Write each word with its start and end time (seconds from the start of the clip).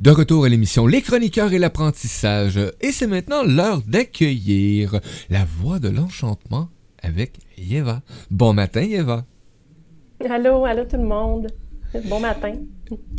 De 0.00 0.10
retour 0.10 0.46
à 0.46 0.48
l'émission 0.48 0.86
Les 0.86 1.02
chroniqueurs 1.02 1.52
et 1.52 1.58
l'apprentissage. 1.58 2.58
Et 2.80 2.90
c'est 2.90 3.06
maintenant 3.06 3.42
l'heure 3.42 3.82
d'accueillir 3.86 4.98
la 5.28 5.44
voix 5.44 5.78
de 5.78 5.90
l'enchantement 5.90 6.70
avec 7.02 7.34
Yeva. 7.58 8.00
Bon 8.30 8.54
matin, 8.54 8.80
Yeva. 8.80 9.26
Allô, 10.26 10.64
allô 10.64 10.84
tout 10.84 10.96
le 10.96 11.06
monde. 11.06 11.48
Bon 12.06 12.18
matin. 12.18 12.54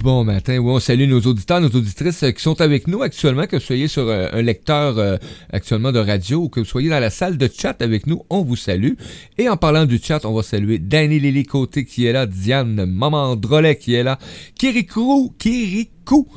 Bon 0.01 0.23
matin. 0.23 0.57
Oui, 0.57 0.71
on 0.71 0.79
salue 0.79 1.07
nos 1.07 1.21
auditeurs, 1.21 1.61
nos 1.61 1.67
auditrices 1.67 2.23
euh, 2.23 2.31
qui 2.31 2.41
sont 2.41 2.59
avec 2.61 2.87
nous 2.87 3.03
actuellement, 3.03 3.45
que 3.45 3.57
vous 3.57 3.61
soyez 3.61 3.87
sur 3.87 4.07
euh, 4.07 4.29
un 4.33 4.41
lecteur 4.41 4.97
euh, 4.97 5.17
actuellement 5.53 5.91
de 5.91 5.99
radio 5.99 6.39
ou 6.39 6.49
que 6.49 6.61
vous 6.61 6.65
soyez 6.65 6.89
dans 6.89 6.99
la 6.99 7.11
salle 7.11 7.37
de 7.37 7.47
chat 7.47 7.79
avec 7.83 8.07
nous, 8.07 8.23
on 8.31 8.41
vous 8.41 8.55
salue. 8.55 8.93
Et 9.37 9.49
en 9.49 9.57
parlant 9.57 9.85
du 9.85 9.99
chat, 9.99 10.25
on 10.25 10.33
va 10.33 10.41
saluer 10.41 10.79
Danny 10.79 11.19
Lily 11.19 11.43
Côté 11.43 11.85
qui 11.85 12.07
est 12.07 12.13
là, 12.13 12.25
Diane 12.25 12.85
Maman 12.85 13.35
Drolet 13.35 13.75
qui 13.75 13.93
est 13.93 14.03
là, 14.03 14.17
Kirikou, 14.55 15.35
Kirikou 15.37 16.27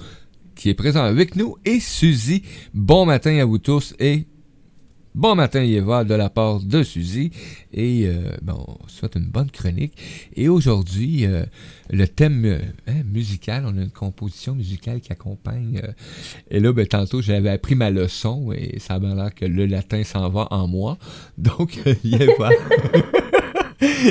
qui 0.54 0.68
est 0.70 0.74
présent 0.74 1.04
avec 1.04 1.36
nous 1.36 1.56
et 1.64 1.80
Suzy. 1.80 2.42
Bon 2.72 3.06
matin 3.06 3.38
à 3.38 3.44
vous 3.44 3.58
tous 3.58 3.94
et 3.98 4.26
Bon 5.14 5.36
matin, 5.36 5.62
Eva, 5.62 6.02
de 6.02 6.14
la 6.14 6.28
part 6.28 6.58
de 6.58 6.82
Suzy. 6.82 7.30
Et 7.72 8.06
euh, 8.06 8.32
bon, 8.42 8.66
on 8.66 8.88
souhaite 8.88 9.14
une 9.14 9.28
bonne 9.28 9.48
chronique. 9.48 9.96
Et 10.34 10.48
aujourd'hui, 10.48 11.24
euh, 11.24 11.44
le 11.88 12.08
thème 12.08 12.44
euh, 12.44 12.58
hein, 12.88 13.04
musical, 13.04 13.62
on 13.64 13.78
a 13.78 13.82
une 13.82 13.90
composition 13.90 14.56
musicale 14.56 15.00
qui 15.00 15.12
accompagne. 15.12 15.80
et 16.50 16.58
là, 16.58 16.72
ben, 16.72 16.84
tantôt, 16.84 17.22
j'avais 17.22 17.50
appris 17.50 17.76
ma 17.76 17.90
leçon 17.90 18.50
et 18.52 18.80
ça 18.80 18.98
m'a 18.98 19.14
l'air 19.14 19.32
que 19.32 19.44
le 19.44 19.66
latin 19.66 20.02
s'en 20.02 20.28
va 20.30 20.48
en 20.50 20.66
moi. 20.66 20.98
Donc, 21.38 21.78
Eva, 22.02 22.50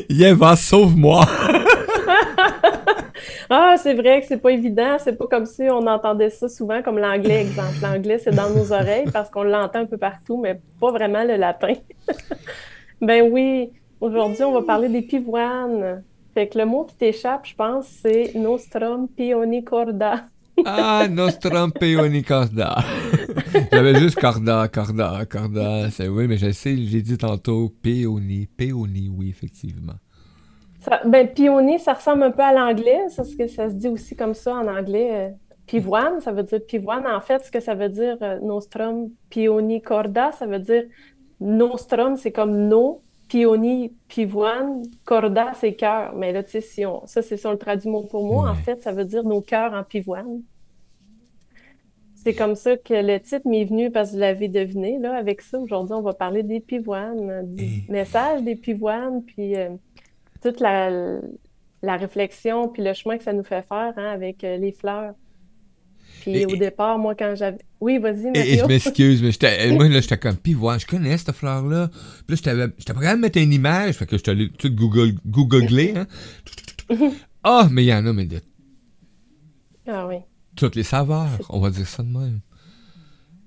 Eva, 0.10 0.56
sauve-moi! 0.56 1.28
Ah, 3.50 3.76
c'est 3.78 3.94
vrai 3.94 4.22
que 4.22 4.28
c'est 4.28 4.38
pas 4.38 4.52
évident. 4.52 4.98
C'est 5.00 5.18
pas 5.18 5.28
comme 5.28 5.46
si 5.46 5.64
on 5.64 5.86
entendait 5.88 6.30
ça 6.30 6.50
souvent, 6.50 6.82
comme 6.82 6.98
l'anglais, 6.98 7.42
exemple. 7.42 7.76
L'anglais, 7.82 8.20
c'est 8.20 8.36
dans 8.36 8.50
nos 8.50 8.72
oreilles 8.72 9.10
parce 9.12 9.30
qu'on 9.30 9.44
l'entend 9.44 9.80
un 9.80 9.86
peu 9.86 9.98
partout, 9.98 10.38
mais 10.38 10.60
pas 10.80 10.92
vraiment 10.92 11.24
le 11.24 11.36
latin. 11.36 11.74
ben 13.02 13.30
oui, 13.32 13.72
aujourd'hui, 14.02 14.44
on 14.44 14.52
va 14.52 14.62
parler 14.62 14.90
des 14.90 15.02
pivoines. 15.02 16.04
Fait 16.34 16.48
que 16.48 16.58
le 16.58 16.66
mot 16.66 16.84
qui 16.86 16.96
t'échappe, 16.96 17.46
je 17.46 17.56
pense, 17.56 17.88
c'est 18.02 18.34
nostrum 18.36 19.08
pionicorda. 19.08 20.26
ah, 20.66 21.08
nostrum 21.10 21.72
pionicorda. 21.72 22.84
J'avais 23.72 24.00
juste 24.00 24.20
corda, 24.20 24.68
corda, 24.68 25.26
corda. 25.30 25.88
Oui, 26.10 26.28
mais 26.28 26.38
je 26.38 26.52
sais, 26.52 26.76
j'ai 26.76 27.02
dit 27.02 27.18
tantôt 27.18 27.74
peoni, 27.82 28.48
peoni, 28.48 29.10
oui, 29.10 29.30
effectivement. 29.30 29.94
Ça, 30.84 31.02
ben, 31.06 31.28
pionnier, 31.28 31.80
ça 31.80 31.94
ressemble 31.94 32.24
un 32.24 32.32
peu 32.32 32.42
à 32.42 32.52
l'anglais, 32.52 33.06
que 33.38 33.48
ça 33.48 33.70
se 33.70 33.76
dit 33.76 33.88
aussi 33.88 34.18
comme 34.18 34.34
ça 34.34 34.54
en 34.54 34.68
anglais. 34.68 35.10
Euh, 35.14 35.30
pivoine, 35.66 36.20
ça 36.20 36.34
veut 36.34 36.44
dire 36.44 36.60
pivoine. 36.66 37.08
En 37.08 37.22
fait, 37.22 37.46
ce 37.46 37.52
que 37.52 37.62
ça 37.62 37.74
veut 37.74 37.88
dire 37.88 38.18
euh, 38.22 38.40
nostrum 38.42 39.10
pioni 39.30 39.82
corda, 39.82 40.34
ça 40.34 40.46
veut 40.46 40.60
dire 40.60 40.84
nostrum, 41.40 42.18
c'est 42.18 42.34
comme 42.34 42.68
no, 42.68 43.02
pioni, 43.30 43.94
pivoine, 44.10 44.84
corda, 45.06 45.54
c'est 45.56 45.74
cœur. 45.74 46.14
Mais 46.16 46.34
là, 46.34 46.44
tu 46.44 46.52
sais, 46.52 46.62
si 46.62 46.86
on, 46.86 47.08
ça, 47.08 47.22
c'est 47.22 47.38
si 47.38 47.48
on 47.48 47.52
le 47.52 47.58
traduit 47.58 47.90
mot 47.90 48.04
pour 48.04 48.26
mot, 48.26 48.46
en 48.46 48.56
fait, 48.56 48.84
ça 48.84 48.92
veut 48.92 49.06
dire 49.06 49.24
nos 49.24 49.40
cœurs 49.40 49.74
en 49.74 49.84
pivoine. 49.86 50.42
C'est 52.16 52.34
comme 52.34 52.56
ça 52.56 52.76
que 52.76 52.94
le 52.94 53.20
titre 53.20 53.48
m'est 53.48 53.66
venu 53.66 53.90
parce 53.90 54.10
que 54.10 54.16
vous 54.16 54.20
l'avez 54.20 54.50
deviné. 54.50 54.98
Là, 55.00 55.16
avec 55.16 55.42
ça, 55.42 55.60
aujourd'hui, 55.60 55.94
on 55.94 56.02
va 56.02 56.14
parler 56.14 56.44
des 56.44 56.60
pivoines, 56.60 57.54
du 57.56 57.84
message 57.90 58.44
des 58.44 58.56
pivoines, 58.56 59.24
puis 59.24 59.56
euh, 59.56 59.70
toute 60.44 60.60
la, 60.60 61.20
la, 61.82 61.98
réflexion 61.98 62.70
puis 62.70 62.84
le 62.84 62.94
chemin 62.94 63.18
que 63.18 63.24
ça 63.24 63.34
nous 63.34 63.44
fait 63.44 63.66
faire 63.68 63.94
hein, 63.98 64.12
avec 64.12 64.44
euh, 64.44 64.58
les 64.58 64.72
fleurs. 64.72 65.14
Puis 66.22 66.46
au 66.46 66.56
départ, 66.56 67.00
moi, 67.00 67.16
quand 67.16 67.34
j'avais. 67.36 67.58
Oui, 67.82 67.98
vas-y, 67.98 68.32
Mario. 68.32 68.42
Et, 68.42 68.58
je 68.58 68.66
m'excuse, 68.66 69.22
mais 69.22 69.32
j'étais, 69.32 69.72
moi, 69.76 69.90
là, 69.90 70.00
j'étais 70.00 70.18
comme, 70.18 70.38
puis 70.38 70.54
je 70.54 70.86
connais 70.86 71.18
cette 71.18 71.36
fleur-là. 71.36 71.90
Puis 72.28 72.38
là, 72.46 72.68
j'étais 72.78 72.94
prêt 72.94 73.08
à 73.08 73.16
mettre 73.16 73.40
une 73.40 73.52
image, 73.52 73.96
fait 73.96 74.06
que 74.06 74.18
j'étais 74.18 74.32
allé 74.32 74.50
tout 74.50 74.70
Google, 74.74 75.16
googler, 75.26 75.94
hein. 75.98 76.08
Ah, 77.44 77.68
mais 77.70 77.84
il 77.84 77.88
y 77.88 77.94
en 77.94 78.06
a, 78.06 78.14
mais 78.14 78.26
de. 78.26 78.40
Ah 79.86 80.08
oui. 80.08 80.18
Toutes 80.56 80.76
les 80.76 80.84
saveurs, 80.84 81.28
on 81.50 81.60
va 81.60 81.70
dire 81.72 81.88
ça 81.88 82.04
de 82.04 82.08
même. 82.08 82.40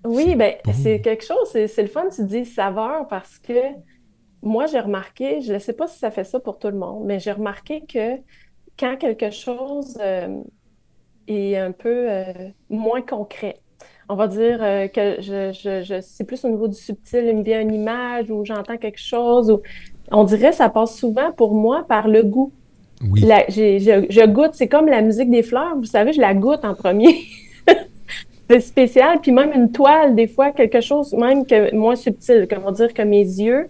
Oui, 0.04 0.36
ben, 0.36 0.54
c'est 0.72 1.00
quelque 1.00 1.24
chose, 1.24 1.48
c'est, 1.52 1.82
le 1.82 1.88
fun, 1.88 2.04
tu 2.14 2.24
dis 2.24 2.44
saveur 2.44 3.08
parce 3.08 3.38
que 3.38 3.52
moi, 4.46 4.66
j'ai 4.66 4.78
remarqué, 4.78 5.40
je 5.40 5.54
ne 5.54 5.58
sais 5.58 5.72
pas 5.72 5.88
si 5.88 5.98
ça 5.98 6.12
fait 6.12 6.22
ça 6.22 6.38
pour 6.38 6.58
tout 6.58 6.68
le 6.68 6.78
monde, 6.78 7.04
mais 7.04 7.18
j'ai 7.18 7.32
remarqué 7.32 7.80
que 7.80 8.16
quand 8.78 8.96
quelque 8.96 9.30
chose 9.30 9.98
euh, 10.00 10.40
est 11.26 11.56
un 11.56 11.72
peu 11.72 12.06
euh, 12.08 12.32
moins 12.70 13.02
concret, 13.02 13.56
on 14.08 14.14
va 14.14 14.28
dire 14.28 14.62
euh, 14.62 14.86
que 14.86 15.16
je, 15.20 15.50
je, 15.52 16.00
c'est 16.00 16.22
plus 16.22 16.44
au 16.44 16.48
niveau 16.48 16.68
du 16.68 16.76
subtil, 16.76 17.24
il 17.26 17.38
me 17.38 17.42
vient 17.42 17.60
une 17.60 17.74
image 17.74 18.30
ou 18.30 18.44
j'entends 18.44 18.76
quelque 18.76 19.00
chose, 19.00 19.50
ou 19.50 19.62
on 20.12 20.22
dirait 20.22 20.50
que 20.50 20.56
ça 20.56 20.68
passe 20.68 20.96
souvent 20.96 21.32
pour 21.32 21.52
moi 21.52 21.84
par 21.88 22.06
le 22.06 22.22
goût. 22.22 22.52
Oui. 23.02 23.22
je, 23.22 24.26
goûte, 24.26 24.52
c'est 24.52 24.68
comme 24.68 24.86
la 24.86 25.02
musique 25.02 25.28
des 25.28 25.42
fleurs, 25.42 25.76
vous 25.76 25.84
savez, 25.84 26.12
je 26.12 26.20
la 26.20 26.34
goûte 26.34 26.64
en 26.64 26.74
premier. 26.74 27.24
c'est 28.48 28.60
spécial, 28.60 29.18
puis 29.20 29.32
même 29.32 29.52
une 29.52 29.72
toile, 29.72 30.14
des 30.14 30.28
fois, 30.28 30.52
quelque 30.52 30.80
chose 30.80 31.12
même 31.14 31.44
que 31.44 31.74
moins 31.74 31.96
subtil, 31.96 32.46
comment 32.48 32.70
dire 32.70 32.94
que 32.94 33.02
mes 33.02 33.24
yeux 33.24 33.68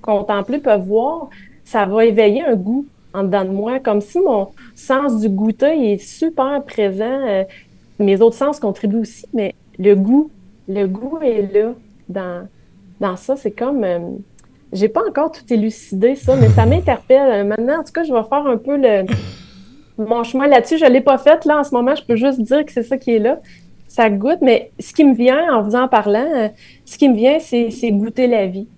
contempler, 0.00 0.58
peuvent 0.58 0.86
voir, 0.86 1.30
ça 1.64 1.86
va 1.86 2.04
éveiller 2.04 2.44
un 2.44 2.56
goût 2.56 2.86
en 3.12 3.24
dedans 3.24 3.44
de 3.44 3.50
moi, 3.50 3.78
comme 3.80 4.00
si 4.00 4.18
mon 4.20 4.48
sens 4.74 5.20
du 5.20 5.28
goûter 5.28 5.92
est 5.92 5.98
super 5.98 6.62
présent. 6.64 7.26
Euh, 7.28 7.44
mes 7.98 8.20
autres 8.20 8.36
sens 8.36 8.60
contribuent 8.60 9.00
aussi, 9.00 9.26
mais 9.32 9.54
le 9.78 9.94
goût, 9.94 10.30
le 10.68 10.86
goût 10.86 11.18
est 11.22 11.52
là 11.52 11.72
dans, 12.08 12.48
dans 13.00 13.16
ça. 13.16 13.36
C'est 13.36 13.50
comme, 13.50 13.84
euh, 13.84 13.98
j'ai 14.72 14.88
pas 14.88 15.02
encore 15.08 15.32
tout 15.32 15.44
élucidé 15.52 16.14
ça, 16.14 16.36
mais 16.36 16.48
ça 16.48 16.66
m'interpelle. 16.66 17.46
Maintenant, 17.46 17.80
en 17.80 17.84
tout 17.84 17.92
cas, 17.92 18.04
je 18.04 18.12
vais 18.12 18.22
faire 18.28 18.46
un 18.46 18.56
peu 18.56 18.76
le, 18.76 19.04
mon 19.98 20.24
chemin 20.24 20.46
là-dessus. 20.46 20.78
Je 20.78 20.86
l'ai 20.86 21.00
pas 21.00 21.18
fait. 21.18 21.44
Là, 21.44 21.60
en 21.60 21.64
ce 21.64 21.74
moment, 21.74 21.94
je 21.94 22.04
peux 22.04 22.16
juste 22.16 22.40
dire 22.40 22.64
que 22.64 22.72
c'est 22.72 22.82
ça 22.82 22.96
qui 22.96 23.12
est 23.12 23.18
là. 23.18 23.40
Ça 23.88 24.08
goûte, 24.08 24.38
mais 24.40 24.70
ce 24.78 24.92
qui 24.92 25.04
me 25.04 25.14
vient 25.14 25.52
en 25.52 25.62
vous 25.62 25.74
en 25.74 25.88
parlant, 25.88 26.26
euh, 26.32 26.48
ce 26.84 26.96
qui 26.96 27.08
me 27.08 27.16
vient, 27.16 27.38
c'est 27.40 27.90
goûter 27.90 28.28
la 28.28 28.46
vie. 28.46 28.68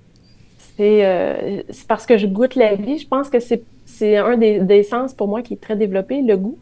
Euh, 0.81 1.63
c'est 1.71 1.87
parce 1.87 2.07
que 2.07 2.17
je 2.19 2.27
goûte 2.27 2.55
la 2.55 2.75
vie. 2.75 2.99
Je 2.99 3.07
pense 3.07 3.29
que 3.29 3.39
c'est 3.41 4.17
un 4.17 4.37
des, 4.37 4.83
sens 4.83 5.15
pour 5.15 5.29
moi 5.29 5.43
qui 5.43 5.55
est 5.55 5.61
très 5.61 5.77
développé, 5.77 6.23
le 6.23 6.37
goût. 6.37 6.59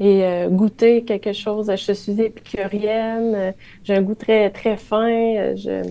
Et 0.00 0.22
euh, 0.22 0.48
goûter 0.48 1.02
quelque 1.02 1.32
chose, 1.32 1.72
je 1.74 1.92
suis 1.92 2.20
épicurienne, 2.20 3.34
euh, 3.34 3.52
j'ai 3.82 3.96
un 3.96 4.02
goût 4.02 4.14
très, 4.14 4.48
très 4.50 4.76
fin. 4.76 5.08
je... 5.56 5.82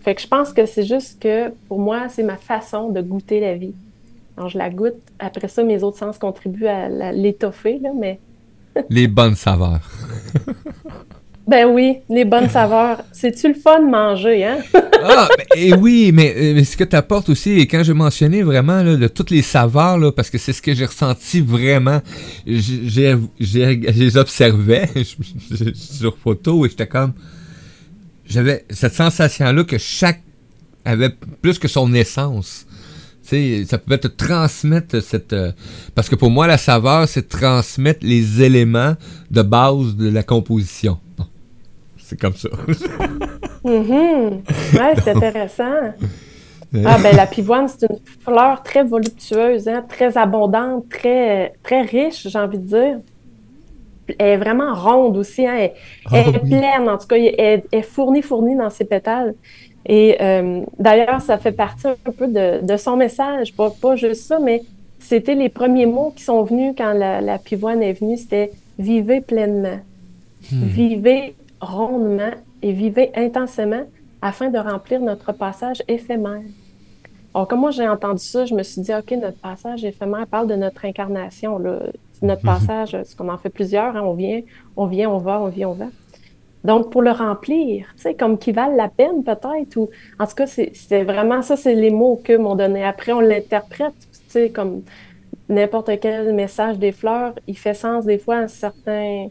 Fait 0.00 0.14
que 0.14 0.22
je 0.22 0.26
pense 0.26 0.54
que 0.54 0.64
c'est 0.64 0.84
juste 0.84 1.20
que 1.20 1.50
pour 1.68 1.78
moi, 1.78 2.08
c'est 2.08 2.22
ma 2.22 2.38
façon 2.38 2.88
de 2.88 3.02
goûter 3.02 3.38
la 3.38 3.54
vie. 3.54 3.74
Alors, 4.38 4.48
je 4.48 4.56
la 4.56 4.70
goûte. 4.70 4.94
Après 5.18 5.48
ça, 5.48 5.62
mes 5.62 5.82
autres 5.82 5.98
sens 5.98 6.16
contribuent 6.16 6.68
à 6.68 7.12
l'étoffer, 7.12 7.82
mais. 7.94 8.18
Les 8.88 9.08
bonnes 9.08 9.34
saveurs. 9.34 9.80
Ben 11.50 11.66
oui, 11.66 11.96
les 12.08 12.24
bonnes 12.24 12.48
saveurs. 12.58 13.02
C'est-tu 13.10 13.48
le 13.48 13.54
fun 13.54 13.80
de 13.80 13.90
manger, 13.90 14.44
hein? 14.44 14.58
ah, 14.72 15.28
ben, 15.36 15.44
et 15.56 15.74
oui, 15.74 16.12
mais, 16.14 16.62
ce 16.62 16.76
que 16.76 16.84
tu 16.84 16.94
apportes 16.94 17.28
aussi, 17.28 17.58
et 17.58 17.66
quand 17.66 17.82
je 17.82 17.92
mentionnais 17.92 18.42
vraiment 18.42 18.84
là, 18.84 18.94
de 18.94 19.08
toutes 19.08 19.30
les 19.30 19.42
saveurs, 19.42 19.98
là, 19.98 20.12
parce 20.12 20.30
que 20.30 20.38
c'est 20.38 20.52
ce 20.52 20.62
que 20.62 20.72
j'ai 20.72 20.86
ressenti 20.86 21.40
vraiment, 21.40 22.02
j'ai 22.46 23.16
les 23.40 24.16
observais 24.16 24.88
sur 25.74 26.16
photo 26.16 26.64
et 26.64 26.68
j'étais 26.68 26.86
comme. 26.86 27.14
J'avais 28.26 28.64
cette 28.70 28.94
sensation-là 28.94 29.64
que 29.64 29.76
chaque 29.76 30.22
avait 30.84 31.10
plus 31.42 31.58
que 31.58 31.66
son 31.66 31.92
essence. 31.94 32.64
sais, 33.24 33.64
ça 33.68 33.78
pouvait 33.78 33.98
te 33.98 34.06
transmettre 34.06 35.02
cette. 35.02 35.32
Euh, 35.32 35.50
parce 35.96 36.08
que 36.08 36.14
pour 36.14 36.30
moi, 36.30 36.46
la 36.46 36.58
saveur, 36.58 37.08
c'est 37.08 37.28
transmettre 37.28 38.06
les 38.06 38.40
éléments 38.40 38.94
de 39.32 39.42
base 39.42 39.96
de 39.96 40.08
la 40.08 40.22
composition. 40.22 41.00
C'est 42.10 42.18
comme 42.18 42.34
ça. 42.34 42.48
mm 43.64 44.40
Ouais, 44.74 44.94
c'est 45.04 45.10
intéressant. 45.10 45.92
Ah, 46.84 46.98
ben 47.00 47.14
la 47.14 47.26
pivoine, 47.26 47.68
c'est 47.68 47.88
une 47.88 47.98
fleur 48.24 48.64
très 48.64 48.82
voluptueuse, 48.82 49.68
hein, 49.68 49.84
très 49.88 50.18
abondante, 50.18 50.88
très, 50.88 51.52
très 51.62 51.82
riche, 51.82 52.26
j'ai 52.26 52.38
envie 52.38 52.58
de 52.58 52.66
dire. 52.66 52.98
Elle 54.18 54.26
est 54.26 54.36
vraiment 54.38 54.74
ronde 54.74 55.16
aussi, 55.16 55.46
hein, 55.46 55.54
elle, 55.56 55.72
ah 56.10 56.18
est 56.18 56.38
pleine, 56.40 56.88
en 56.88 56.98
tout 56.98 57.06
cas, 57.06 57.16
elle, 57.16 57.62
est 57.70 57.82
fournie, 57.82 58.22
fournie 58.22 58.56
dans 58.56 58.70
ses 58.70 58.84
pétales. 58.84 59.34
Et 59.86 60.16
euh, 60.20 60.62
d'ailleurs, 60.80 61.20
ça 61.20 61.38
fait 61.38 61.52
partie 61.52 61.86
un 61.86 61.94
peu 62.10 62.26
de, 62.26 62.76
son 62.76 62.96
message, 62.96 63.54
pas, 63.54 63.70
pas, 63.70 63.94
juste 63.94 64.26
ça, 64.26 64.40
mais 64.40 64.62
c'était 64.98 65.36
les 65.36 65.48
premiers 65.48 65.86
mots 65.86 66.12
qui 66.16 66.24
sont 66.24 66.42
venus 66.42 66.74
quand 66.76 66.92
la, 66.92 67.38
pivoine 67.38 67.84
est 67.84 67.92
venue, 67.92 68.16
c'était 68.16 68.50
«vivez 68.80 69.20
pleinement 69.20 69.78
hmm. 70.50 70.64
Vivez 70.64 71.34
rondement 71.60 72.32
et 72.62 72.72
vivez 72.72 73.10
intensément 73.14 73.84
afin 74.22 74.50
de 74.50 74.58
remplir 74.58 75.00
notre 75.00 75.32
passage 75.32 75.82
éphémère. 75.88 76.42
Alors, 77.34 77.46
comme 77.46 77.60
moi 77.60 77.70
j'ai 77.70 77.88
entendu 77.88 78.22
ça, 78.22 78.44
je 78.44 78.54
me 78.54 78.62
suis 78.62 78.82
dit, 78.82 78.92
OK, 78.94 79.12
notre 79.12 79.38
passage 79.38 79.84
éphémère 79.84 80.26
parle 80.26 80.48
de 80.48 80.56
notre 80.56 80.84
incarnation. 80.84 81.58
Là. 81.58 81.78
Notre 82.22 82.42
passage, 82.44 82.96
ce 83.04 83.14
qu'on 83.14 83.28
en 83.28 83.38
fait 83.38 83.50
plusieurs, 83.50 83.96
hein, 83.96 84.02
on 84.02 84.14
vient, 84.14 84.40
on 84.76 84.86
vient, 84.86 85.10
on 85.10 85.18
va, 85.18 85.40
on 85.40 85.48
vient, 85.48 85.68
on 85.68 85.74
va. 85.74 85.86
Donc, 86.64 86.90
pour 86.90 87.00
le 87.00 87.10
remplir, 87.10 87.86
tu 87.96 88.02
sais, 88.02 88.14
comme 88.14 88.36
qui 88.36 88.52
valent 88.52 88.76
la 88.76 88.88
peine 88.88 89.24
peut-être, 89.24 89.76
ou 89.76 89.88
en 90.18 90.26
tout 90.26 90.34
cas, 90.34 90.46
c'est 90.46 91.04
vraiment 91.04 91.40
ça, 91.40 91.56
c'est 91.56 91.74
les 91.74 91.90
mots 91.90 92.20
que 92.22 92.36
m'ont 92.36 92.54
donné. 92.54 92.84
Après, 92.84 93.12
on 93.12 93.20
l'interprète, 93.20 93.94
tu 94.12 94.18
sais, 94.28 94.50
comme 94.50 94.82
n'importe 95.48 95.90
quel 96.00 96.34
message 96.34 96.78
des 96.78 96.92
fleurs, 96.92 97.34
il 97.46 97.56
fait 97.56 97.74
sens 97.74 98.04
des 98.04 98.18
fois 98.18 98.36
à 98.36 98.40
un 98.40 98.48
certain 98.48 99.28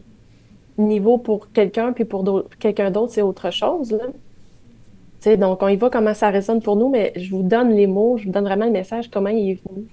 niveau 0.80 1.18
pour 1.18 1.52
quelqu'un, 1.52 1.92
puis 1.92 2.04
pour 2.04 2.44
quelqu'un 2.58 2.90
d'autre, 2.90 3.12
c'est 3.12 3.22
autre 3.22 3.50
chose. 3.50 3.96
Donc, 5.26 5.62
on 5.62 5.68
y 5.68 5.76
voit 5.76 5.90
comment 5.90 6.14
ça 6.14 6.30
résonne 6.30 6.62
pour 6.62 6.76
nous, 6.76 6.88
mais 6.88 7.12
je 7.16 7.30
vous 7.30 7.42
donne 7.42 7.70
les 7.70 7.86
mots, 7.86 8.16
je 8.16 8.26
vous 8.26 8.32
donne 8.32 8.44
vraiment 8.44 8.64
le 8.64 8.72
message, 8.72 9.10
comment 9.10 9.28
il 9.28 9.50
est 9.50 9.58
venu. 9.68 9.86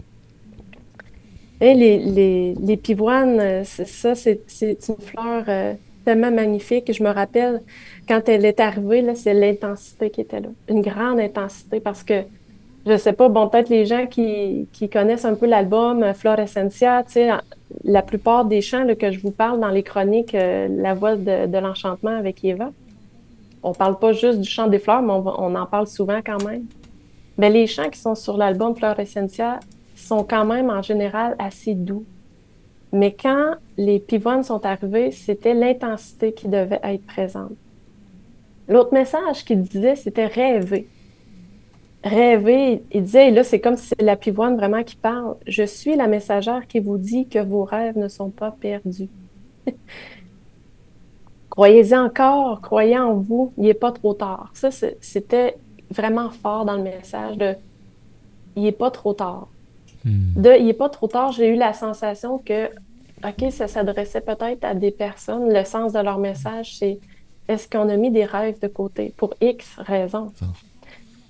Les, 1.60 2.78
pivoines, 2.78 3.64
ça, 3.64 4.16
c'est 4.16 4.40
une 4.62 4.96
fleur 5.00 5.44
euh, 5.48 5.74
tellement 6.06 6.32
magnifique. 6.32 6.94
Je 6.94 7.04
me 7.04 7.10
rappelle, 7.10 7.62
quand 8.08 8.30
elle 8.30 8.46
est 8.46 8.60
arrivée, 8.60 9.04
c'est 9.16 9.34
l'intensité 9.34 10.10
qui 10.10 10.22
était 10.22 10.40
là. 10.40 10.50
Une 10.70 10.82
grande 10.82 11.20
intensité 11.20 11.80
parce 11.80 12.04
que, 12.04 12.24
je 12.88 12.98
sais 12.98 13.14
pas, 13.14 13.28
bon, 13.28 13.50
peut-être 13.50 13.70
les 13.70 13.86
gens 13.86 14.08
qui, 14.08 14.68
connaissent 14.92 15.26
un 15.26 15.36
peu 15.36 15.46
l'album 15.46 16.04
euh, 16.04 16.14
Flore 16.14 16.40
Essentia, 16.40 17.04
tu 17.04 17.20
la 17.84 18.02
plupart 18.02 18.46
des 18.46 18.62
chants 18.62 18.86
que 18.98 19.12
je 19.12 19.20
vous 19.20 19.32
parle 19.32 19.60
dans 19.60 19.70
les 19.70 19.84
chroniques 19.84 20.34
euh, 20.34 20.68
La 20.70 20.94
voix 20.94 21.16
de, 21.16 21.58
l'enchantement 21.58 22.16
avec 22.16 22.44
Eva, 22.46 22.72
on 23.62 23.74
parle 23.74 24.00
pas 24.00 24.14
juste 24.14 24.40
du 24.40 24.48
chant 24.48 24.68
des 24.68 24.80
fleurs, 24.80 25.02
mais 25.02 25.12
on, 25.12 25.56
en 25.56 25.66
parle 25.66 25.88
souvent 25.88 26.20
quand 26.26 26.44
même. 26.46 26.64
Mais 27.38 27.50
les 27.50 27.68
chants 27.68 27.90
qui 27.90 28.00
sont 28.00 28.16
sur 28.16 28.38
l'album 28.38 28.76
Flore 28.76 29.00
Essentia 29.00 29.60
sont 29.96 30.24
quand 30.24 30.46
même 30.46 30.70
en 30.70 30.82
général 30.82 31.36
assez 31.40 31.74
doux. 31.74 32.06
Mais 32.94 33.12
quand 33.12 33.56
les 33.76 34.00
pivoines 34.00 34.44
sont 34.44 34.66
arrivés, 34.66 35.12
c'était 35.12 35.54
l'intensité 35.54 36.32
qui 36.32 36.48
devait 36.48 36.80
être 36.84 37.06
présente. 37.06 37.52
L'autre 38.70 38.94
message 38.94 39.44
qu'il 39.44 39.62
disait, 39.62 39.96
c'était 39.96 40.28
rêver. 40.28 40.88
Rêver, 42.08 42.84
il 42.92 43.04
disait, 43.04 43.30
et 43.30 43.32
là, 43.32 43.44
c'est 43.44 43.60
comme 43.60 43.76
si 43.76 43.88
c'est 43.88 44.02
la 44.02 44.16
pivoine 44.16 44.56
vraiment 44.56 44.84
qui 44.84 44.96
parle. 44.96 45.36
Je 45.46 45.64
suis 45.64 45.96
la 45.96 46.08
messagère 46.08 46.66
qui 46.68 46.80
vous 46.80 46.98
dit 46.98 47.28
que 47.28 47.40
vos 47.40 47.64
rêves 47.64 47.98
ne 47.98 48.08
sont 48.08 48.30
pas 48.30 48.52
perdus. 48.52 49.10
Croyez-y 51.50 51.98
encore, 51.98 52.62
croyez 52.62 53.00
en 53.00 53.16
vous, 53.16 53.52
il 53.58 53.64
n'est 53.64 53.74
pas 53.74 53.92
trop 53.92 54.14
tard. 54.14 54.52
Ça, 54.54 54.70
c'était 55.02 55.58
vraiment 55.90 56.30
fort 56.30 56.66
dans 56.66 56.76
le 56.76 56.84
message 56.84 57.36
de 57.38 57.56
il 58.56 58.64
n'est 58.64 58.72
pas 58.72 58.92
trop 58.92 59.14
tard. 59.14 59.48
Hmm. 60.06 60.34
De 60.36 60.56
il 60.60 60.68
n'est 60.68 60.74
pas 60.74 60.90
trop 60.90 61.08
tard, 61.08 61.32
j'ai 61.32 61.48
eu 61.48 61.56
la 61.56 61.74
sensation 61.74 62.38
que 62.38 62.70
OK, 63.26 63.52
ça 63.52 63.68
s'adressait 63.68 64.22
peut-être 64.22 64.64
à 64.64 64.76
des 64.76 64.92
personnes. 64.92 65.52
Le 65.52 65.66
sens 65.66 65.94
de 65.94 66.00
leur 66.00 66.20
message, 66.20 66.78
c'est 66.78 67.00
est-ce 67.48 67.68
qu'on 67.68 67.90
a 67.90 67.98
mis 67.98 68.12
des 68.12 68.26
rêves 68.26 68.60
de 68.60 68.68
côté 68.68 69.14
pour 69.18 69.34
X 69.42 69.78
raisons? 69.80 70.32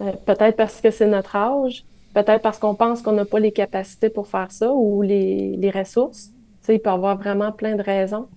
Euh, 0.01 0.11
peut-être 0.25 0.55
parce 0.55 0.79
que 0.81 0.91
c'est 0.91 1.07
notre 1.07 1.35
âge, 1.35 1.83
peut-être 2.13 2.41
parce 2.41 2.59
qu'on 2.59 2.75
pense 2.75 3.01
qu'on 3.01 3.13
n'a 3.13 3.25
pas 3.25 3.39
les 3.39 3.51
capacités 3.51 4.09
pour 4.09 4.27
faire 4.27 4.51
ça 4.51 4.71
ou 4.71 5.01
les, 5.01 5.55
les 5.57 5.71
ressources. 5.71 6.27
Tu 6.27 6.33
sais, 6.61 6.75
il 6.75 6.79
peut 6.79 6.89
y 6.89 6.93
avoir 6.93 7.17
vraiment 7.17 7.51
plein 7.51 7.75
de 7.75 7.81
raisons. 7.81 8.27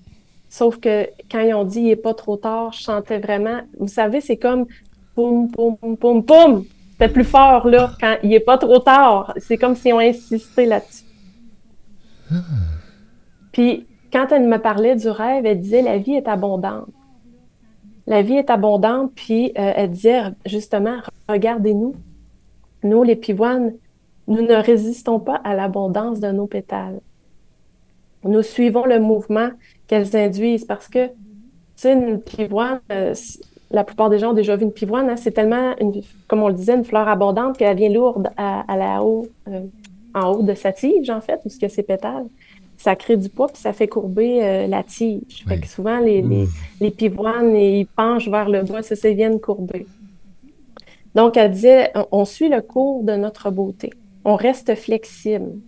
Sauf 0.49 0.81
que 0.81 1.07
quand 1.31 1.41
ils 1.41 1.55
ont 1.55 1.65
dit 1.65 1.81
il 1.81 1.87
n'est 1.87 1.97
pas 1.97 2.15
trop 2.15 2.37
tard, 2.37 2.73
je 2.73 2.83
sentais 2.83 3.19
vraiment. 3.19 3.61
Vous 3.79 3.89
savez, 3.89 4.21
c'est 4.21 4.37
comme 4.37 4.67
poum, 5.15 5.51
poum, 5.51 5.77
poum, 5.97 6.25
poum. 6.25 6.65
C'était 6.93 7.13
plus 7.13 7.25
fort 7.25 7.69
là 7.69 7.93
quand 8.01 8.17
il 8.23 8.31
n'est 8.31 8.41
pas 8.41 8.59
trop 8.59 8.79
tard. 8.79 9.33
C'est 9.39 9.57
comme 9.57 9.77
si 9.77 9.93
on 9.93 10.01
insistait 10.01 10.67
là-dessus. 10.67 11.05
Ah. 12.33 12.37
Puis 13.53 13.87
quand 14.13 14.27
elle 14.33 14.47
me 14.47 14.59
parlait 14.59 14.97
du 14.97 15.09
rêve, 15.09 15.47
elle 15.47 15.61
disait 15.61 15.83
la 15.83 15.99
vie 15.99 16.15
est 16.15 16.29
abondante. 16.29 16.89
La 18.07 18.23
vie 18.23 18.35
est 18.35 18.51
abondante, 18.51 19.13
puis 19.15 19.53
euh, 19.59 19.73
elle 19.77 19.91
disait 19.91 20.23
justement, 20.47 20.99
regardez-nous, 21.29 21.95
nous 22.83 23.03
les 23.03 23.17
pivoines, 23.17 23.75
nous 24.27 24.43
ne 24.43 24.55
résistons 24.55 25.21
pas 25.21 25.37
à 25.45 25.55
l'abondance 25.55 26.21
de 26.21 26.31
nos 26.31 26.47
pétales. 26.47 27.01
Nous 28.25 28.43
suivons 28.43 28.85
le 28.85 29.01
mouvement 29.01 29.51
qu'elles 29.87 30.17
induisent 30.17 30.65
parce 30.65 30.89
que, 30.89 31.07
tu 31.07 31.13
sais, 31.77 31.93
une 31.93 32.21
pivoine, 32.21 32.81
euh, 32.93 33.15
la 33.71 33.85
plupart 33.85 34.11
des 34.11 34.19
gens 34.19 34.31
ont 34.31 34.35
déjà 34.35 34.57
vu 34.57 34.65
une 34.65 34.73
pivoine, 34.73 35.09
hein, 35.09 35.17
c'est 35.17 35.33
tellement, 35.33 35.75
comme 36.27 36.43
on 36.43 36.49
le 36.49 36.55
disait, 36.55 36.75
une 36.75 36.85
fleur 36.85 37.09
abondante 37.09 37.57
qu'elle 37.57 37.77
vient 37.77 37.91
lourde 37.91 38.29
à, 38.37 38.65
euh, 39.01 39.23
en 40.15 40.33
haut 40.33 40.43
de 40.43 40.55
sa 40.55 40.73
tige, 40.73 41.09
en 41.11 41.21
fait, 41.21 41.41
ou 41.45 41.49
ce 41.49 41.59
que 41.59 41.69
ses 41.69 41.83
pétales 41.83 42.27
ça 42.81 42.97
crée 42.97 43.19
du 43.19 43.29
poids 43.29 43.49
puis 43.49 43.61
ça 43.61 43.75
fait 43.75 43.89
courber 43.89 44.43
euh, 44.43 44.67
la 44.67 44.83
tige. 44.83 45.45
Fait 45.47 45.61
que 45.61 45.67
souvent, 45.67 45.99
les, 45.99 46.25
les, 46.81 46.91
pivoines, 46.91 47.55
ils 47.55 47.87
penchent 47.87 48.29
vers 48.29 48.49
le 48.49 48.63
bas, 48.63 48.83
ça, 48.83 48.97
ça 48.97 49.11
viennent 49.11 49.39
courber. 49.39 49.87
Donc, 51.15 51.37
elle 51.37 51.51
disait, 51.51 51.93
on, 52.11 52.25
suit 52.25 52.49
le 52.49 52.63
cours 52.63 53.03
de 53.05 53.17
notre 53.17 53.51
beauté. 53.51 53.91
On 54.25 54.35
reste 54.35 54.75
flexible. 54.77 55.59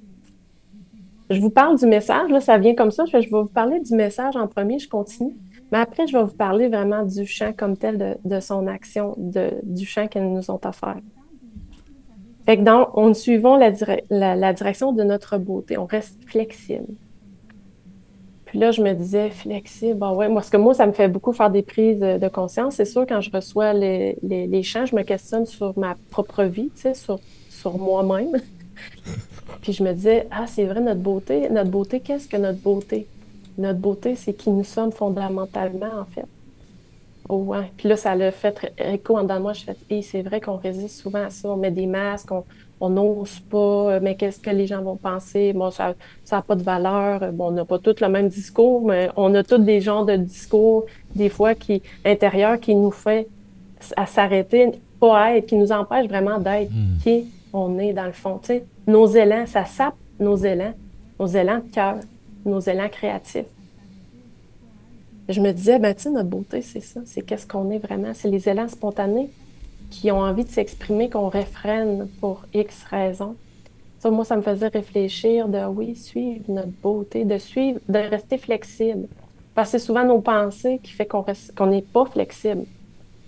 Je 1.28 1.38
vous 1.38 1.50
parle 1.50 1.78
du 1.78 1.86
message, 1.86 2.30
là, 2.30 2.40
ça 2.40 2.56
vient 2.56 2.74
comme 2.74 2.90
ça. 2.90 3.04
Je 3.04 3.12
vais 3.12 3.26
vous 3.30 3.44
parler 3.44 3.80
du 3.80 3.94
message 3.94 4.34
en 4.36 4.46
premier, 4.46 4.78
je 4.78 4.88
continue. 4.88 5.36
Mais 5.70 5.78
après, 5.78 6.06
je 6.06 6.16
vais 6.16 6.24
vous 6.24 6.36
parler 6.36 6.68
vraiment 6.68 7.04
du 7.04 7.26
chant 7.26 7.52
comme 7.52 7.76
tel, 7.76 8.18
de, 8.24 8.40
son 8.40 8.66
action, 8.66 9.14
de, 9.18 9.50
du 9.62 9.84
chant 9.84 10.06
qu'elles 10.06 10.32
nous 10.32 10.50
ont 10.50 10.60
offert. 10.64 11.00
Fait 12.46 12.56
que 12.56 12.62
dans, 12.62 12.90
en 12.94 13.14
suivant 13.14 13.56
la, 13.56 13.70
direction 14.52 14.92
de 14.92 15.02
notre 15.04 15.38
beauté, 15.38 15.78
on 15.78 15.86
reste 15.86 16.18
flexible. 16.26 16.86
Puis 18.46 18.58
là, 18.58 18.70
je 18.70 18.82
me 18.82 18.92
disais, 18.92 19.30
flexible, 19.30 19.98
bah 19.98 20.12
ouais, 20.12 20.28
parce 20.32 20.50
que 20.50 20.56
moi, 20.56 20.74
ça 20.74 20.86
me 20.86 20.92
fait 20.92 21.08
beaucoup 21.08 21.32
faire 21.32 21.50
des 21.50 21.62
prises 21.62 22.00
de 22.00 22.28
conscience. 22.28 22.74
C'est 22.74 22.84
sûr, 22.84 23.06
quand 23.06 23.20
je 23.20 23.30
reçois 23.30 23.72
les, 23.72 24.18
les, 24.22 24.46
les, 24.46 24.62
chants, 24.62 24.84
je 24.84 24.94
me 24.94 25.02
questionne 25.02 25.46
sur 25.46 25.78
ma 25.78 25.96
propre 26.10 26.42
vie, 26.44 26.70
tu 26.74 26.82
sais, 26.82 26.94
sur, 26.94 27.18
sur 27.48 27.78
moi-même. 27.78 28.32
Puis 29.62 29.72
je 29.72 29.82
me 29.82 29.92
disais, 29.92 30.26
ah, 30.30 30.46
c'est 30.46 30.64
vrai, 30.64 30.80
notre 30.80 31.00
beauté, 31.00 31.48
notre 31.48 31.70
beauté, 31.70 32.00
qu'est-ce 32.00 32.28
que 32.28 32.36
notre 32.36 32.58
beauté? 32.58 33.06
Notre 33.56 33.78
beauté, 33.78 34.16
c'est 34.16 34.34
qui 34.34 34.50
nous 34.50 34.64
sommes 34.64 34.92
fondamentalement, 34.92 36.00
en 36.00 36.04
fait. 36.04 36.26
Ouais. 37.36 37.72
Puis 37.76 37.88
là, 37.88 37.96
ça 37.96 38.14
l'a 38.14 38.30
fait 38.30 38.72
écho 38.78 39.16
en 39.16 39.22
dedans 39.22 39.36
de 39.36 39.42
moi. 39.42 39.52
Je 39.54 39.64
fais, 39.64 39.76
hey, 39.88 40.02
c'est 40.02 40.22
vrai 40.22 40.40
qu'on 40.40 40.56
résiste 40.56 41.00
souvent 41.00 41.24
à 41.24 41.30
ça. 41.30 41.48
On 41.48 41.56
met 41.56 41.70
des 41.70 41.86
masques, 41.86 42.30
on 42.80 42.90
n'ose 42.90 43.40
pas, 43.40 43.56
euh, 43.92 44.00
mais 44.02 44.16
qu'est-ce 44.16 44.40
que 44.40 44.50
les 44.50 44.66
gens 44.66 44.82
vont 44.82 44.96
penser? 44.96 45.52
Bon, 45.52 45.70
ça 45.70 45.94
n'a 46.30 46.42
pas 46.42 46.56
de 46.56 46.62
valeur. 46.62 47.32
Bon, 47.32 47.46
on 47.46 47.50
n'a 47.52 47.64
pas 47.64 47.78
tous 47.78 48.00
le 48.00 48.08
même 48.08 48.28
discours, 48.28 48.84
mais 48.84 49.08
on 49.16 49.34
a 49.34 49.42
tous 49.42 49.58
des 49.58 49.80
genres 49.80 50.04
de 50.04 50.16
discours, 50.16 50.86
des 51.14 51.28
fois, 51.28 51.54
qui 51.54 51.80
intérieurs, 52.04 52.60
qui 52.60 52.74
nous 52.74 52.90
fait 52.90 53.28
à 53.96 54.06
s'arrêter, 54.06 54.72
pas 55.00 55.36
être, 55.36 55.46
qui 55.46 55.56
nous 55.56 55.72
empêche 55.72 56.06
vraiment 56.08 56.38
d'être 56.38 56.70
hmm. 56.70 56.98
qui 57.02 57.26
on 57.52 57.78
est 57.78 57.92
dans 57.92 58.06
le 58.06 58.12
fond. 58.12 58.40
Nos 58.86 59.06
élans, 59.06 59.46
ça 59.46 59.64
sape 59.64 59.94
nos 60.18 60.36
élans, 60.36 60.74
nos 61.18 61.26
élans 61.26 61.58
de 61.58 61.72
cœur, 61.72 61.96
nos 62.44 62.60
élans 62.60 62.88
créatifs 62.88 63.46
je 65.32 65.40
me 65.40 65.52
disais, 65.52 65.78
ben, 65.78 65.94
tu 65.94 66.10
notre 66.10 66.28
beauté, 66.28 66.62
c'est 66.62 66.80
ça. 66.80 67.00
C'est 67.04 67.22
qu'est-ce 67.22 67.46
qu'on 67.46 67.70
est 67.70 67.78
vraiment. 67.78 68.12
C'est 68.14 68.28
les 68.28 68.48
élans 68.48 68.68
spontanés 68.68 69.30
qui 69.90 70.10
ont 70.10 70.20
envie 70.20 70.44
de 70.44 70.50
s'exprimer, 70.50 71.10
qu'on 71.10 71.28
réfrène 71.28 72.08
pour 72.20 72.42
X 72.54 72.84
raisons. 72.84 73.36
Ça, 73.98 74.10
moi, 74.10 74.24
ça 74.24 74.36
me 74.36 74.42
faisait 74.42 74.68
réfléchir 74.68 75.48
de, 75.48 75.64
oui, 75.66 75.94
suivre 75.94 76.44
notre 76.48 76.72
beauté, 76.82 77.24
de 77.24 77.38
suivre, 77.38 77.78
de 77.88 77.98
rester 77.98 78.38
flexible. 78.38 79.06
Parce 79.54 79.70
que 79.70 79.78
c'est 79.78 79.84
souvent 79.84 80.04
nos 80.04 80.20
pensées 80.20 80.80
qui 80.82 80.92
fait 80.92 81.06
qu'on 81.06 81.66
n'est 81.66 81.82
pas 81.82 82.06
flexible. 82.06 82.64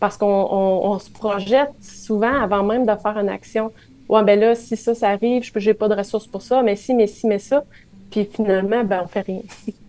Parce 0.01 0.17
qu'on 0.17 0.99
se 0.99 1.11
projette 1.11 1.73
souvent 1.81 2.35
avant 2.43 2.63
même 2.63 2.87
de 2.87 2.95
faire 2.97 3.19
une 3.19 3.29
action. 3.29 3.71
Ouais, 4.09 4.25
ben 4.25 4.41
là, 4.41 4.55
si 4.55 4.77
ça, 4.77 4.95
ça 4.95 5.11
arrive, 5.11 5.45
je 5.45 5.59
n'ai 5.59 5.75
pas 5.75 5.89
de 5.89 5.95
ressources 5.95 6.27
pour 6.27 6.43
ça, 6.43 6.63
mais 6.63 6.77
si, 6.77 6.95
mais 6.95 7.07
si, 7.07 7.27
mais 7.27 7.39
ça. 7.39 7.65
Puis 8.11 8.25
finalement, 8.25 8.85
ben, 8.85 9.03
on 9.05 9.07
fait 9.07 9.21
rien. 9.21 9.43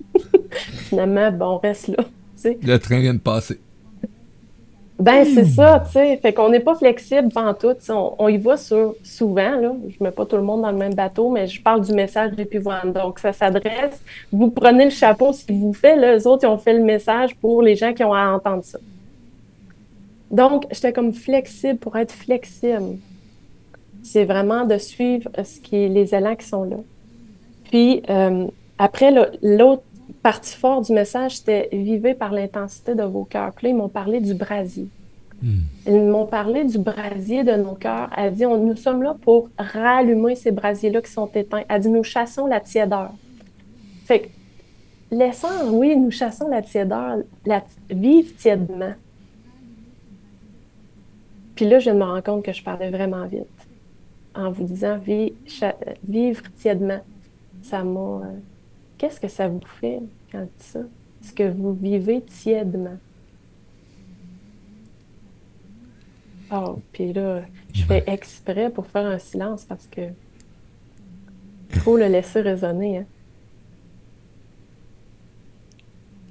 Finalement, 0.95 1.29
bon, 1.29 1.45
on 1.45 1.57
reste 1.57 1.89
là. 1.89 2.05
Le 2.63 2.77
train 2.77 2.99
vient 3.01 3.13
de 3.13 3.19
passer. 3.19 3.59
Ben, 4.97 5.25
c'est 5.25 5.43
ça, 5.43 5.83
tu 5.85 5.91
sais. 5.91 6.15
Fait 6.21 6.31
qu'on 6.31 6.47
n'est 6.47 6.61
pas 6.61 6.75
flexible 6.75 7.27
pendant 7.33 7.53
tout. 7.53 7.75
On, 7.89 8.15
on, 8.17 8.29
y 8.29 8.37
va 8.37 8.55
sur, 8.55 8.95
souvent, 9.03 9.59
là. 9.59 9.73
Je 9.89 10.01
mets 10.01 10.11
pas 10.11 10.25
tout 10.25 10.37
le 10.37 10.41
monde 10.41 10.61
dans 10.61 10.71
le 10.71 10.77
même 10.77 10.93
bateau, 10.93 11.29
mais 11.29 11.47
je 11.47 11.61
parle 11.61 11.81
du 11.81 11.91
message 11.91 12.31
des 12.31 12.45
pivoines. 12.45 12.93
Donc, 12.93 13.19
ça 13.19 13.33
s'adresse. 13.33 14.01
Vous 14.31 14.49
prenez 14.51 14.85
le 14.85 14.91
chapeau, 14.91 15.33
ce 15.33 15.43
qu'il 15.43 15.59
vous 15.59 15.73
fait, 15.73 15.97
là. 15.97 16.13
Les 16.13 16.25
autres, 16.25 16.45
ils 16.45 16.47
ont 16.47 16.57
fait 16.57 16.77
le 16.77 16.83
message 16.83 17.35
pour 17.35 17.61
les 17.61 17.75
gens 17.75 17.93
qui 17.93 18.05
ont 18.05 18.13
à 18.13 18.27
entendre 18.29 18.63
ça. 18.63 18.79
Donc, 20.31 20.65
j'étais 20.71 20.93
comme 20.93 21.11
flexible 21.13 21.77
pour 21.77 21.97
être 21.97 22.13
flexible. 22.13 22.99
C'est 24.01 24.23
vraiment 24.23 24.63
de 24.63 24.77
suivre 24.77 25.29
ce 25.43 25.59
qui 25.59 25.89
les 25.89 26.15
élans 26.15 26.37
qui 26.37 26.47
sont 26.47 26.63
là. 26.63 26.77
Puis, 27.69 28.01
euh, 28.09 28.47
après, 28.77 29.11
l'autre 29.41 29.83
partie 30.25 30.57
forte 30.57 30.87
du 30.87 30.91
message, 30.91 31.37
c'était 31.37 31.69
vivez 31.71 32.15
par 32.15 32.31
l'intensité 32.31 32.95
de 32.95 33.03
vos 33.03 33.25
cœurs. 33.25 33.53
Puis 33.53 33.67
là, 33.67 33.69
ils 33.73 33.75
m'ont 33.75 33.89
parlé 33.89 34.19
du 34.19 34.33
brasier. 34.33 34.87
Hmm. 35.39 35.59
Ils 35.85 36.01
m'ont 36.01 36.25
parlé 36.25 36.63
du 36.63 36.79
brasier 36.79 37.43
de 37.43 37.51
nos 37.51 37.75
cœurs. 37.75 38.09
Elle 38.17 38.33
dit, 38.33 38.43
on, 38.43 38.57
nous 38.57 38.75
sommes 38.75 39.03
là 39.03 39.15
pour 39.21 39.49
rallumer 39.59 40.33
ces 40.33 40.51
brasiers-là 40.51 41.03
qui 41.03 41.11
sont 41.11 41.29
éteints. 41.35 41.61
Elle 41.69 41.79
dit, 41.79 41.89
nous 41.89 42.03
chassons 42.03 42.47
la 42.47 42.59
tiédeur. 42.59 43.11
Fait 44.05 44.21
que, 44.21 44.27
laissant, 45.15 45.69
oui, 45.69 45.95
nous 45.95 46.09
chassons 46.09 46.47
la 46.47 46.63
tiédeur, 46.63 47.17
la, 47.45 47.63
vivre 47.91 48.35
tièdement. 48.35 48.95
Puis 51.53 51.69
là, 51.69 51.77
je 51.77 51.91
me 51.91 52.03
rends 52.03 52.23
compte 52.23 52.43
que 52.43 52.51
je 52.51 52.63
parlais 52.63 52.89
vraiment 52.89 53.27
vite 53.27 53.45
en 54.33 54.49
vous 54.49 54.63
disant 54.63 54.97
vivre 54.97 56.43
tièdement. 56.57 57.01
Ça 57.61 57.83
m'a. 57.83 57.99
Euh, 57.99 58.39
qu'est-ce 58.97 59.19
que 59.19 59.27
ça 59.27 59.47
vous 59.47 59.61
fait? 59.79 59.99
Quand 60.31 60.41
dit 60.41 60.49
ça? 60.59 60.79
Est-ce 61.23 61.33
que 61.33 61.49
vous 61.49 61.73
vivez 61.73 62.21
tièdement? 62.21 62.97
Oh, 66.51 66.79
puis 66.91 67.11
là, 67.11 67.41
je 67.73 67.83
fais 67.83 68.03
exprès 68.07 68.69
pour 68.69 68.85
faire 68.85 69.05
un 69.05 69.17
silence 69.17 69.65
parce 69.65 69.87
que 69.87 70.01
il 71.71 71.79
faut 71.79 71.97
le 71.97 72.07
laisser 72.07 72.41
résonner. 72.41 72.99
Hein? 72.99 73.05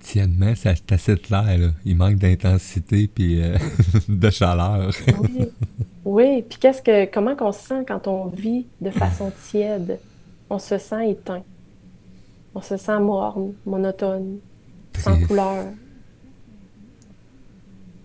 Tièdement, 0.00 0.52
c'est 0.54 0.92
assez 0.92 1.16
clair. 1.16 1.58
Là. 1.58 1.68
Il 1.84 1.96
manque 1.96 2.16
d'intensité 2.16 3.08
puis 3.08 3.42
euh, 3.42 3.56
de 4.08 4.30
chaleur. 4.30 4.90
oui. 5.20 5.48
oui. 6.04 6.42
Puis 6.48 6.58
qu'est-ce 6.58 6.82
que, 6.82 7.06
comment 7.06 7.34
on 7.40 7.52
se 7.52 7.66
sent 7.66 7.84
quand 7.88 8.06
on 8.06 8.26
vit 8.28 8.66
de 8.80 8.90
façon 8.90 9.32
tiède? 9.50 9.98
On 10.48 10.58
se 10.58 10.78
sent 10.78 11.10
éteint. 11.10 11.42
On 12.54 12.60
se 12.60 12.76
sent 12.76 13.00
morne, 13.00 13.54
monotone, 13.66 14.38
sans 14.96 15.20
couleur. 15.26 15.64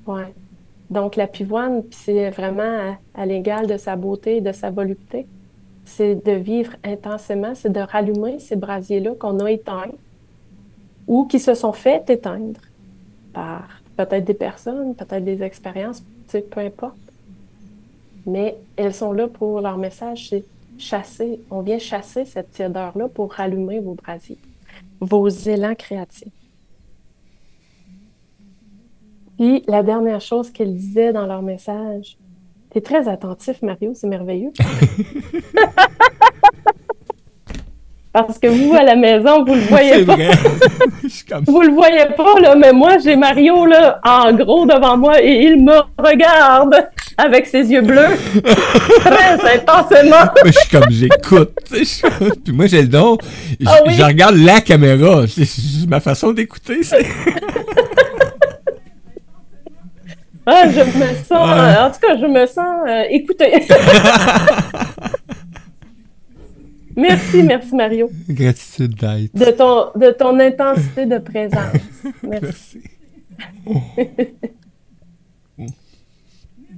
Ouais. 0.07 0.33
Donc, 0.89 1.15
la 1.15 1.27
pivoine, 1.27 1.83
c'est 1.91 2.31
vraiment 2.31 2.97
à, 3.13 3.25
l'égal 3.25 3.67
de 3.67 3.77
sa 3.77 3.95
beauté 3.95 4.37
et 4.37 4.41
de 4.41 4.51
sa 4.51 4.71
volupté. 4.71 5.27
C'est 5.85 6.15
de 6.15 6.31
vivre 6.31 6.73
intensément, 6.83 7.53
c'est 7.53 7.71
de 7.71 7.79
rallumer 7.79 8.39
ces 8.39 8.55
brasiers-là 8.55 9.11
qu'on 9.19 9.39
a 9.39 9.51
éteints 9.51 9.91
ou 11.07 11.25
qui 11.25 11.39
se 11.39 11.53
sont 11.53 11.73
fait 11.73 12.09
éteindre 12.09 12.59
par 13.33 13.67
peut-être 13.97 14.25
des 14.25 14.33
personnes, 14.33 14.95
peut-être 14.95 15.23
des 15.23 15.43
expériences, 15.43 16.03
peu 16.31 16.61
importe. 16.61 16.95
Mais 18.25 18.57
elles 18.75 18.93
sont 18.93 19.11
là 19.11 19.27
pour 19.27 19.61
leur 19.61 19.77
message, 19.77 20.29
c'est 20.29 20.45
chasser. 20.79 21.39
On 21.51 21.61
vient 21.61 21.79
chasser 21.79 22.25
cette 22.25 22.51
tiédeur-là 22.51 23.07
pour 23.09 23.33
rallumer 23.33 23.79
vos 23.79 23.93
brasiers, 23.93 24.39
vos 24.99 25.27
élans 25.27 25.75
créatifs. 25.75 26.33
Puis 29.37 29.63
la 29.67 29.83
dernière 29.83 30.21
chose 30.21 30.51
qu'elle 30.51 30.75
disait 30.75 31.13
dans 31.13 31.25
leur 31.25 31.41
message, 31.41 32.17
t'es 32.71 32.81
très 32.81 33.07
attentif, 33.07 33.61
Mario, 33.61 33.93
c'est 33.93 34.07
merveilleux. 34.07 34.51
Parce 38.11 38.39
que 38.39 38.47
vous, 38.47 38.73
à 38.73 38.83
la 38.83 38.95
maison, 38.95 39.45
vous 39.45 39.53
le 39.53 39.61
voyez 39.61 40.03
pas. 40.03 40.15
Vrai. 40.15 40.31
Vous 41.47 41.61
le 41.61 41.71
voyez 41.71 42.05
pas, 42.17 42.39
là, 42.39 42.55
mais 42.55 42.73
moi, 42.73 42.97
j'ai 42.97 43.15
Mario, 43.15 43.65
là, 43.65 43.99
en 44.03 44.33
gros 44.33 44.65
devant 44.65 44.97
moi 44.97 45.21
et 45.21 45.43
il 45.43 45.63
me 45.63 45.77
regarde 45.97 46.89
avec 47.19 47.47
ses 47.47 47.69
yeux 47.69 47.81
bleus. 47.81 48.17
très 49.01 49.55
intensément. 49.55 50.31
je 50.45 50.51
suis 50.51 50.69
comme, 50.69 50.89
j'écoute. 50.89 51.51
Puis 52.43 52.53
moi, 52.53 52.67
j'ai 52.67 52.81
le 52.81 52.87
don. 52.87 53.17
Ah 53.65 53.77
je 53.87 54.03
regarde 54.03 54.37
la 54.37 54.61
caméra. 54.61 55.25
C'est 55.27 55.87
ma 55.87 55.99
façon 55.99 56.31
d'écouter, 56.31 56.81
c'est. 56.83 57.05
Ah, 60.45 60.63
je 60.67 60.79
me 60.79 61.13
sens, 61.25 61.31
en 61.31 61.91
tout 61.91 61.99
cas, 61.99 62.17
je 62.17 62.25
me 62.25 62.47
sens 62.47 62.87
euh, 62.87 63.03
écoutée. 63.11 63.51
merci, 66.95 67.43
merci 67.43 67.75
Mario. 67.75 68.09
Gratitude 68.27 68.95
d'être. 68.95 69.35
De 69.35 69.51
ton, 69.51 69.91
de 69.95 70.09
ton 70.09 70.39
intensité 70.39 71.05
de 71.05 71.19
présence. 71.19 71.75
Merci. 72.23 72.79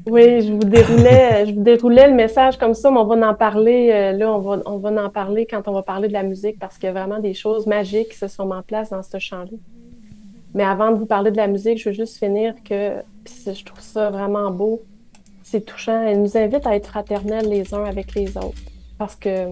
Oui, 0.07 0.41
je 0.41 0.51
vous 0.51 0.59
déroulais, 0.59 1.45
je 1.45 1.53
vous 1.53 1.61
déroulais 1.61 2.07
le 2.07 2.15
message 2.15 2.57
comme 2.57 2.73
ça, 2.73 2.89
mais 2.89 2.97
on 2.97 3.05
va 3.05 3.29
en 3.29 3.35
parler. 3.35 3.91
Euh, 3.91 4.11
là, 4.13 4.33
on 4.33 4.39
va, 4.39 4.61
on 4.65 4.77
va 4.77 4.89
en 5.05 5.09
parler 5.09 5.45
quand 5.45 5.67
on 5.67 5.73
va 5.73 5.83
parler 5.83 6.07
de 6.07 6.13
la 6.13 6.23
musique 6.23 6.57
parce 6.59 6.77
qu'il 6.77 6.85
y 6.85 6.89
a 6.89 6.91
vraiment 6.91 7.19
des 7.19 7.33
choses 7.33 7.67
magiques 7.67 8.09
qui 8.09 8.17
se 8.17 8.27
sont 8.27 8.49
en 8.49 8.63
place 8.63 8.89
dans 8.89 9.03
ce 9.03 9.19
chant-là. 9.19 9.57
Mais 10.53 10.63
avant 10.63 10.91
de 10.91 10.97
vous 10.97 11.05
parler 11.05 11.29
de 11.29 11.37
la 11.37 11.47
musique, 11.47 11.77
je 11.77 11.89
veux 11.89 11.95
juste 11.95 12.17
finir 12.17 12.55
que 12.63 12.95
je 13.25 13.63
trouve 13.63 13.79
ça 13.79 14.09
vraiment 14.09 14.49
beau. 14.49 14.81
C'est 15.43 15.61
touchant. 15.61 16.01
Elle 16.03 16.21
nous 16.21 16.35
invite 16.35 16.65
à 16.65 16.75
être 16.75 16.87
fraternels 16.87 17.47
les 17.47 17.73
uns 17.73 17.83
avec 17.83 18.15
les 18.15 18.37
autres. 18.37 18.57
Parce 18.97 19.15
que 19.15 19.47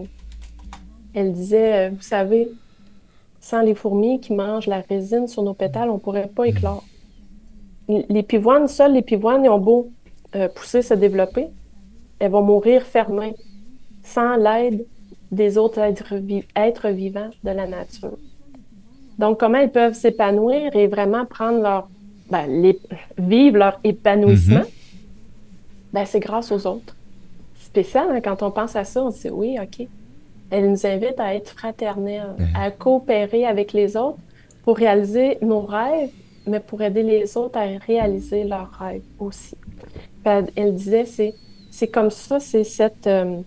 elle 1.14 1.32
disait, 1.32 1.88
euh, 1.88 1.90
vous 1.90 2.02
savez, 2.02 2.50
sans 3.40 3.62
les 3.62 3.76
fourmis 3.76 4.20
qui 4.20 4.34
mangent 4.34 4.68
la 4.68 4.82
résine 4.82 5.28
sur 5.28 5.44
nos 5.44 5.54
pétales, 5.54 5.90
on 5.90 5.96
ne 5.96 6.00
pourrait 6.00 6.28
pas 6.28 6.46
éclore. 6.46 6.84
Les 7.88 8.22
pivoines, 8.24 8.68
seules 8.68 8.94
les 8.94 9.02
pivoines, 9.02 9.44
ils 9.44 9.50
ont 9.50 9.58
beau 9.58 9.90
euh, 10.36 10.48
pousser, 10.48 10.82
se 10.82 10.94
développer, 10.94 11.48
elles 12.20 12.32
vont 12.32 12.44
mourir 12.44 12.84
fermées 12.84 13.36
sans 14.04 14.36
l'aide 14.36 14.86
des 15.32 15.58
autres 15.58 15.80
êtres 15.80 16.90
vivants 16.90 17.30
de 17.44 17.52
la 17.52 17.68
nature. 17.68 18.18
Donc, 19.18 19.40
comment 19.40 19.60
ils 19.60 19.70
peuvent 19.70 19.94
s'épanouir 19.94 20.76
et 20.76 20.88
vraiment 20.88 21.26
prendre 21.26 21.62
leur, 21.62 21.90
ben, 22.30 22.74
vivre 23.18 23.58
leur 23.58 23.80
épanouissement? 23.84 24.62
Mm-hmm. 24.62 25.94
Ben, 25.94 26.06
c'est 26.06 26.20
grâce 26.20 26.52
aux 26.52 26.68
autres. 26.68 26.96
Spécial, 27.60 28.08
hein, 28.12 28.22
quand 28.22 28.42
on 28.44 28.52
pense 28.52 28.76
à 28.76 28.84
ça, 28.84 29.04
on 29.04 29.12
se 29.12 29.28
dit 29.28 29.30
oui, 29.30 29.58
OK. 29.62 29.88
Elle 30.52 30.72
nous 30.72 30.86
invite 30.88 31.20
à 31.20 31.36
être 31.36 31.52
fraternels, 31.52 32.36
à 32.56 32.72
coopérer 32.72 33.46
avec 33.46 33.72
les 33.72 33.96
autres 33.96 34.18
pour 34.64 34.78
réaliser 34.78 35.38
nos 35.44 35.62
rêves, 35.62 36.10
mais 36.48 36.60
pour 36.60 36.82
aider 36.82 37.04
les 37.04 37.38
autres 37.38 37.60
à 37.60 37.66
réaliser 37.86 38.46
leurs 38.46 38.72
rêves 38.72 39.04
aussi. 39.20 39.56
Elle 40.24 40.76
disait, 40.76 41.06
c'est, 41.06 41.34
c'est 41.72 41.88
comme 41.88 42.10
ça, 42.10 42.40
c'est 42.40 42.64
cette 42.64 43.08
euh, 43.08 43.42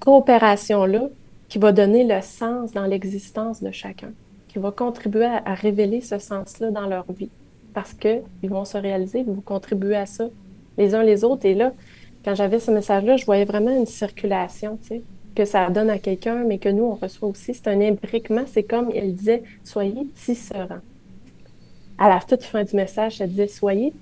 coopération-là 0.00 1.08
qui 1.48 1.58
va 1.58 1.72
donner 1.72 2.04
le 2.04 2.20
sens 2.22 2.72
dans 2.72 2.84
l'existence 2.84 3.62
de 3.62 3.70
chacun 3.70 4.10
qui 4.48 4.58
va 4.58 4.70
contribuer 4.72 5.26
à, 5.26 5.54
révéler 5.54 6.00
ce 6.00 6.18
sens-là 6.18 6.70
dans 6.70 6.86
leur 6.86 7.04
vie. 7.12 7.30
Parce 7.74 7.92
qu'ils 7.92 8.22
vont 8.42 8.64
se 8.64 8.76
réaliser, 8.76 9.20
ils 9.20 9.26
vont 9.26 9.42
contribuer 9.42 9.94
à 9.94 10.06
ça 10.06 10.28
les 10.78 10.94
uns 10.94 11.02
les 11.02 11.22
autres. 11.22 11.44
Et 11.44 11.54
là, 11.54 11.72
quand 12.24 12.34
j'avais 12.34 12.58
ce 12.58 12.70
message-là, 12.70 13.16
je 13.16 13.24
voyais 13.24 13.44
vraiment 13.44 13.76
une 13.76 13.86
circulation, 13.86 14.78
tu 14.82 14.88
sais, 14.88 15.02
que 15.36 15.44
ça 15.44 15.68
donne 15.70 15.90
à 15.90 15.98
quelqu'un, 15.98 16.44
mais 16.44 16.58
que 16.58 16.68
nous, 16.68 16.84
on 16.84 16.94
reçoit 16.94 17.28
aussi. 17.28 17.54
C'est 17.54 17.68
un 17.68 17.80
imbriquement. 17.80 18.44
C'est 18.46 18.64
comme 18.64 18.90
elle 18.94 19.14
disait, 19.14 19.42
soyez 19.62 20.06
tisserands. 20.16 20.80
À 21.98 22.08
la 22.08 22.20
toute 22.20 22.42
fin 22.42 22.64
du 22.64 22.74
message, 22.74 23.20
elle 23.20 23.30
disait, 23.30 23.48
soyez 23.48 23.92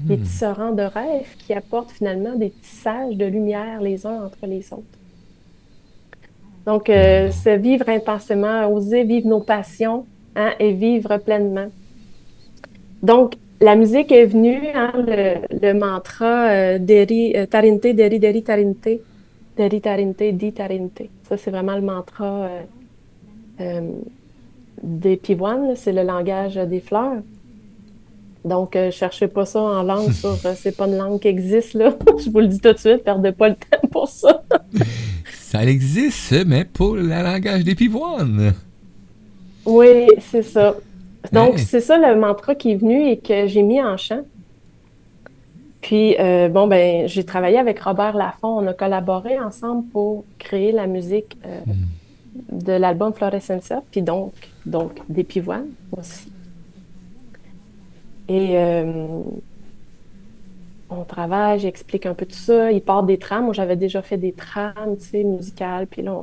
tisserands. 0.00 0.08
Des 0.08 0.16
hmm. 0.16 0.22
tisserands 0.22 0.72
de 0.72 0.82
rêve 0.82 1.36
qui 1.38 1.52
apportent 1.52 1.90
finalement 1.90 2.34
des 2.34 2.50
tissages 2.50 3.16
de 3.16 3.26
lumière 3.26 3.80
les 3.80 4.06
uns 4.06 4.24
entre 4.24 4.46
les 4.46 4.72
autres. 4.72 5.00
Donc, 6.66 6.90
euh, 6.90 7.30
c'est 7.32 7.56
vivre 7.56 7.88
intensément, 7.88 8.70
oser 8.72 9.04
vivre 9.04 9.28
nos 9.28 9.40
passions 9.40 10.06
hein, 10.36 10.52
et 10.58 10.72
vivre 10.72 11.16
pleinement. 11.18 11.68
Donc, 13.02 13.34
la 13.60 13.76
musique 13.76 14.12
est 14.12 14.26
venue, 14.26 14.68
hein, 14.74 14.92
le, 14.96 15.72
mantra 15.72 16.48
euh, 16.48 16.78
Deri, 16.78 17.32
euh, 17.36 17.46
Tarinte, 17.46 17.82
Deri, 17.82 18.18
Deri, 18.18 18.42
Tarinte, 18.42 18.88
Deri, 19.56 19.80
Tarinte, 19.80 20.22
Di, 20.22 20.52
Tarinte. 20.52 21.02
Ça, 21.24 21.36
c'est 21.36 21.50
vraiment 21.50 21.74
le 21.74 21.82
mantra 21.82 22.48
des 24.82 25.16
pivoines, 25.18 25.76
c'est 25.76 25.92
le 25.92 26.02
langage 26.02 26.54
des 26.54 26.80
fleurs. 26.80 27.18
Donc, 28.44 28.74
ne 28.74 28.90
cherchez 28.90 29.28
pas 29.28 29.44
ça 29.44 29.60
en 29.60 29.82
langue 29.82 30.12
sur, 30.12 30.34
c'est 30.56 30.76
pas 30.76 30.86
une 30.86 30.96
langue 30.96 31.20
qui 31.20 31.28
existe, 31.28 31.74
là. 31.74 31.94
Je 32.18 32.30
vous 32.30 32.40
le 32.40 32.46
dis 32.46 32.60
tout 32.60 32.72
de 32.72 32.78
suite, 32.78 33.04
perdez 33.04 33.32
pas 33.32 33.50
le 33.50 33.54
temps 33.54 33.88
pour 33.90 34.08
ça. 34.08 34.42
Ça 35.32 35.64
existe, 35.64 36.46
mais 36.46 36.64
pour 36.64 36.94
le 36.94 37.02
langage 37.02 37.64
des 37.64 37.74
pivoines. 37.74 38.54
Oui, 39.66 40.06
c'est 40.20 40.44
ça. 40.44 40.76
Donc, 41.32 41.58
c'est 41.58 41.80
ça 41.80 41.98
le 41.98 42.18
mantra 42.18 42.54
qui 42.54 42.70
est 42.72 42.76
venu 42.76 43.08
et 43.08 43.16
que 43.16 43.48
j'ai 43.48 43.62
mis 43.62 43.82
en 43.82 43.96
chant. 43.96 44.22
Puis, 45.80 46.14
euh, 46.20 46.48
bon, 46.48 46.68
ben, 46.68 47.08
j'ai 47.08 47.24
travaillé 47.24 47.58
avec 47.58 47.80
Robert 47.80 48.16
Laffont. 48.16 48.58
On 48.58 48.66
a 48.68 48.74
collaboré 48.74 49.40
ensemble 49.40 49.88
pour 49.88 50.24
créer 50.38 50.70
la 50.70 50.86
musique 50.86 51.36
euh, 51.44 51.60
hmm. 51.66 52.58
de 52.64 52.72
l'album 52.72 53.12
Florescenza, 53.12 53.82
puis 53.90 54.02
donc, 54.02 54.32
donc 54.66 55.00
des 55.08 55.24
pivoines 55.24 55.70
aussi. 55.96 56.30
Et 58.30 58.56
euh, 58.56 58.84
on 60.88 61.02
travaille, 61.02 61.58
j'explique 61.58 62.06
un 62.06 62.14
peu 62.14 62.26
tout 62.26 62.38
ça. 62.38 62.70
Il 62.70 62.80
part 62.80 63.02
des 63.02 63.18
trames. 63.18 63.46
Moi, 63.46 63.54
j'avais 63.54 63.74
déjà 63.74 64.02
fait 64.02 64.18
des 64.18 64.30
trames, 64.30 64.96
tu 65.00 65.04
sais, 65.04 65.24
musicales. 65.24 65.88
Puis 65.88 66.02
là, 66.02 66.22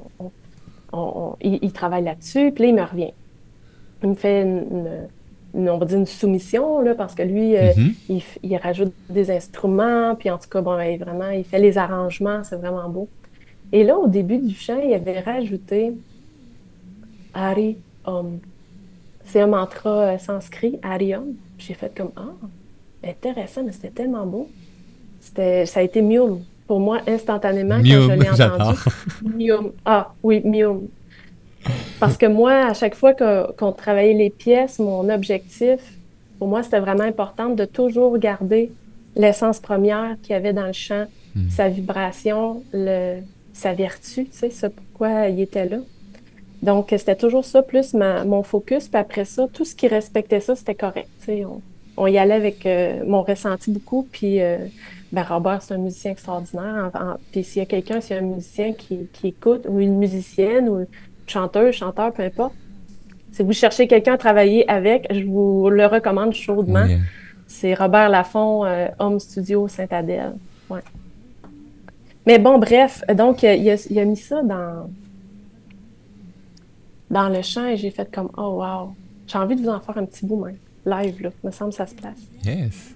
il, 1.41 1.71
travaille 1.73 2.05
là-dessus. 2.05 2.53
Puis 2.53 2.63
là, 2.63 2.69
il 2.69 2.75
me 2.75 2.83
revient. 2.83 3.13
Il 4.03 4.09
me 4.09 4.15
fait 4.15 4.43
une, 4.43 5.69
on 5.69 5.77
va 5.77 5.85
dire 5.85 5.97
une 5.97 6.05
soumission, 6.05 6.79
là, 6.79 6.95
parce 6.95 7.13
que 7.13 7.23
lui, 7.23 7.55
mm-hmm. 7.55 8.23
il, 8.43 8.55
rajoute 8.55 8.93
des 9.09 9.29
instruments, 9.29 10.15
puis 10.15 10.29
en 10.29 10.37
tout 10.37 10.47
cas, 10.49 10.61
bon, 10.61 10.75
vraiment, 10.75 11.29
il 11.31 11.43
fait 11.43 11.59
les 11.59 11.77
arrangements, 11.77 12.41
c'est 12.45 12.55
vraiment 12.55 12.87
beau. 12.87 13.09
Et 13.73 13.83
là, 13.83 13.97
au 13.97 14.07
début 14.07 14.37
du 14.37 14.55
chant, 14.55 14.79
il 14.81 14.93
avait 14.93 15.19
rajouté 15.19 15.93
Ari 17.33 17.75
Om. 18.05 18.39
C'est 19.25 19.41
un 19.41 19.47
mantra 19.47 20.17
sanskrit, 20.19 20.79
Ari 20.83 21.13
Om. 21.13 21.33
J'ai 21.57 21.73
fait 21.73 21.95
comme 21.95 22.11
Ah, 22.15 22.33
intéressant, 23.03 23.63
mais 23.63 23.71
c'était 23.71 23.89
tellement 23.89 24.25
beau. 24.25 24.49
Ça 25.19 25.79
a 25.79 25.81
été 25.83 26.01
mium 26.01 26.41
pour 26.67 26.79
moi 26.79 26.99
instantanément 27.07 27.77
quand 27.77 27.83
je 27.85 28.11
l'ai 28.11 28.29
entendu. 28.29 28.79
Mium. 29.35 29.71
Ah 29.85 30.13
oui, 30.23 30.41
mium. 30.43 30.87
Parce 31.99 32.17
que 32.17 32.25
moi, 32.25 32.67
à 32.67 32.73
chaque 32.73 32.95
fois 32.95 33.13
qu'on 33.13 33.71
travaillait 33.71 34.13
les 34.13 34.29
pièces, 34.29 34.79
mon 34.79 35.09
objectif, 35.09 35.79
pour 36.37 36.47
moi, 36.47 36.63
c'était 36.63 36.79
vraiment 36.79 37.03
important 37.03 37.49
de 37.49 37.65
toujours 37.65 38.17
garder 38.17 38.71
l'essence 39.15 39.59
première 39.59 40.15
qu'il 40.21 40.33
y 40.33 40.35
avait 40.35 40.53
dans 40.53 40.67
le 40.67 40.73
chant, 40.73 41.05
hmm. 41.35 41.49
sa 41.49 41.67
vibration, 41.67 42.63
le, 42.71 43.21
sa 43.53 43.73
vertu, 43.73 44.25
tu 44.25 44.29
sais, 44.31 44.49
c'est 44.51 44.73
pourquoi 44.73 45.27
il 45.27 45.41
était 45.41 45.67
là. 45.67 45.77
Donc, 46.61 46.87
c'était 46.89 47.15
toujours 47.15 47.45
ça, 47.45 47.61
plus 47.61 47.93
mon 47.93 48.43
focus. 48.43 48.87
Puis 48.87 48.99
après 48.99 49.25
ça, 49.25 49.47
tout 49.51 49.65
ce 49.65 49.75
qui 49.75 49.87
respectait 49.87 50.39
ça, 50.39 50.55
c'était 50.55 50.75
correct. 50.75 51.09
Sais, 51.19 51.43
on, 51.97 52.07
y 52.07 52.17
allait 52.17 52.33
avec 52.33 52.65
euh, 52.65 53.03
mon 53.05 53.23
ressenti 53.23 53.71
beaucoup. 53.71 54.07
Puis, 54.11 54.41
euh, 54.41 54.57
ben 55.11 55.23
Robert, 55.23 55.61
c'est 55.61 55.73
un 55.73 55.77
musicien 55.77 56.11
extraordinaire. 56.11 56.91
puis 57.31 57.43
s'il 57.43 57.59
y 57.59 57.63
a 57.63 57.65
quelqu'un, 57.65 58.01
s'il 58.01 58.15
y 58.15 58.19
a 58.19 58.21
un 58.21 58.25
musicien 58.25 58.73
qui, 58.73 59.07
écoute, 59.23 59.65
ou 59.67 59.79
une 59.79 59.97
musicienne, 59.97 60.67
ou 60.67 60.79
une 60.79 60.87
chanteuse, 61.27 61.75
chanteur, 61.75 62.11
peu 62.11 62.23
importe, 62.23 62.53
si 63.31 63.43
vous 63.43 63.53
cherchez 63.53 63.87
quelqu'un 63.87 64.13
à 64.13 64.17
travailler 64.17 64.67
avec, 64.69 65.07
je 65.11 65.23
vous 65.23 65.69
le 65.69 65.85
recommande 65.85 66.33
chaudement. 66.33 66.85
C'est 67.45 67.73
Robert 67.73 68.09
Laffont, 68.09 68.65
euh, 68.65 68.87
Home 68.99 69.19
Studio 69.19 69.67
Saint-Adèle. 69.67 70.33
Ouais. 70.69 70.81
Mais 72.25 72.39
bon, 72.39 72.57
bref, 72.57 73.03
donc 73.13 73.43
il 73.43 73.69
a, 73.69 74.05
mis 74.05 74.17
ça 74.17 74.41
dans, 74.43 74.89
dans 77.09 77.29
le 77.29 77.41
chant 77.41 77.65
et 77.67 77.77
j'ai 77.77 77.91
fait 77.91 78.11
comme 78.11 78.29
Oh 78.37 78.61
wow, 78.61 78.93
j'ai 79.27 79.37
envie 79.37 79.55
de 79.55 79.61
vous 79.61 79.69
en 79.69 79.79
faire 79.79 79.97
un 79.97 80.05
petit 80.05 80.25
bout, 80.25 80.43
même. 80.43 80.57
Live, 80.85 81.21
là. 81.21 81.29
me 81.43 81.51
semble 81.51 81.71
que 81.71 81.77
ça 81.77 81.85
se 81.85 81.95
place. 81.95 82.19
Yes. 82.45 82.95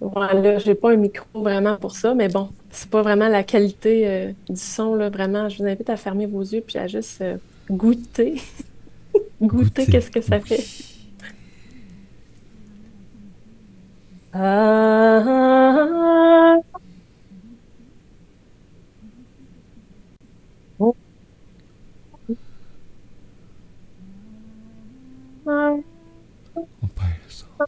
Voilà, 0.00 0.58
j'ai 0.58 0.74
pas 0.74 0.92
un 0.92 0.96
micro 0.96 1.26
vraiment 1.34 1.76
pour 1.76 1.94
ça, 1.94 2.14
mais 2.14 2.28
bon, 2.28 2.48
c'est 2.70 2.88
pas 2.88 3.02
vraiment 3.02 3.28
la 3.28 3.44
qualité 3.44 4.08
euh, 4.08 4.32
du 4.48 4.60
son, 4.60 4.94
là, 4.94 5.10
vraiment. 5.10 5.48
Je 5.48 5.58
vous 5.58 5.68
invite 5.68 5.90
à 5.90 5.96
fermer 5.96 6.26
vos 6.26 6.40
yeux 6.40 6.62
puis 6.66 6.78
à 6.78 6.86
juste 6.88 7.20
euh, 7.20 7.36
goûter. 7.70 8.40
goûter, 9.42 9.86
qu'est-ce 9.86 10.10
que 10.10 10.20
ça 10.20 10.40
fait. 10.40 10.64
Ah, 14.32 15.22
오빠였어. 25.52 25.84
오빠였어. 26.80 27.66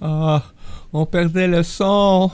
Ah, 0.00 0.42
on 0.92 1.06
perdait 1.06 1.46
le 1.46 1.62
son. 1.62 2.30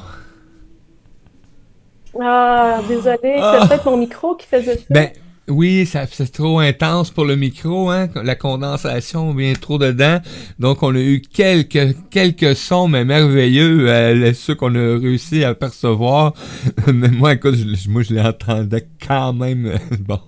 Ah, 2.19 2.81
désolé, 2.89 3.19
c'est 3.23 3.39
ah. 3.41 3.67
peut-être 3.69 3.85
mon 3.85 3.99
micro 3.99 4.35
qui 4.35 4.47
faisait 4.47 4.79
ça. 4.79 4.85
Ben, 4.91 5.13
oui, 5.49 5.87
ça, 5.87 6.07
c'est 6.11 6.33
trop 6.33 6.59
intense 6.59 7.11
pour 7.11 7.25
le 7.25 7.37
micro, 7.37 7.91
hein. 7.91 8.09
La 8.15 8.35
condensation 8.35 9.33
vient 9.35 9.53
trop 9.55 9.79
dedans. 9.79 10.19
Donc, 10.59 10.83
on 10.83 10.95
a 10.95 10.99
eu 10.99 11.21
quelques, 11.21 11.97
quelques 12.11 12.57
sons, 12.57 12.89
mais 12.89 13.05
merveilleux, 13.05 13.89
euh, 13.89 14.33
ceux 14.35 14.55
qu'on 14.55 14.75
a 14.75 14.99
réussi 14.99 15.45
à 15.45 15.55
percevoir. 15.55 16.35
mais 16.93 17.09
moi, 17.09 17.35
écoute, 17.35 17.55
je, 17.55 17.89
moi, 17.91 18.03
je 18.03 18.15
les 18.15 18.21
entendais 18.21 18.87
quand 19.07 19.33
même. 19.33 19.79
bon. 20.01 20.21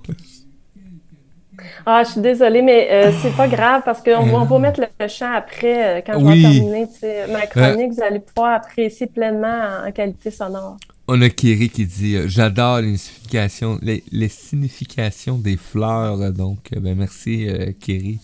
Ah, 1.86 2.02
je 2.04 2.12
suis 2.12 2.20
désolée, 2.20 2.62
mais 2.62 2.88
euh, 2.90 3.12
c'est 3.22 3.34
pas 3.36 3.48
grave 3.48 3.82
parce 3.84 4.02
qu'on 4.02 4.26
va, 4.26 4.44
va 4.44 4.58
mettre 4.58 4.80
le 4.80 5.08
chant 5.08 5.32
après, 5.32 5.98
euh, 5.98 6.00
quand 6.04 6.18
je 6.18 6.24
vais 6.24 6.42
terminer 6.42 6.86
ma 7.32 7.46
chronique, 7.46 7.92
vous 7.92 8.02
allez 8.02 8.20
pouvoir 8.20 8.54
apprécier 8.56 9.06
pleinement 9.06 9.84
en 9.86 9.90
qualité 9.92 10.30
sonore. 10.30 10.76
On 11.12 11.20
a 11.22 11.28
Kiri 11.28 11.70
qui 11.70 11.86
dit 11.86 12.14
euh, 12.14 12.28
J'adore 12.28 12.78
les 12.78 12.96
significations, 12.96 13.80
les, 13.82 14.28
significations 14.28 15.38
des 15.38 15.56
fleurs. 15.56 16.32
Donc, 16.32 16.58
euh, 16.72 16.78
ben, 16.78 16.96
merci, 16.96 17.48
euh, 17.48 17.72
Kiri. 17.72 18.20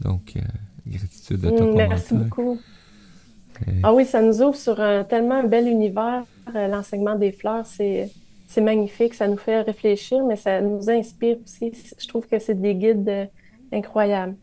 Donc, 0.00 0.34
gratitude 0.84 1.40
de 1.40 1.50
ton 1.50 1.76
Merci 1.76 2.14
beaucoup. 2.14 2.58
Ah 3.84 3.94
oui, 3.94 4.04
ça 4.04 4.20
nous 4.20 4.42
ouvre 4.42 4.56
sur 4.56 4.80
un 4.80 5.04
tellement 5.04 5.44
bel 5.44 5.68
univers. 5.68 6.24
L'enseignement 6.52 7.14
des 7.14 7.30
fleurs, 7.30 7.66
c'est 7.66 8.10
magnifique. 8.56 9.14
Ça 9.14 9.28
nous 9.28 9.36
fait 9.36 9.60
réfléchir, 9.60 10.24
mais 10.24 10.34
ça 10.34 10.60
nous 10.60 10.90
inspire 10.90 11.36
aussi. 11.44 11.70
Je 11.96 12.08
trouve 12.08 12.26
que 12.26 12.40
c'est 12.40 12.60
des 12.60 12.74
guides 12.74 13.30
incroyables. 13.72 14.34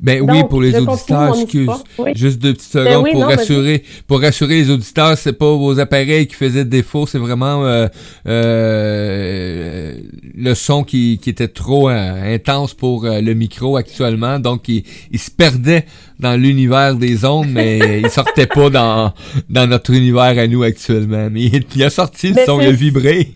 Ben 0.00 0.20
oui, 0.20 0.42
pour 0.48 0.60
les 0.60 0.76
auditeurs, 0.76 1.38
excuse. 1.38 1.70
Juste 2.14 2.38
deux 2.38 2.54
petites 2.54 2.74
ben 2.74 2.84
secondes 2.84 3.10
pour 3.12 3.24
rassurer, 3.24 3.84
pour 4.06 4.20
rassurer 4.20 4.56
les 4.56 4.70
auditeurs, 4.70 5.16
c'est 5.16 5.32
pas 5.32 5.52
vos 5.54 5.78
appareils 5.78 6.26
qui 6.26 6.34
faisaient 6.34 6.64
défaut, 6.64 7.06
c'est 7.06 7.18
vraiment 7.18 7.64
euh, 7.64 7.86
euh, 8.26 9.94
le 10.36 10.54
son 10.54 10.84
qui, 10.84 11.18
qui 11.22 11.30
était 11.30 11.48
trop 11.48 11.88
euh, 11.88 12.34
intense 12.34 12.74
pour 12.74 13.04
le 13.04 13.34
micro 13.34 13.76
actuellement, 13.76 14.38
donc 14.38 14.68
il, 14.68 14.84
il 15.10 15.18
se 15.18 15.30
perdait 15.30 15.86
dans 16.20 16.40
l'univers 16.40 16.94
des 16.94 17.24
ondes, 17.24 17.48
mais 17.50 18.00
il 18.02 18.10
sortait 18.10 18.46
pas 18.46 18.70
dans, 18.70 19.12
dans 19.50 19.66
notre 19.66 19.92
univers 19.92 20.38
à 20.38 20.46
nous 20.46 20.62
actuellement. 20.62 21.28
Mais 21.30 21.50
il, 21.74 21.82
a 21.82 21.90
sorti 21.90 22.32
le 22.32 22.44
son, 22.44 22.60
il 22.60 22.68
a 22.68 22.72
vibré. 22.72 23.32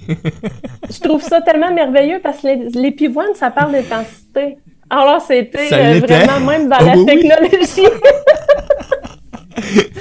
je 0.90 1.01
trouve 1.01 1.22
ça 1.22 1.40
tellement 1.40 1.72
merveilleux 1.74 2.20
parce 2.22 2.38
que 2.42 2.90
pivoines, 2.98 3.35
ça 3.35 3.51
parle 3.51 3.72
d'intensité. 3.72 4.59
Alors, 4.90 5.20
c'était 5.20 5.72
euh, 5.72 6.01
vraiment 6.01 6.40
même 6.40 6.68
dans 6.68 6.77
ah 6.79 6.94
la 6.96 7.05
technologie. 7.05 7.88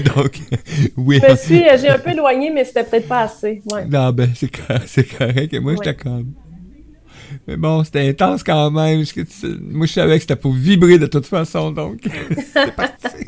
Donc, 0.16 0.40
oui. 0.96 1.20
Je 1.24 1.32
me 1.32 1.36
suis, 1.36 1.68
euh, 1.68 1.78
j'ai 1.78 1.90
un 1.90 2.00
peu 2.00 2.12
éloigné, 2.12 2.50
mais 2.50 2.64
c'était 2.64 2.84
peut-être 2.84 3.08
pas 3.08 3.22
assez. 3.22 3.62
Ouais. 3.72 3.86
Non, 3.86 4.12
ben, 4.12 4.30
c'est 4.36 4.50
correct. 4.50 5.18
correct. 5.18 5.54
Moi, 5.62 5.74
j'étais 5.76 5.96
comme. 5.96 6.34
Mais 7.48 7.58
bon, 7.58 7.84
c'était 7.84 8.08
intense 8.08 8.44
quand 8.44 8.72
même. 8.72 9.04
Moi, 9.62 9.86
je 9.86 9.94
savais 9.94 10.16
que 10.16 10.22
c'était 10.22 10.36
pour 10.36 10.54
vibrer 10.54 10.98
de 10.98 11.08
toute 11.08 11.26
façon, 11.26 11.72
donc 11.72 12.00
c'est 12.54 12.76
parti. 12.76 13.26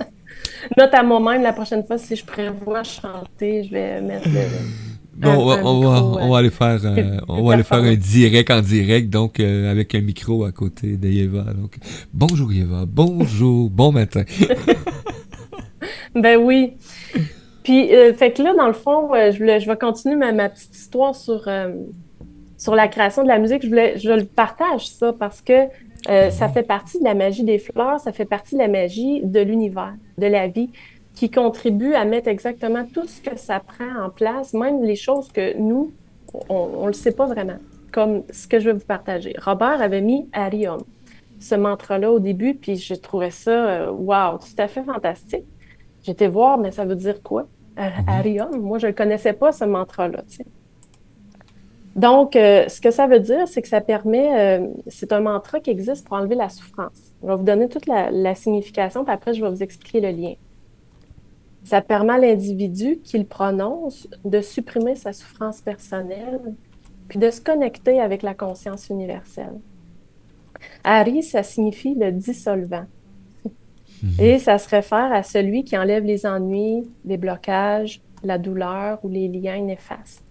Note 0.77 0.93
à 0.93 1.03
moi-même, 1.03 1.41
la 1.41 1.53
prochaine 1.53 1.85
fois, 1.85 1.97
si 1.97 2.15
je 2.15 2.25
prévois 2.25 2.83
chanter, 2.83 3.63
je 3.63 3.71
vais 3.71 4.01
mettre 4.01 4.27
le, 4.27 4.41
On, 5.23 5.45
va, 5.45 5.65
on, 5.65 6.29
va, 6.29 6.38
aller 6.38 6.49
faire, 6.49 6.79
euh, 6.84 7.17
on 7.27 7.43
va 7.43 7.53
aller 7.53 7.63
faire 7.63 7.79
un 7.79 7.95
direct 7.95 8.49
en 8.51 8.62
direct, 8.62 9.10
donc 9.10 9.39
euh, 9.39 9.69
avec 9.71 9.93
un 9.95 10.01
micro 10.01 10.45
à 10.45 10.51
côté 10.51 10.95
de 10.97 11.08
Yeva. 11.08 11.45
Donc, 11.53 11.77
bonjour 12.13 12.53
Yeva, 12.53 12.86
bonjour, 12.88 13.69
bon 13.71 13.91
matin. 13.91 14.23
ben 16.15 16.38
oui. 16.38 16.73
Puis, 17.63 17.93
euh, 17.93 18.13
fait 18.13 18.32
que 18.32 18.41
là, 18.41 18.53
dans 18.55 18.67
le 18.67 18.73
fond, 18.73 19.10
je, 19.13 19.60
je 19.60 19.67
vais 19.67 19.77
continuer 19.77 20.15
ma, 20.15 20.32
ma 20.32 20.49
petite 20.49 20.75
histoire 20.75 21.15
sur, 21.15 21.47
sur 22.58 22.75
la 22.75 22.88
création 22.88 23.23
de 23.23 23.27
la 23.27 23.39
musique. 23.39 23.63
Je, 23.63 23.67
voulais, 23.67 23.97
je 23.97 24.12
le 24.12 24.25
partage 24.25 24.88
ça 24.88 25.13
parce 25.13 25.41
que 25.41 25.67
Euh, 26.08 26.29
ça 26.29 26.47
fait 26.47 26.63
partie 26.63 26.99
de 26.99 27.03
la 27.03 27.13
magie 27.13 27.43
des 27.43 27.60
fleurs, 27.60 27.99
ça 27.99 28.12
fait 28.12 28.25
partie 28.25 28.55
de 28.55 28.60
la 28.60 28.67
magie 28.67 29.21
de 29.23 29.41
l'univers, 29.41 29.95
de 30.17 30.27
la 30.27 30.47
vie, 30.47 30.69
qui 31.19 31.29
contribue 31.29 31.95
à 31.95 32.05
mettre 32.05 32.29
exactement 32.29 32.86
tout 32.93 33.05
ce 33.05 33.19
que 33.19 33.38
ça 33.38 33.60
prend 33.60 34.05
en 34.05 34.10
place, 34.10 34.53
même 34.53 34.82
les 34.86 34.95
choses 34.95 35.29
que 35.34 35.58
nous, 35.58 35.91
on 36.47 36.84
ne 36.84 36.88
le 36.88 36.93
sait 36.93 37.12
pas 37.12 37.25
vraiment, 37.25 37.58
comme 37.91 38.23
ce 38.32 38.47
que 38.47 38.58
je 38.58 38.69
vais 38.69 38.77
vous 38.77 38.86
partager. 38.86 39.36
Robert 39.38 39.82
avait 39.82 39.99
mis 39.99 40.29
Arium, 40.32 40.82
ce 41.41 41.55
mantra-là 41.55 42.10
au 42.10 42.19
début, 42.19 42.55
puis 42.55 42.77
j'ai 42.77 42.95
trouvé 42.95 43.32
ça, 43.32 43.91
waouh, 43.91 44.32
wow, 44.32 44.38
tout 44.38 44.62
à 44.62 44.69
fait 44.69 44.82
fantastique. 44.82 45.43
J'étais 46.03 46.29
voir, 46.29 46.58
mais 46.58 46.71
ça 46.71 46.86
veut 46.86 46.95
dire 46.95 47.21
quoi? 47.21 47.47
Arium, 48.08 48.55
moi, 48.58 48.77
je 48.77 48.88
ne 48.88 48.93
connaissais 48.93 49.34
pas, 49.34 49.51
ce 49.51 49.65
mantra-là. 49.65 50.23
Donc, 51.97 52.38
euh, 52.38 52.69
ce 52.69 52.79
que 52.79 52.91
ça 52.91 53.08
veut 53.08 53.19
dire, 53.19 53.45
c'est 53.45 53.62
que 53.62 53.67
ça 53.67 53.82
permet, 53.82 54.58
euh, 54.62 54.67
c'est 54.88 55.12
un 55.12 55.19
mantra 55.19 55.60
qui 55.60 55.69
existe 55.69 56.08
pour 56.08 56.15
enlever 56.15 56.36
la 56.36 56.47
souffrance. 56.47 57.12
Je 57.21 57.27
vais 57.27 57.36
vous 57.36 57.43
donner 57.43 57.67
toute 57.67 57.88
la, 57.88 58.36
signification, 58.36 59.03
puis 59.03 59.13
après, 59.13 59.34
je 59.34 59.43
vais 59.43 59.49
vous 59.49 59.63
expliquer 59.63 59.99
le 59.99 60.12
lien. 60.12 60.36
Ça 61.69 61.84
permet 61.84 62.13
à 62.13 62.17
l'individu 62.17 62.99
qui 63.03 63.19
le 63.19 63.25
prononce 63.25 64.08
de 64.25 64.41
supprimer 64.41 64.95
sa 64.95 65.13
souffrance 65.13 65.62
personnelle, 65.62 66.41
puis 67.08 67.19
de 67.19 67.29
se 67.29 67.41
connecter 67.41 68.01
avec 68.01 68.23
la 68.23 68.34
conscience 68.34 68.89
universelle. 68.89 69.53
Ari, 70.84 71.21
ça 71.21 71.43
signifie 71.43 71.93
le 71.93 72.12
dissolvant. 72.12 72.86
Mhm. 74.01 74.10
Et 74.17 74.39
ça 74.39 74.58
se 74.58 74.67
réfère 74.67 75.13
à 75.13 75.21
celui 75.21 75.63
qui 75.63 75.77
enlève 75.77 76.05
les 76.05 76.25
ennuis, 76.25 76.89
les 77.05 77.17
blocages, 77.17 78.01
la 78.23 78.39
douleur 78.39 78.97
ou 79.03 79.10
les 79.10 79.27
liens 79.27 79.62
néfastes. 79.62 80.23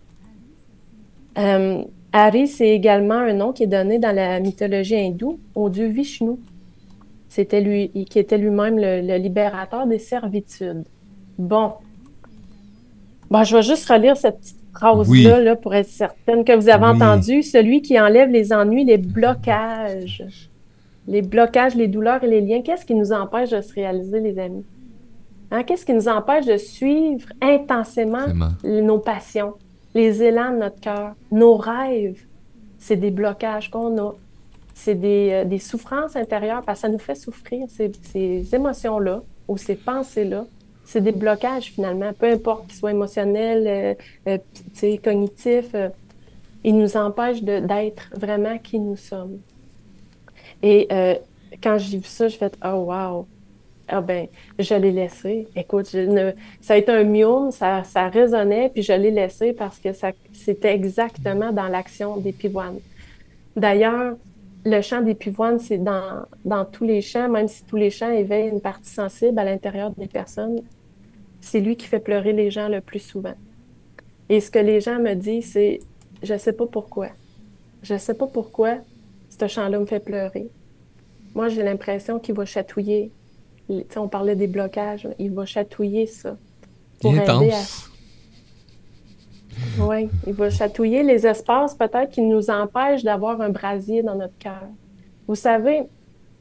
Euh, 1.38 1.84
Hari, 2.12 2.48
c'est 2.48 2.70
également 2.70 3.14
un 3.14 3.34
nom 3.34 3.52
qui 3.52 3.62
est 3.62 3.68
donné 3.68 4.00
dans 4.00 4.12
la 4.12 4.40
mythologie 4.40 4.96
hindoue 4.96 5.38
au 5.54 5.68
dieu 5.68 5.86
Vishnu. 5.86 6.32
C'était 7.28 7.60
lui 7.60 7.90
qui 8.06 8.18
était 8.18 8.38
lui-même 8.38 8.76
le, 8.76 9.18
libérateur 9.18 9.86
des 9.86 10.00
servitudes. 10.00 10.82
Bon. 11.38 11.72
Bon, 13.30 13.44
je 13.44 13.56
vais 13.56 13.62
juste 13.62 13.88
relire 13.88 14.16
cette 14.16 14.38
petite 14.38 14.56
phrase-là 14.74 15.56
pour 15.56 15.74
être 15.74 15.88
certaine 15.88 16.44
que 16.44 16.56
vous 16.56 16.68
avez 16.68 16.86
entendu. 16.86 17.42
Celui 17.42 17.82
qui 17.82 17.98
enlève 17.98 18.30
les 18.30 18.52
ennuis, 18.52 18.84
les 18.84 18.98
blocages. 18.98 20.50
Les 21.06 21.22
blocages, 21.22 21.74
les 21.74 21.88
douleurs 21.88 22.22
et 22.24 22.28
les 22.28 22.40
liens. 22.40 22.62
Qu'est-ce 22.62 22.84
qui 22.84 22.94
nous 22.94 23.12
empêche 23.12 23.50
de 23.50 23.60
se 23.60 23.72
réaliser, 23.72 24.20
les 24.20 24.38
amis? 24.38 24.64
Hein? 25.50 25.62
Qu'est-ce 25.62 25.86
qui 25.86 25.94
nous 25.94 26.08
empêche 26.08 26.44
de 26.44 26.58
suivre 26.58 27.28
intensément 27.40 28.26
nos 28.62 28.98
passions? 28.98 29.54
les 29.94 30.22
élans 30.22 30.52
de 30.52 30.58
notre 30.58 30.80
cœur, 30.80 31.14
nos 31.30 31.56
rêves, 31.56 32.24
c'est 32.78 32.96
des 32.96 33.10
blocages 33.10 33.70
qu'on 33.70 33.98
a. 33.98 34.14
C'est 34.74 34.94
des, 34.94 35.44
euh, 35.44 35.58
souffrances 35.58 36.14
intérieures 36.14 36.62
parce 36.64 36.80
que 36.80 36.86
ça 36.86 36.88
nous 36.88 37.00
fait 37.00 37.16
souffrir, 37.16 37.66
ces, 37.68 38.54
émotions-là 38.54 39.20
ou 39.48 39.56
ces 39.56 39.74
pensées-là. 39.74 40.46
C'est 40.90 41.02
des 41.02 41.12
blocages 41.12 41.66
finalement, 41.66 42.14
peu 42.14 42.32
importe 42.32 42.68
qu'ils 42.68 42.78
soient 42.78 42.92
émotionnels, 42.92 43.98
euh, 44.26 44.38
euh, 44.82 44.96
cognitifs. 45.04 45.76
ils 46.64 46.74
nous 46.74 46.96
empêchent 46.96 47.42
d'être 47.42 48.08
vraiment 48.14 48.56
qui 48.56 48.78
nous 48.78 48.96
sommes. 48.96 49.38
Et 50.62 50.88
quand 51.62 51.76
j'ai 51.76 51.98
vu 51.98 52.04
ça, 52.04 52.28
je 52.28 52.38
fais 52.38 52.50
Oh, 52.64 52.86
wow! 52.88 53.26
Ah 53.86 54.00
ben, 54.00 54.28
je 54.58 54.74
l'ai 54.74 54.90
laissé. 54.90 55.46
Écoute, 55.54 55.94
ça 56.62 56.72
a 56.72 56.76
été 56.78 56.90
un 56.90 57.04
miaume, 57.04 57.50
ça, 57.50 57.84
ça 57.84 58.08
résonnait, 58.08 58.70
puis 58.70 58.82
je 58.82 58.94
l'ai 58.94 59.10
laissé 59.10 59.52
parce 59.52 59.78
que 59.78 59.92
ça, 59.92 60.12
c'était 60.32 60.74
exactement 60.74 61.52
dans 61.52 61.68
l'action 61.68 62.16
des 62.16 62.32
pivoines. 62.32 62.78
D'ailleurs, 63.54 64.16
le 64.64 64.80
chant 64.80 65.02
des 65.02 65.14
pivoines, 65.14 65.58
c'est 65.58 65.78
dans, 65.78 66.22
dans 66.46 66.64
tous 66.64 66.84
les 66.84 67.02
chants, 67.02 67.28
même 67.28 67.48
si 67.48 67.62
tous 67.64 67.76
les 67.76 67.90
chants 67.90 68.10
éveillent 68.10 68.48
une 68.48 68.62
partie 68.62 68.90
sensible 68.90 69.38
à 69.38 69.44
l'intérieur 69.44 69.90
des 69.90 70.06
personnes, 70.06 70.62
c'est 71.40 71.60
lui 71.60 71.76
qui 71.76 71.86
fait 71.86 72.00
pleurer 72.00 72.32
les 72.32 72.50
gens 72.50 72.68
le 72.68 72.80
plus 72.80 73.00
souvent. 73.00 73.34
Et 74.28 74.40
ce 74.40 74.50
que 74.50 74.58
les 74.58 74.80
gens 74.80 74.98
me 74.98 75.14
disent, 75.14 75.52
c'est 75.52 75.80
je 76.22 76.36
sais 76.36 76.52
pas 76.52 76.66
pourquoi. 76.66 77.08
Je 77.82 77.96
sais 77.96 78.14
pas 78.14 78.26
pourquoi 78.26 78.78
ce 79.28 79.46
chant-là 79.46 79.78
me 79.78 79.86
fait 79.86 80.00
pleurer. 80.00 80.48
Moi, 81.34 81.48
j'ai 81.48 81.62
l'impression 81.62 82.18
qu'il 82.18 82.34
va 82.34 82.44
chatouiller 82.44 83.12
on 83.96 84.08
parlait 84.08 84.36
des 84.36 84.46
blocages, 84.46 85.08
il 85.18 85.32
va 85.32 85.44
chatouiller 85.44 86.06
ça. 86.06 86.36
Pour 87.00 87.14
aider 87.14 87.52
Oui, 89.78 90.08
il 90.26 90.32
va 90.32 90.50
chatouiller 90.50 91.02
les 91.02 91.26
espaces 91.26 91.74
peut-être 91.74 92.10
qui 92.10 92.22
nous 92.22 92.50
empêchent 92.50 93.04
d'avoir 93.04 93.40
un 93.40 93.50
brasier 93.50 94.02
dans 94.02 94.14
notre 94.14 94.36
cœur. 94.38 94.66
Vous 95.26 95.34
savez, 95.34 95.82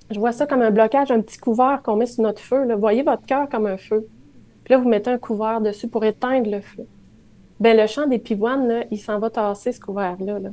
je 0.10 0.20
vois 0.20 0.32
ça 0.32 0.48
comme 0.48 0.62
un 0.62 0.72
blocage, 0.72 1.12
un 1.12 1.22
petit 1.22 1.38
couvert 1.38 1.82
qu'on 1.84 1.98
met 1.98 2.06
sur 2.06 2.24
notre 2.24 2.42
feu. 2.42 2.64
Là. 2.66 2.76
Voyez 2.76 3.04
votre 3.04 3.26
cœur 3.26 3.50
comme 3.50 3.66
un 3.66 3.78
feu. 3.78 4.08
Puis 4.68 4.74
là, 4.74 4.82
vous 4.82 4.90
mettez 4.90 5.10
un 5.10 5.18
couvert 5.18 5.62
dessus 5.62 5.88
pour 5.88 6.04
éteindre 6.04 6.52
le 6.52 6.60
feu. 6.60 6.86
Ben, 7.62 7.78
le 7.78 7.88
champ 7.88 8.06
des 8.06 8.20
pivoines, 8.20 8.68
là, 8.68 8.84
il 8.92 8.98
s'en 8.98 9.18
va 9.18 9.30
tasser 9.30 9.72
ce 9.72 9.80
couvert-là. 9.80 10.40
Là. 10.40 10.50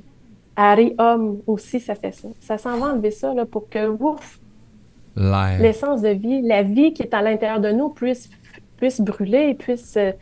Harry 0.55 0.95
Homme 0.99 1.41
aussi, 1.49 1.81
ça 1.81 1.97
fait 1.97 2.13
ça. 2.13 2.29
Ça 2.39 2.57
s'en 2.57 2.79
va 2.79 2.93
enlever 2.93 3.11
ça 3.11 3.35
là, 3.35 3.45
pour 3.45 3.69
que, 3.69 3.89
ouf, 3.89 4.39
l'essence 5.17 6.01
de 6.01 6.11
vie, 6.11 6.43
la 6.43 6.63
vie 6.63 6.93
qui 6.93 7.03
est 7.03 7.13
à 7.13 7.23
l'intérieur 7.23 7.59
de 7.59 7.73
nous 7.73 7.89
puisse, 7.89 8.31
puisse 8.77 9.01
brûler, 9.01 9.55
puisse 9.55 9.97
euh, 9.97 10.13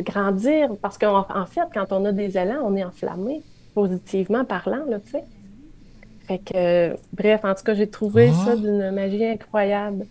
grandir. 0.00 0.70
Parce 0.82 0.98
qu'en 0.98 1.24
en 1.32 1.46
fait, 1.46 1.68
quand 1.72 1.92
on 1.92 2.04
a 2.06 2.10
des 2.10 2.36
élans, 2.36 2.62
on 2.64 2.74
est 2.74 2.82
enflammé, 2.82 3.42
positivement 3.74 4.44
parlant, 4.44 4.84
là, 4.88 4.98
tu 4.98 5.12
sais. 5.12 5.24
Fait 6.26 6.38
que, 6.38 6.96
bref, 7.12 7.44
en 7.44 7.54
tout 7.54 7.62
cas, 7.62 7.74
j'ai 7.74 7.88
trouvé 7.88 8.32
ah. 8.32 8.44
ça 8.44 8.56
d'une 8.56 8.90
magie 8.90 9.24
incroyable. 9.24 10.06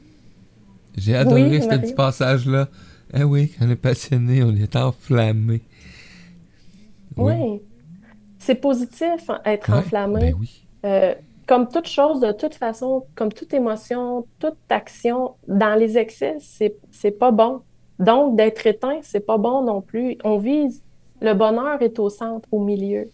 J'ai 0.96 1.18
adoré 1.18 1.60
ce 1.60 1.68
petit 1.68 1.94
passage-là. 1.94 2.70
Eh 3.14 3.24
oui, 3.24 3.56
on 3.60 3.70
est 3.70 3.76
passionné, 3.76 4.44
on 4.44 4.56
est 4.56 4.76
enflammé. 4.76 5.62
Oui. 7.18 7.62
C'est 8.38 8.56
positif, 8.56 9.30
être 9.46 9.72
enflammé. 9.72 10.32
Ben 10.32 10.36
oui. 10.40 10.66
Euh, 10.86 11.14
comme 11.48 11.68
toute 11.68 11.88
chose, 11.88 12.20
de 12.20 12.32
toute 12.32 12.54
façon, 12.54 13.06
comme 13.16 13.34
toute 13.34 13.54
émotion, 13.54 14.28
toute 14.38 14.58
action, 14.70 15.36
dans 15.48 15.78
les 15.78 15.98
excès, 15.98 16.38
c'est, 16.40 16.76
c'est 16.92 17.12
pas 17.12 17.32
bon. 17.32 17.62
Donc, 17.98 18.36
d'être 18.38 18.66
éteint, 18.68 19.00
c'est 19.02 19.26
pas 19.26 19.38
bon 19.38 19.64
non 19.64 19.82
plus. 19.82 20.18
On 20.24 20.38
vise, 20.38 20.84
le 21.22 21.34
bonheur 21.34 21.82
est 21.82 21.98
au 22.00 22.10
centre, 22.10 22.48
au 22.52 22.64
milieu. 22.64 23.10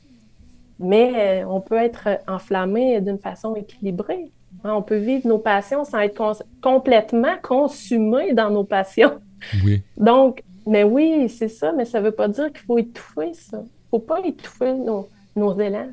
Mais 0.80 1.44
euh, 1.44 1.48
on 1.48 1.62
peut 1.62 1.78
être 1.78 2.20
enflammé 2.28 3.00
d'une 3.00 3.18
façon 3.18 3.56
équilibrée. 3.56 4.32
On 4.64 4.82
peut 4.82 4.98
vivre 4.98 5.28
nos 5.28 5.38
passions 5.38 5.84
sans 5.84 6.00
être 6.00 6.44
complètement 6.62 7.36
consumé 7.42 8.34
dans 8.34 8.50
nos 8.50 8.64
passions. 8.64 9.20
Oui. 9.64 9.82
Donc, 9.98 10.44
mais 10.66 10.84
oui, 10.84 11.30
c'est 11.30 11.50
ça, 11.50 11.72
mais 11.72 11.86
ça 11.86 12.02
veut 12.02 12.12
pas 12.12 12.28
dire 12.28 12.52
qu'il 12.52 12.66
faut 12.66 12.78
étouffer 12.78 13.34
ça. 13.34 13.62
Il 13.62 13.90
faut 13.92 14.00
pas 14.00 14.20
étouffer 14.26 14.74
nos, 14.74 15.08
nos 15.36 15.60
élans 15.60 15.90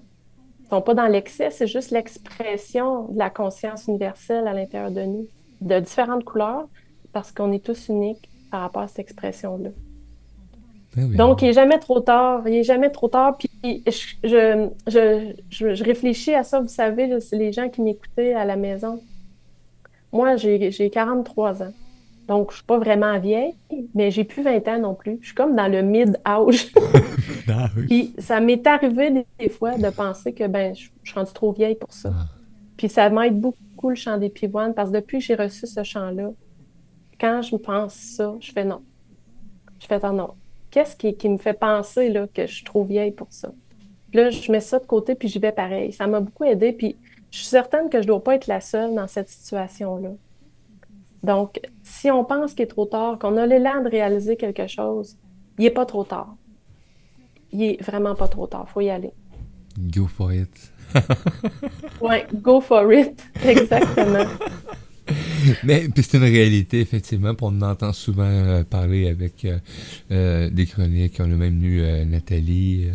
sont 0.72 0.80
pas 0.80 0.94
dans 0.94 1.06
l'excès, 1.06 1.50
c'est 1.50 1.66
juste 1.66 1.90
l'expression 1.90 3.08
de 3.08 3.18
la 3.18 3.28
conscience 3.28 3.88
universelle 3.88 4.48
à 4.48 4.54
l'intérieur 4.54 4.90
de 4.90 5.02
nous, 5.02 5.26
de 5.60 5.80
différentes 5.80 6.24
couleurs, 6.24 6.66
parce 7.12 7.30
qu'on 7.30 7.52
est 7.52 7.62
tous 7.62 7.88
uniques 7.88 8.30
par 8.50 8.62
rapport 8.62 8.80
à 8.80 8.88
cette 8.88 9.00
expression-là. 9.00 9.68
Ben 10.96 11.10
Donc, 11.16 11.42
il 11.42 11.46
n'est 11.46 11.52
jamais 11.52 11.78
trop 11.78 12.00
tard. 12.00 12.42
Il 12.46 12.52
n'est 12.52 12.64
jamais 12.64 12.90
trop 12.90 13.08
tard. 13.08 13.38
Puis, 13.38 13.82
je, 13.86 14.68
je, 14.86 15.32
je, 15.50 15.84
réfléchis 15.84 16.34
à 16.34 16.44
ça, 16.44 16.60
vous 16.60 16.68
savez, 16.68 17.18
c'est 17.20 17.36
les 17.36 17.52
gens 17.52 17.68
qui 17.68 17.80
m'écoutaient 17.80 18.34
à 18.34 18.44
la 18.44 18.56
maison. 18.56 19.00
Moi, 20.12 20.36
j'ai 20.36 20.90
43 20.90 21.62
ans. 21.62 21.72
Donc, 22.28 22.50
je 22.50 22.56
suis 22.56 22.64
pas 22.64 22.78
vraiment 22.78 23.18
vieille, 23.18 23.54
mais 23.94 24.10
j'ai 24.10 24.24
plus 24.24 24.42
20 24.42 24.68
ans 24.68 24.78
non 24.78 24.94
plus. 24.94 25.18
Je 25.20 25.26
suis 25.26 25.34
comme 25.34 25.56
dans 25.56 25.68
le 25.68 25.82
mid-âge. 25.82 26.72
Ah 27.48 27.68
Puis 27.88 28.14
ça 28.18 28.38
m'est 28.38 28.64
arrivé 28.68 29.26
des, 29.38 29.48
fois 29.48 29.76
de 29.76 29.90
penser 29.90 30.32
que 30.32 30.46
ben, 30.46 30.74
je, 30.76 30.88
suis 31.02 31.14
rendue 31.14 31.32
trop 31.32 31.52
vieille 31.52 31.74
pour 31.74 31.92
ça. 31.92 32.12
Ah. 32.14 32.26
Puis 32.76 32.88
ça 32.88 33.10
m'aide 33.10 33.40
beaucoup 33.40 33.90
le 33.90 33.96
chant 33.96 34.16
des 34.16 34.28
pivoines 34.28 34.74
parce 34.74 34.90
que 34.90 34.96
depuis 34.96 35.18
que 35.18 35.24
j'ai 35.24 35.34
reçu 35.34 35.66
ce 35.66 35.82
chant-là, 35.82 36.30
quand 37.20 37.42
je 37.42 37.56
me 37.56 37.60
pense 37.60 37.94
ça, 37.94 38.34
je 38.40 38.52
fais 38.52 38.64
non. 38.64 38.80
Je 39.80 39.86
fais 39.86 39.98
non. 39.98 40.30
Qu'est-ce 40.72 40.96
qui, 40.96 41.28
me 41.28 41.36
fait 41.36 41.52
penser 41.52 42.08
là, 42.08 42.26
que 42.26 42.46
je 42.46 42.54
suis 42.54 42.64
trop 42.64 42.82
vieille 42.82 43.12
pour 43.12 43.28
ça? 43.30 43.52
là, 44.14 44.30
je 44.30 44.50
mets 44.50 44.60
ça 44.60 44.78
de 44.78 44.86
côté 44.86 45.14
puis 45.14 45.28
j'y 45.28 45.38
vais 45.38 45.52
pareil. 45.52 45.92
Ça 45.92 46.06
m'a 46.06 46.20
beaucoup 46.20 46.44
aidé. 46.44 46.72
Puis 46.72 46.96
je 47.30 47.38
suis 47.38 47.46
certaine 47.46 47.88
que 47.88 47.98
je 47.98 48.04
ne 48.04 48.08
dois 48.08 48.24
pas 48.24 48.34
être 48.34 48.46
la 48.46 48.60
seule 48.60 48.94
dans 48.94 49.06
cette 49.06 49.28
situation-là. 49.28 50.10
Donc, 51.22 51.60
si 51.82 52.10
on 52.10 52.24
pense 52.24 52.54
qu'il 52.54 52.64
est 52.64 52.68
trop 52.68 52.86
tard, 52.86 53.18
qu'on 53.18 53.36
a 53.36 53.46
l'élan 53.46 53.82
de 53.82 53.88
réaliser 53.88 54.36
quelque 54.36 54.66
chose, 54.66 55.16
il 55.58 55.64
n'est 55.64 55.70
pas 55.70 55.86
trop 55.86 56.04
tard. 56.04 56.34
Il 57.52 57.58
n'est 57.58 57.78
vraiment 57.80 58.14
pas 58.14 58.28
trop 58.28 58.46
tard. 58.46 58.64
Il 58.68 58.72
faut 58.72 58.80
y 58.80 58.90
aller. 58.90 59.12
Go 59.78 60.06
for 60.06 60.32
it. 60.32 60.72
oui, 62.00 62.16
go 62.34 62.60
for 62.60 62.92
it. 62.92 63.22
Exactement. 63.44 64.26
Mais 65.64 65.88
c'est 65.96 66.14
une 66.14 66.22
réalité, 66.22 66.80
effectivement. 66.80 67.34
On 67.40 67.60
entend 67.62 67.92
souvent 67.92 68.24
euh, 68.24 68.64
parler 68.64 69.08
avec 69.08 69.44
euh, 69.44 69.58
euh, 70.10 70.50
des 70.50 70.66
chroniques. 70.66 71.16
On 71.18 71.24
a 71.24 71.36
même 71.36 71.62
eu 71.64 71.82
Nathalie 72.06 72.88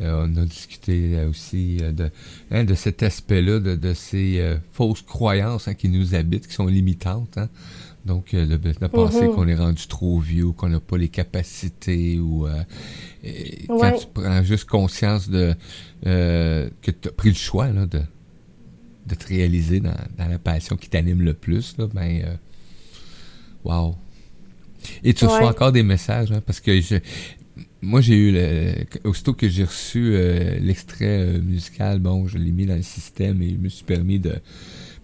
on 0.00 0.36
a 0.36 0.44
discuté 0.44 1.24
aussi 1.30 1.76
de, 1.76 2.10
hein, 2.50 2.64
de 2.64 2.74
cet 2.74 3.04
aspect-là, 3.04 3.60
de, 3.60 3.94
ces 3.94 4.56
fausses 4.72 5.02
croyances 5.02 5.68
hein, 5.68 5.74
qui 5.74 5.88
nous 5.88 6.16
habitent, 6.16 6.48
qui 6.48 6.52
sont 6.52 6.66
limitantes. 6.66 7.38
Hein. 7.38 7.48
Donc, 8.04 8.34
de, 8.34 8.56
penser 8.88 9.20
mm-hmm. 9.20 9.34
qu'on 9.34 9.46
est 9.46 9.54
rendu 9.54 9.86
trop 9.86 10.18
vieux, 10.18 10.50
qu'on 10.50 10.68
n'a 10.68 10.80
pas 10.80 10.98
les 10.98 11.08
capacités, 11.08 12.18
ou 12.18 12.46
quand 13.68 13.92
tu 13.92 14.06
prends 14.12 14.42
juste 14.42 14.68
conscience 14.68 15.30
de 15.30 15.54
que 16.02 16.90
tu 16.90 17.08
as 17.08 17.12
pris 17.12 17.28
le 17.28 17.36
choix 17.36 17.68
de, 17.68 18.00
de 19.06 19.14
te 19.14 19.26
réaliser 19.26 19.80
dans, 19.80 19.94
la 20.18 20.38
passion 20.38 20.76
qui 20.76 20.88
t'anime 20.88 21.22
le 21.22 21.34
plus, 21.34 21.76
là, 21.78 21.86
ben, 21.92 22.38
wow, 23.64 23.96
et 25.02 25.14
tu 25.14 25.24
reçois 25.24 25.48
encore 25.48 25.72
des 25.72 25.82
messages, 25.82 26.32
hein, 26.32 26.42
parce 26.44 26.60
que 26.60 26.80
je, 26.80 26.96
moi, 27.82 28.00
j'ai 28.00 28.14
eu, 28.14 28.32
le, 28.32 28.74
aussitôt 29.04 29.34
que 29.34 29.48
j'ai 29.48 29.64
reçu 29.64 30.14
euh, 30.14 30.58
l'extrait 30.58 31.20
euh, 31.20 31.40
musical, 31.40 31.98
bon, 31.98 32.26
je 32.26 32.38
l'ai 32.38 32.52
mis 32.52 32.66
dans 32.66 32.76
le 32.76 32.82
système 32.82 33.42
et 33.42 33.50
je 33.50 33.56
me 33.56 33.68
suis 33.68 33.84
permis 33.84 34.18
de 34.18 34.34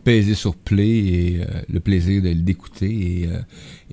peser 0.04 0.34
sur 0.34 0.56
play 0.56 0.88
et 0.88 1.40
euh, 1.42 1.46
le 1.68 1.80
plaisir 1.80 2.22
de 2.22 2.30
l'écouter. 2.30 2.90
Et, 2.90 3.22
et 3.24 3.28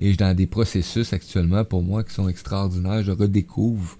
je 0.00 0.06
suis 0.08 0.16
dans 0.16 0.34
des 0.34 0.46
processus 0.46 1.12
actuellement 1.12 1.64
pour 1.64 1.82
moi 1.82 2.02
qui 2.02 2.14
sont 2.14 2.28
extraordinaires. 2.28 3.02
Je 3.02 3.12
redécouvre 3.12 3.98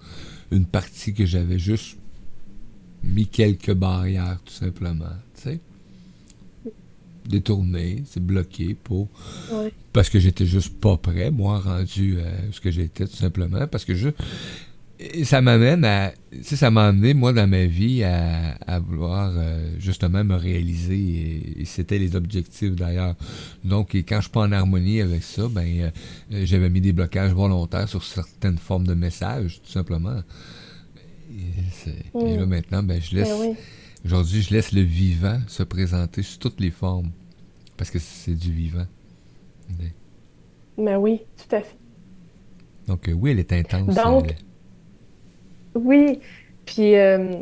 une 0.51 0.65
partie 0.65 1.13
que 1.13 1.25
j'avais 1.25 1.59
juste 1.59 1.97
mis 3.03 3.27
quelques 3.27 3.73
barrières, 3.73 4.39
tout 4.43 4.53
simplement. 4.53 5.05
Tu 5.35 5.43
sais? 5.43 5.59
Détourné, 7.29 8.03
c'est 8.05 8.23
bloqué 8.23 8.75
pour. 8.83 9.07
Parce 9.93 10.09
que 10.09 10.19
j'étais 10.19 10.45
juste 10.45 10.79
pas 10.79 10.97
prêt, 10.97 11.31
moi, 11.31 11.59
rendu 11.59 12.19
à 12.19 12.51
ce 12.51 12.59
que 12.59 12.71
j'étais, 12.71 13.05
tout 13.05 13.15
simplement. 13.15 13.67
Parce 13.67 13.85
que 13.85 13.95
je. 13.95 14.09
ça 15.23 15.41
m'amène 15.41 15.85
à. 15.85 16.11
Tu 16.43 16.57
ça 16.57 16.69
m'a 16.71 16.87
amené, 16.87 17.13
moi, 17.13 17.31
dans 17.31 17.47
ma 17.47 17.65
vie, 17.65 18.03
à, 18.03 18.79
vouloir 18.79 19.31
euh, 19.35 19.71
justement 19.79 20.23
me 20.23 20.35
réaliser. 20.35 21.59
Et, 21.59 21.65
c'était 21.65 21.99
les 21.99 22.15
objectifs, 22.15 22.75
d'ailleurs. 22.75 23.15
Donc, 23.63 23.95
et 23.95 24.03
quand 24.03 24.17
je 24.17 24.23
suis 24.23 24.31
pas 24.31 24.41
en 24.41 24.51
harmonie 24.51 25.01
avec 25.01 25.23
ça, 25.23 25.47
ben, 25.49 25.91
euh, 26.31 26.43
j'avais 26.43 26.69
mis 26.69 26.81
des 26.81 26.93
blocages 26.93 27.31
volontaires 27.31 27.87
sur 27.87 28.03
certaines 28.03 28.57
formes 28.57 28.87
de 28.87 28.95
messages, 28.95 29.61
tout 29.63 29.71
simplement. 29.71 30.21
Et, 31.31 32.37
là, 32.37 32.45
mm. 32.45 32.49
maintenant, 32.49 32.83
ben, 32.83 32.99
je 33.01 33.15
laisse. 33.15 33.29
Ben 33.29 33.55
Aujourd'hui, 34.05 34.41
je 34.41 34.53
laisse 34.53 34.71
le 34.71 34.81
vivant 34.81 35.39
se 35.47 35.63
présenter 35.63 36.23
sous 36.23 36.37
toutes 36.37 36.59
les 36.61 36.71
formes. 36.71 37.11
Parce 37.79 37.91
que 37.91 37.97
c'est 37.97 38.35
du 38.35 38.51
vivant. 38.51 38.85
Mais 40.77 40.97
oui, 40.97 41.21
tout 41.37 41.55
à 41.55 41.61
fait. 41.61 41.77
Donc, 42.89 43.07
euh, 43.07 43.13
oui, 43.13 43.31
elle 43.31 43.39
est 43.39 43.53
intense. 43.53 43.95
Donc, 43.95 44.35
oui. 45.75 46.19
Puis, 46.65 46.95
euh, 46.95 47.35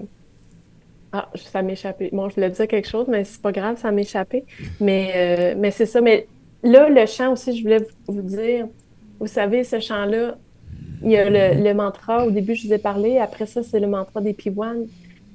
ah, 1.12 1.32
ça 1.34 1.64
m'échappait. 1.64 2.12
Bon, 2.14 2.30
je 2.30 2.36
voulais 2.36 2.52
dire 2.52 2.68
quelque 2.68 2.88
chose, 2.88 3.08
mais 3.10 3.24
c'est 3.24 3.42
pas 3.42 3.52
grave, 3.52 3.78
ça 3.80 3.92
m'échappait. 3.92 4.46
Mais, 4.80 5.12
euh, 5.16 5.56
mais 5.58 5.72
c'est 5.72 5.88
ça. 5.88 6.02
Mais 6.02 6.28
là, 6.62 6.88
le 6.88 7.06
chant 7.08 7.32
aussi, 7.32 7.58
je 7.58 7.64
voulais 7.64 7.88
vous 8.08 8.22
dire, 8.22 8.68
vous 9.20 9.26
savez, 9.26 9.64
ce 9.64 9.80
chant-là, 9.80 10.38
il 11.02 11.10
y 11.10 11.18
a 11.18 11.28
le, 11.32 11.64
le, 11.64 11.74
mantra, 11.74 12.28
au 12.28 12.30
début, 12.30 12.54
je 12.54 12.68
vous 12.68 12.74
ai 12.74 12.78
parlé. 12.78 13.18
Après 13.18 13.48
ça, 13.48 13.64
c'est 13.64 13.80
le 13.80 13.88
mantra 13.88 14.22
des 14.22 14.34
pivoines. 14.34 14.86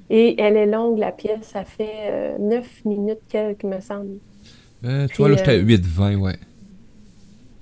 Et 0.09 0.39
elle 0.41 0.55
est 0.55 0.65
longue, 0.65 0.97
la 0.97 1.11
pièce. 1.11 1.41
Ça 1.41 1.65
fait 1.65 2.37
9 2.39 2.85
minutes 2.85 3.19
quelques, 3.27 3.65
me 3.65 3.81
semble. 3.81 4.19
Euh, 4.85 5.07
toi, 5.07 5.29
là, 5.29 5.37
j'étais 5.37 5.51
à 5.51 5.59
8-20, 5.59 6.15
ouais. 6.15 6.35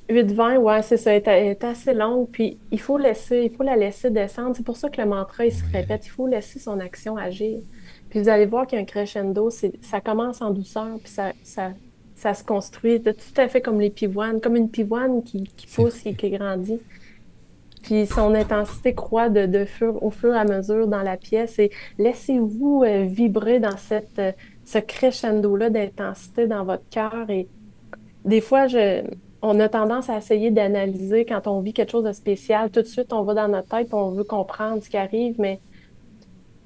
8-20, 0.10 0.58
ouais, 0.58 0.82
c'est 0.82 0.98
ça. 0.98 1.14
Elle 1.14 1.24
est, 1.28 1.64
assez 1.64 1.94
longue. 1.94 2.28
Puis 2.32 2.58
il 2.72 2.80
faut 2.80 2.98
laisser, 2.98 3.50
il 3.52 3.56
faut 3.56 3.64
la 3.64 3.76
laisser 3.76 4.10
descendre. 4.10 4.56
C'est 4.56 4.66
pour 4.66 4.78
ça 4.78 4.90
que 4.90 5.02
le 5.02 5.08
mantra, 5.08 5.46
il 5.46 5.54
se 5.54 5.64
répète. 5.72 6.06
Il 6.06 6.10
faut 6.10 6.28
laisser 6.28 6.60
son 6.60 6.80
action 6.80 7.18
agir. 7.18 7.60
Puis 8.10 8.20
vous 8.20 8.30
allez 8.30 8.46
voir 8.46 8.68
qu'il 8.68 8.78
y 8.78 8.80
a 8.80 8.84
un 8.84 8.86
crescendo. 8.86 9.50
Ça 9.50 10.02
commence 10.02 10.42
en 10.42 10.52
douceur, 10.52 10.98
puis 11.02 11.12
ça, 11.12 11.32
ça, 11.44 11.72
ça 12.16 12.34
se 12.34 12.44
construit 12.44 13.02
tout 13.02 13.14
à 13.38 13.48
fait 13.48 13.62
comme 13.62 13.80
les 13.80 13.90
pivoines, 13.90 14.42
comme 14.42 14.58
une 14.58 14.70
pivoine 14.70 15.24
qui, 15.24 15.44
qui 15.56 15.68
pousse 15.68 16.06
et 16.06 16.14
qui 16.14 16.30
grandit. 16.32 16.80
Puis 17.84 18.06
son 18.06 18.36
intensité 18.36 18.94
croît 18.94 19.30
de, 19.30 19.46
de 19.46 19.66
fur, 19.66 20.04
au 20.04 20.12
fur 20.12 20.34
et 20.34 20.38
à 20.38 20.46
mesure 20.46 20.88
dans 20.88 21.02
la 21.02 21.18
pièce. 21.18 21.58
Et 21.58 21.72
laissez-vous 21.98 22.84
euh, 22.86 23.06
vibrer 23.06 23.60
dans 23.60 23.78
cette, 23.78 24.20
euh, 24.20 24.32
ce 24.66 24.78
crescendo-là 24.78 25.70
d'intensité 25.70 26.48
dans 26.48 26.64
votre 26.64 26.88
cœur. 26.90 27.30
Et 27.30 27.48
des 28.26 28.42
fois, 28.42 28.68
je, 28.68 29.04
on 29.42 29.60
a 29.60 29.70
tendance 29.70 30.10
à 30.10 30.18
essayer 30.18 30.52
d'analyser 30.52 31.26
quand 31.26 31.48
on 31.48 31.62
vit 31.62 31.74
quelque 31.74 31.92
chose 31.92 32.04
de 32.04 32.12
spécial. 32.12 32.70
Tout 32.70 32.82
de 32.82 32.88
suite, 32.88 33.12
on 33.14 33.24
va 33.24 33.34
dans 33.34 33.48
notre 33.48 33.68
tête, 33.68 33.94
on 33.94 34.12
veut 34.12 34.24
comprendre 34.24 34.84
ce 34.84 34.90
qui 34.90 34.98
arrive. 34.98 35.36
Mais 35.40 35.60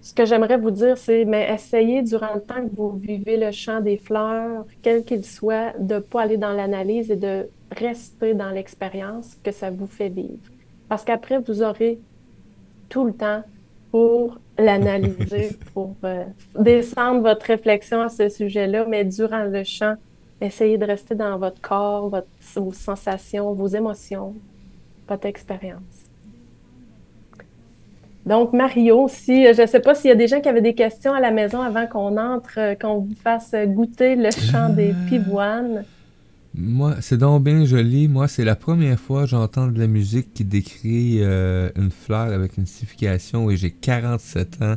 ce 0.01 0.13
que 0.13 0.25
j'aimerais 0.25 0.57
vous 0.57 0.71
dire, 0.71 0.97
c'est 0.97 1.25
mais 1.25 1.51
essayez 1.51 2.01
durant 2.01 2.35
le 2.35 2.41
temps 2.41 2.63
que 2.67 2.75
vous 2.75 2.91
vivez 2.91 3.37
le 3.37 3.51
chant 3.51 3.81
des 3.81 3.97
fleurs, 3.97 4.65
quel 4.81 5.03
qu'il 5.03 5.25
soit, 5.25 5.73
de 5.79 5.95
ne 5.95 5.99
pas 5.99 6.23
aller 6.23 6.37
dans 6.37 6.51
l'analyse 6.51 7.09
et 7.09 7.15
de 7.15 7.49
rester 7.71 8.33
dans 8.33 8.51
l'expérience 8.51 9.37
que 9.43 9.51
ça 9.51 9.71
vous 9.71 9.87
fait 9.87 10.09
vivre. 10.09 10.37
Parce 10.89 11.03
qu'après, 11.03 11.39
vous 11.39 11.63
aurez 11.63 11.99
tout 12.89 13.05
le 13.05 13.13
temps 13.13 13.41
pour 13.95 14.39
l'analyser, 14.57 15.57
pour 15.73 15.95
euh, 16.03 16.25
descendre 16.59 17.21
votre 17.21 17.45
réflexion 17.45 18.01
à 18.01 18.09
ce 18.09 18.27
sujet-là, 18.27 18.85
mais 18.89 19.05
durant 19.05 19.45
le 19.45 19.63
chant, 19.63 19.95
essayez 20.41 20.77
de 20.77 20.83
rester 20.83 21.15
dans 21.15 21.37
votre 21.37 21.61
corps, 21.61 22.09
votre, 22.09 22.27
vos 22.55 22.73
sensations, 22.73 23.53
vos 23.53 23.67
émotions, 23.67 24.33
votre 25.07 25.25
expérience. 25.27 26.09
Donc, 28.25 28.51
Mario, 28.51 29.07
si 29.07 29.45
je 29.53 29.61
ne 29.61 29.65
sais 29.65 29.79
pas 29.79 29.95
s'il 29.95 30.09
y 30.09 30.11
a 30.11 30.15
des 30.15 30.27
gens 30.27 30.41
qui 30.41 30.49
avaient 30.49 30.59
des 30.59 30.75
questions 30.75 31.13
à 31.13 31.21
la 31.21 31.31
maison 31.31 31.61
avant 31.61 31.87
qu'on 31.87 32.17
entre, 32.17 32.59
euh, 32.59 32.75
qu'on 32.75 32.97
vous 32.97 33.15
fasse 33.23 33.55
goûter 33.65 34.17
le 34.17 34.31
chant 34.31 34.67
des 34.67 34.91
euh, 34.91 35.07
pivoines. 35.07 35.85
Moi, 36.57 37.01
c'est 37.01 37.17
donc 37.17 37.43
bien 37.43 37.65
joli. 37.65 38.07
Moi, 38.07 38.29
c'est 38.29 38.45
la 38.45 38.55
première 38.55 38.97
fois 38.99 39.23
que 39.23 39.29
j'entends 39.29 39.67
de 39.67 39.77
la 39.77 39.87
musique 39.87 40.33
qui 40.33 40.45
décrit 40.45 41.21
euh, 41.21 41.69
une 41.75 41.91
fleur 41.91 42.31
avec 42.31 42.57
une 42.57 42.65
signification 42.65 43.49
et 43.49 43.57
j'ai 43.57 43.71
47 43.71 44.61
ans. 44.61 44.75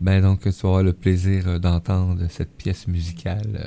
Ben 0.00 0.22
donc, 0.22 0.42
tu 0.42 0.66
avoir 0.66 0.84
le 0.84 0.92
plaisir 0.92 1.48
euh, 1.48 1.58
d'entendre 1.58 2.26
cette 2.28 2.56
pièce 2.56 2.86
musicale 2.86 3.48
euh, 3.56 3.66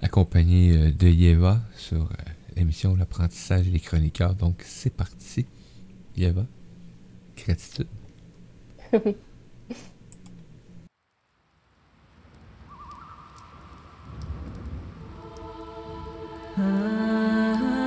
accompagnée 0.00 0.92
de 0.92 1.08
Yeva 1.08 1.60
sur 1.76 2.08
l'émission 2.56 2.96
L'apprentissage 2.96 3.68
et 3.68 3.70
les 3.70 3.80
chroniqueurs. 3.80 4.34
Donc, 4.34 4.62
c'est 4.64 4.94
parti. 4.94 5.44
Yeva, 6.16 6.46
gratitude. 7.36 7.86
Ah. 16.58 17.81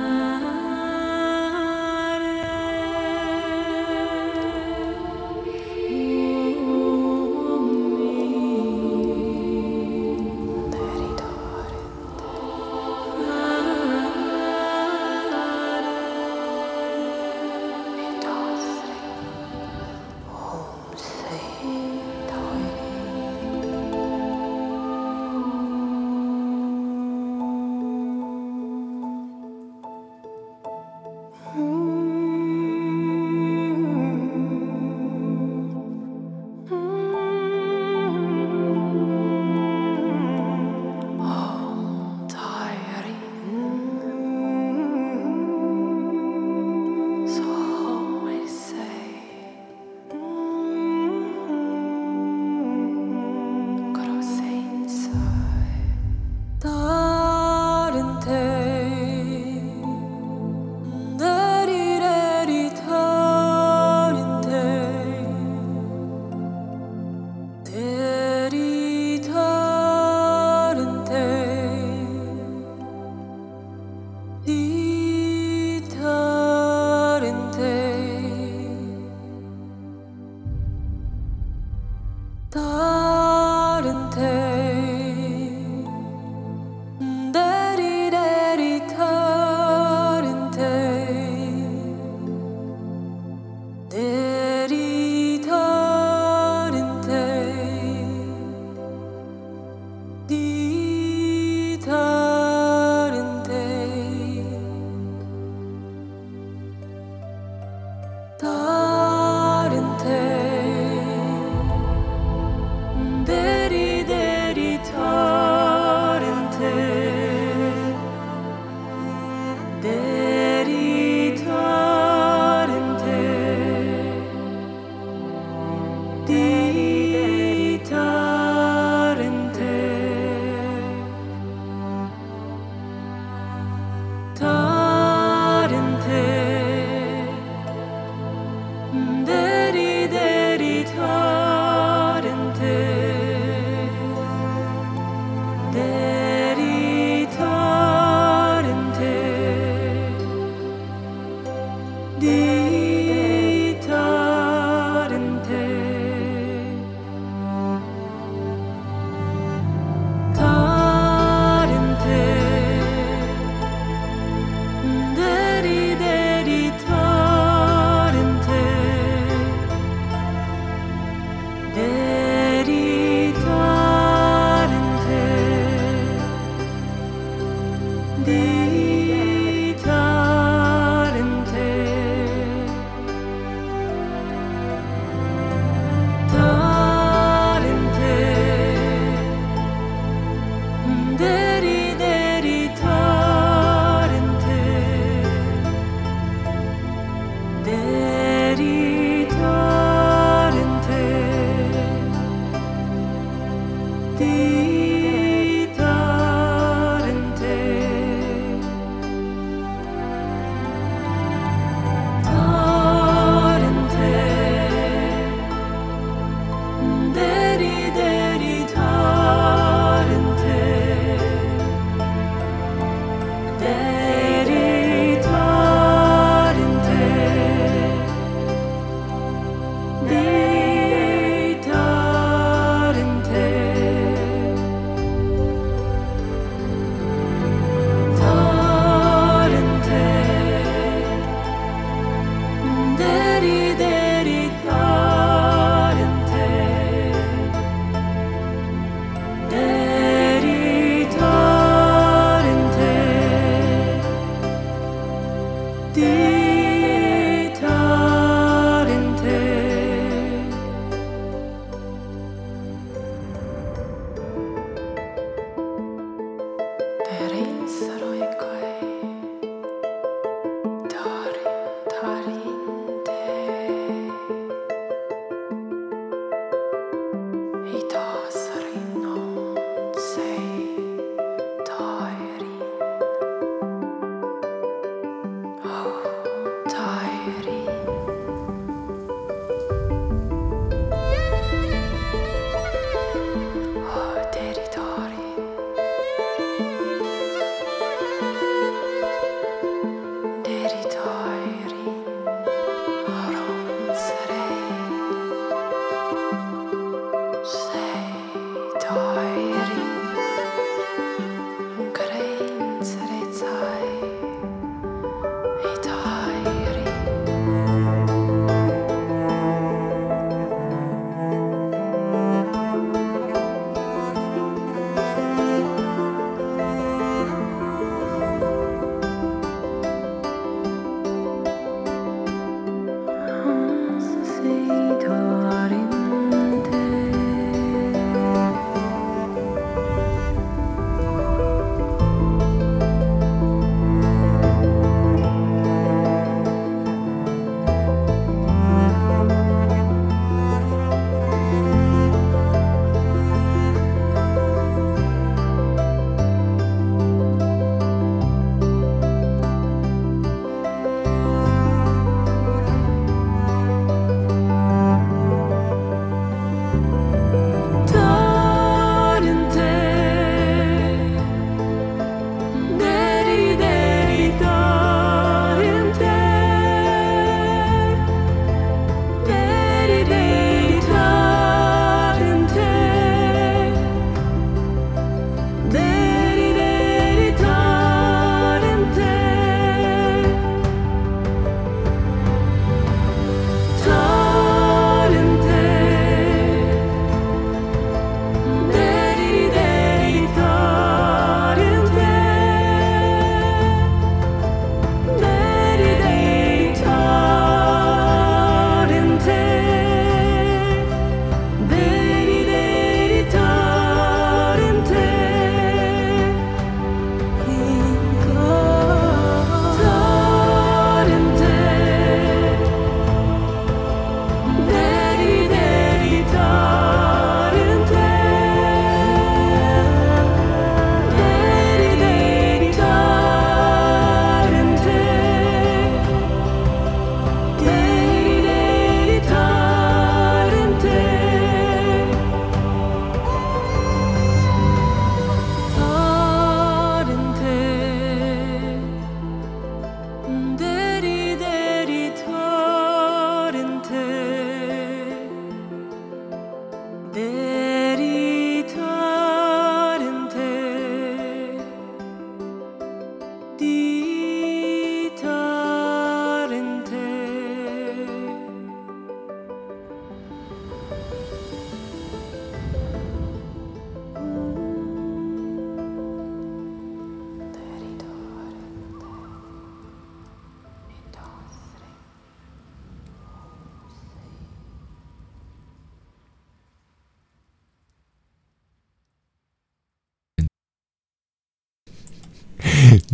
day. 145.76 146.05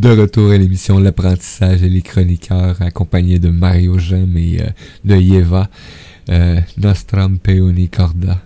De 0.02 0.08
retour 0.20 0.50
à 0.50 0.58
l'émission 0.58 0.98
L'apprentissage 0.98 1.84
et 1.84 1.88
les 1.88 2.02
chroniqueurs, 2.02 2.82
accompagnés 2.82 3.38
de 3.38 3.50
Mario 3.50 4.00
Gem 4.00 4.36
et 4.36 4.60
euh, 4.60 4.66
de 5.04 5.14
Yeva, 5.14 5.68
euh, 6.28 6.60
Nostram 6.76 7.38
Peoni 7.38 7.88
Corda. 7.88 8.42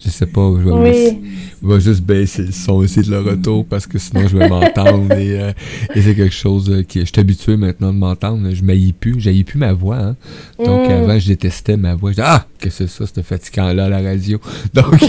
Je 0.00 0.10
sais 0.10 0.26
pas, 0.26 0.52
je 0.60 0.68
vais, 0.68 1.18
je 1.60 1.66
vais, 1.66 1.80
juste 1.80 2.02
baisser 2.02 2.42
le 2.42 2.52
son 2.52 2.74
aussi 2.74 3.00
de 3.00 3.10
le 3.10 3.18
retour 3.18 3.66
parce 3.66 3.84
que 3.84 3.98
sinon 3.98 4.28
je 4.28 4.36
vais 4.36 4.48
m'entendre 4.50 5.12
et, 5.12 5.40
euh, 5.40 5.52
et 5.92 6.02
c'est 6.02 6.14
quelque 6.14 6.34
chose 6.34 6.70
euh, 6.70 6.82
qui. 6.82 7.00
Je 7.00 7.06
suis 7.06 7.18
habitué 7.18 7.56
maintenant 7.56 7.92
de 7.92 7.98
m'entendre. 7.98 8.48
Je 8.52 8.62
m'haïs 8.62 8.92
plus. 8.92 9.18
J'haïs 9.18 9.42
plus 9.42 9.58
ma 9.58 9.72
voix. 9.72 9.96
Hein. 9.96 10.16
Donc 10.64 10.88
mm. 10.88 10.92
avant, 10.92 11.18
je 11.18 11.26
détestais 11.26 11.76
ma 11.76 11.96
voix. 11.96 12.10
Je 12.12 12.16
disais, 12.16 12.28
ah, 12.28 12.46
que 12.60 12.70
c'est 12.70 12.86
ça, 12.86 13.06
ce 13.06 13.20
fatigant-là 13.22 13.86
à 13.86 13.88
la 13.88 14.00
radio. 14.00 14.40
Donc 14.74 15.00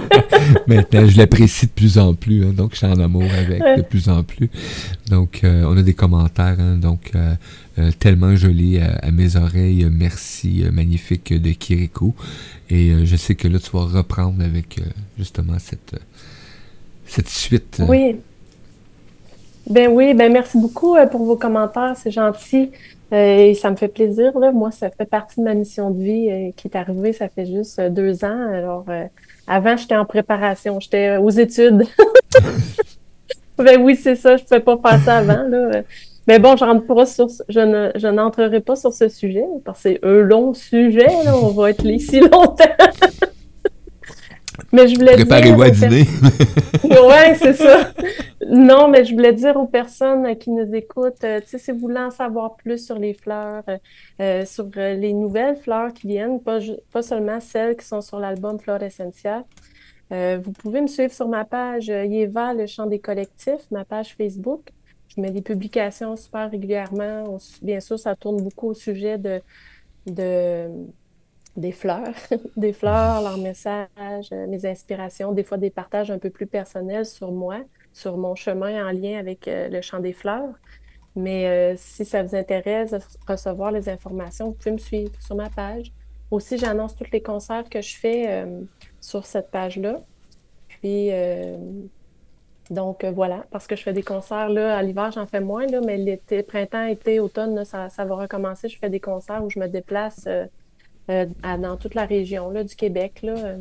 maintenant, 0.66 1.06
je 1.06 1.18
l'apprécie 1.18 1.66
de 1.66 1.72
plus 1.72 1.98
en 1.98 2.14
plus. 2.14 2.44
Hein. 2.44 2.52
donc 2.56 2.72
je 2.72 2.78
suis 2.78 2.86
en 2.86 2.98
amour 3.00 3.24
avec 3.24 3.60
de 3.60 3.82
plus 3.82 4.08
en 4.08 4.22
plus. 4.22 4.48
Donc 5.10 5.40
euh, 5.44 5.64
on 5.68 5.76
a 5.76 5.82
des 5.82 5.94
commentaires. 5.94 6.56
Hein. 6.58 6.78
donc 6.78 7.12
tellement 7.98 8.36
joli 8.36 8.80
à, 8.80 9.10
mes 9.10 9.36
oreilles. 9.36 9.86
Merci 9.90 10.64
magnifique 10.72 11.32
de 11.32 11.50
Kiriko. 11.52 12.14
Et 12.72 12.90
euh, 12.90 13.04
je 13.04 13.16
sais 13.16 13.34
que 13.34 13.48
là, 13.48 13.58
tu 13.58 13.70
vas 13.70 13.84
reprendre 13.84 14.42
avec 14.42 14.78
euh, 14.78 14.84
justement 15.18 15.58
cette, 15.58 15.94
cette 17.04 17.28
suite. 17.28 17.78
Euh. 17.80 17.86
Oui. 17.86 18.16
Ben 19.68 19.90
oui, 19.92 20.14
ben 20.14 20.32
merci 20.32 20.58
beaucoup 20.58 20.96
pour 21.10 21.24
vos 21.24 21.36
commentaires, 21.36 21.94
c'est 21.96 22.10
gentil. 22.10 22.72
et 23.12 23.54
ça 23.54 23.70
me 23.70 23.76
fait 23.76 23.88
plaisir. 23.88 24.36
Là. 24.38 24.50
Moi, 24.50 24.72
ça 24.72 24.90
fait 24.90 25.04
partie 25.04 25.38
de 25.38 25.44
ma 25.44 25.54
mission 25.54 25.90
de 25.90 26.02
vie 26.02 26.52
qui 26.56 26.66
est 26.66 26.76
arrivée, 26.76 27.12
ça 27.12 27.28
fait 27.28 27.46
juste 27.46 27.80
deux 27.80 28.24
ans. 28.24 28.48
Alors, 28.52 28.86
avant, 29.46 29.76
j'étais 29.76 29.94
en 29.94 30.04
préparation, 30.04 30.80
j'étais 30.80 31.16
aux 31.16 31.30
études. 31.30 31.84
ben 33.58 33.80
oui, 33.80 33.94
c'est 33.94 34.16
ça, 34.16 34.36
je 34.36 34.42
ne 34.42 34.58
pouvais 34.58 34.76
pas 34.78 34.98
ça 34.98 35.18
avant. 35.18 35.46
Là. 35.46 35.82
Mais 36.28 36.38
bon, 36.38 36.56
je, 36.56 36.64
rentre 36.64 37.08
sur, 37.08 37.26
je, 37.48 37.60
ne, 37.60 37.90
je 37.96 38.06
n'entrerai 38.06 38.60
pas 38.60 38.76
sur 38.76 38.92
ce 38.92 39.08
sujet 39.08 39.44
parce 39.64 39.82
que 39.82 39.90
c'est 39.90 40.00
un 40.04 40.20
long 40.20 40.54
sujet. 40.54 41.08
on 41.26 41.48
va 41.48 41.70
être 41.70 41.82
là 41.82 41.92
ici 41.92 42.20
longtemps. 42.32 42.64
mais 44.72 44.86
je 44.86 44.94
voulais 44.94 45.14
Préparez-vous 45.14 45.62
à 45.62 45.70
dîner. 45.70 46.06
oui, 46.84 47.36
c'est 47.36 47.54
ça. 47.54 47.90
Non, 48.48 48.88
mais 48.88 49.04
je 49.04 49.14
voulais 49.14 49.32
dire 49.32 49.56
aux 49.56 49.66
personnes 49.66 50.36
qui 50.36 50.50
nous 50.50 50.74
écoutent, 50.74 51.24
euh, 51.24 51.40
tu 51.40 51.48
sais, 51.48 51.58
si 51.58 51.70
vous 51.72 51.78
voulez 51.78 52.00
en 52.00 52.10
savoir 52.10 52.54
plus 52.56 52.84
sur 52.84 52.98
les 52.98 53.14
fleurs, 53.14 53.62
euh, 53.68 53.78
euh, 54.20 54.44
sur 54.44 54.66
les 54.76 55.12
nouvelles 55.12 55.56
fleurs 55.56 55.92
qui 55.92 56.06
viennent, 56.06 56.40
pas, 56.40 56.58
pas 56.92 57.02
seulement 57.02 57.40
celles 57.40 57.76
qui 57.76 57.86
sont 57.86 58.00
sur 58.00 58.18
l'album 58.18 58.58
Flore 58.58 58.82
Essentia, 58.82 59.44
vous 60.10 60.52
pouvez 60.52 60.82
me 60.82 60.88
suivre 60.88 61.10
sur 61.10 61.26
ma 61.26 61.46
page 61.46 61.86
Yeva, 61.86 62.52
le 62.52 62.66
chant 62.66 62.84
des 62.84 62.98
collectifs, 62.98 63.70
ma 63.70 63.86
page 63.86 64.14
Facebook. 64.14 64.60
Je 65.14 65.20
mets 65.20 65.30
des 65.30 65.42
publications 65.42 66.16
super 66.16 66.50
régulièrement. 66.50 67.36
bien 67.60 67.80
sûr, 67.80 67.98
ça 67.98 68.16
tourne 68.16 68.42
beaucoup 68.42 68.68
au 68.68 68.74
sujet 68.74 69.18
de, 69.18 69.42
de 70.06 70.70
des 71.56 71.72
fleurs, 71.72 72.14
des 72.56 72.72
fleurs, 72.72 73.22
leurs 73.22 73.38
messages, 73.38 73.88
euh, 74.32 74.46
mes 74.46 74.64
inspirations, 74.64 75.32
des 75.32 75.44
fois 75.44 75.58
des 75.58 75.70
partages 75.70 76.10
un 76.10 76.18
peu 76.18 76.30
plus 76.30 76.46
personnels 76.46 77.04
sur 77.04 77.30
moi, 77.30 77.58
sur 77.92 78.16
mon 78.16 78.34
chemin 78.34 78.86
en 78.88 78.92
lien 78.92 79.18
avec 79.18 79.48
euh, 79.48 79.68
le 79.68 79.80
champ 79.82 80.00
des 80.00 80.12
fleurs. 80.12 80.54
Mais 81.14 81.46
euh, 81.46 81.74
si 81.76 82.06
ça 82.06 82.22
vous 82.22 82.34
intéresse 82.34 82.92
de 82.92 82.98
recevoir 83.28 83.70
les 83.70 83.88
informations, 83.90 84.48
vous 84.48 84.54
pouvez 84.54 84.72
me 84.72 84.78
suivre 84.78 85.12
sur 85.20 85.36
ma 85.36 85.50
page. 85.50 85.92
Aussi, 86.30 86.56
j'annonce 86.56 86.96
tous 86.96 87.10
les 87.12 87.20
concerts 87.20 87.68
que 87.68 87.82
je 87.82 87.94
fais 87.98 88.46
sur 89.02 89.26
cette 89.26 89.50
page-là. 89.50 90.00
Puis, 90.68 91.10
donc 92.70 93.04
euh, 93.04 93.10
voilà, 93.10 93.44
parce 93.50 93.66
que 93.66 93.76
je 93.76 93.82
fais 93.82 93.92
des 93.92 94.02
concerts 94.02 94.48
là, 94.48 94.76
à 94.76 94.82
l'hiver, 94.82 95.10
j'en 95.12 95.26
fais 95.26 95.40
moins, 95.40 95.66
là, 95.66 95.80
mais 95.84 95.96
l'été, 95.96 96.42
printemps, 96.42 96.86
été, 96.86 97.20
automne, 97.20 97.64
ça, 97.64 97.88
va 97.98 98.14
recommencer. 98.14 98.68
Je 98.68 98.78
fais 98.78 98.90
des 98.90 99.00
concerts 99.00 99.44
où 99.44 99.50
je 99.50 99.58
me 99.58 99.66
déplace 99.66 100.24
euh, 100.26 100.46
euh, 101.10 101.26
dans 101.42 101.76
toute 101.76 101.94
la 101.94 102.06
région 102.06 102.50
là, 102.50 102.64
du 102.64 102.74
Québec. 102.74 103.20
Là. 103.22 103.56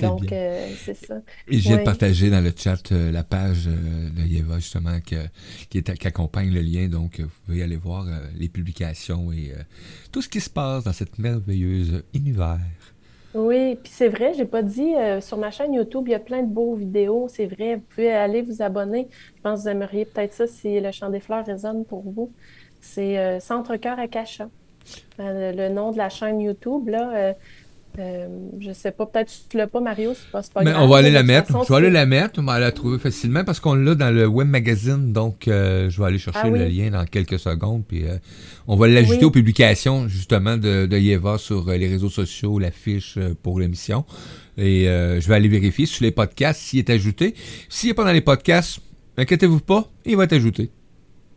Donc, 0.00 0.26
c'est 0.28 0.94
ça. 0.94 1.20
Et 1.48 1.58
j'ai 1.58 1.78
partagé 1.78 2.30
dans 2.30 2.40
le 2.40 2.52
chat 2.56 2.92
la 2.92 3.24
page 3.24 3.66
de 3.66 4.22
Yeva, 4.22 4.60
justement, 4.60 5.00
qui, 5.00 5.16
est, 5.16 5.98
qui 5.98 6.06
accompagne 6.06 6.52
le 6.52 6.60
lien. 6.60 6.86
Donc, 6.86 7.18
vous 7.18 7.28
pouvez 7.46 7.64
aller 7.64 7.76
voir 7.76 8.06
les 8.38 8.48
publications 8.48 9.32
et 9.32 9.52
tout 10.12 10.22
ce 10.22 10.28
qui 10.28 10.40
se 10.40 10.50
passe 10.50 10.84
dans 10.84 10.92
cette 10.92 11.18
merveilleuse 11.18 12.04
univers. 12.14 12.60
Oui, 13.34 13.76
puis 13.76 13.90
c'est 13.90 14.08
vrai, 14.10 14.34
j'ai 14.34 14.44
pas 14.44 14.62
dit, 14.62 14.94
euh, 14.94 15.22
sur 15.22 15.38
ma 15.38 15.50
chaîne 15.50 15.72
YouTube, 15.72 16.04
il 16.06 16.10
y 16.10 16.14
a 16.14 16.18
plein 16.20 16.42
de 16.42 16.52
beaux 16.52 16.74
vidéos, 16.74 17.28
c'est 17.28 17.46
vrai, 17.46 17.76
vous 17.76 17.82
pouvez 17.82 18.12
aller 18.12 18.42
vous 18.42 18.60
abonner. 18.60 19.08
Je 19.36 19.40
pense 19.40 19.60
que 19.60 19.62
vous 19.64 19.68
aimeriez 19.70 20.04
peut-être 20.04 20.34
ça 20.34 20.46
si 20.46 20.78
le 20.78 20.92
chant 20.92 21.08
des 21.08 21.20
fleurs 21.20 21.46
résonne 21.46 21.86
pour 21.86 22.02
vous. 22.02 22.30
C'est 22.80 23.18
euh, 23.18 23.40
Centre 23.40 23.76
Cœur 23.76 23.98
Akasha. 23.98 24.50
Euh, 25.20 25.52
le 25.52 25.68
nom 25.70 25.92
de 25.92 25.96
la 25.98 26.10
chaîne 26.10 26.40
YouTube, 26.40 26.88
là, 26.88 27.34
euh, 27.98 28.26
je 28.60 28.72
sais 28.72 28.90
pas, 28.90 29.06
peut-être 29.06 29.32
tu 29.48 29.56
l'as 29.56 29.66
pas, 29.66 29.80
Mario, 29.80 30.12
c'est 30.14 30.30
pas, 30.30 30.42
pas 30.54 30.64
Mais 30.64 30.74
on 30.74 30.88
va 30.88 30.98
aller 30.98 31.10
la 31.10 31.22
mettre. 31.22 31.64
je 31.64 31.68
vais 31.68 31.78
aller 31.78 31.90
la 31.90 32.06
mettre, 32.06 32.40
on 32.40 32.44
va 32.44 32.58
la 32.58 32.72
trouver 32.72 32.98
facilement 32.98 33.44
parce 33.44 33.60
qu'on 33.60 33.74
l'a 33.74 33.94
dans 33.94 34.10
le 34.10 34.26
web 34.26 34.48
magazine, 34.48 35.12
donc 35.12 35.48
euh, 35.48 35.90
je 35.90 36.00
vais 36.00 36.08
aller 36.08 36.18
chercher 36.18 36.40
ah 36.44 36.50
le 36.50 36.68
lien 36.68 36.90
dans 36.90 37.04
quelques 37.04 37.38
secondes, 37.38 37.84
puis 37.86 38.04
euh, 38.06 38.16
on 38.66 38.76
va 38.76 38.88
l'ajouter 38.88 39.24
aux 39.24 39.30
publications 39.30 40.08
justement 40.08 40.56
de, 40.56 40.86
de 40.86 40.98
Yeva 40.98 41.38
sur 41.38 41.70
les 41.70 41.88
réseaux 41.88 42.10
sociaux, 42.10 42.58
l'affiche 42.58 43.18
pour 43.42 43.60
l'émission. 43.60 44.04
Et 44.58 44.84
je 44.84 45.26
vais 45.28 45.34
aller 45.34 45.48
vérifier 45.48 45.86
sur 45.86 46.04
les 46.04 46.10
podcasts 46.10 46.60
s'il 46.60 46.78
est 46.80 46.90
ajouté. 46.90 47.34
S'il 47.68 47.88
n'est 47.88 47.94
pas 47.94 48.04
dans 48.04 48.12
les 48.12 48.20
podcasts, 48.20 48.80
inquiétez-vous 49.16 49.60
pas, 49.60 49.88
il 50.04 50.16
va 50.16 50.24
être 50.24 50.34
ajouté. 50.34 50.70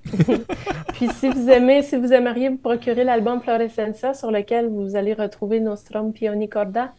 Puis 0.93 1.09
si 1.09 1.27
vous 1.29 1.49
aimez, 1.49 1.81
si 1.81 1.97
vous 1.97 2.13
aimeriez 2.13 2.49
vous 2.49 2.57
procurer 2.57 3.03
l'album 3.03 3.41
Florescenza 3.41 4.13
sur 4.13 4.29
lequel 4.31 4.69
vous 4.69 4.95
allez 4.95 5.13
retrouver 5.13 5.59
Nostrum 5.59 6.13
Pionicorda, 6.13 6.93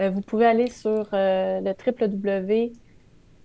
euh, 0.00 0.08
vous 0.10 0.22
pouvez 0.22 0.46
aller 0.46 0.70
sur 0.70 1.06
euh, 1.12 1.60
le 1.60 1.74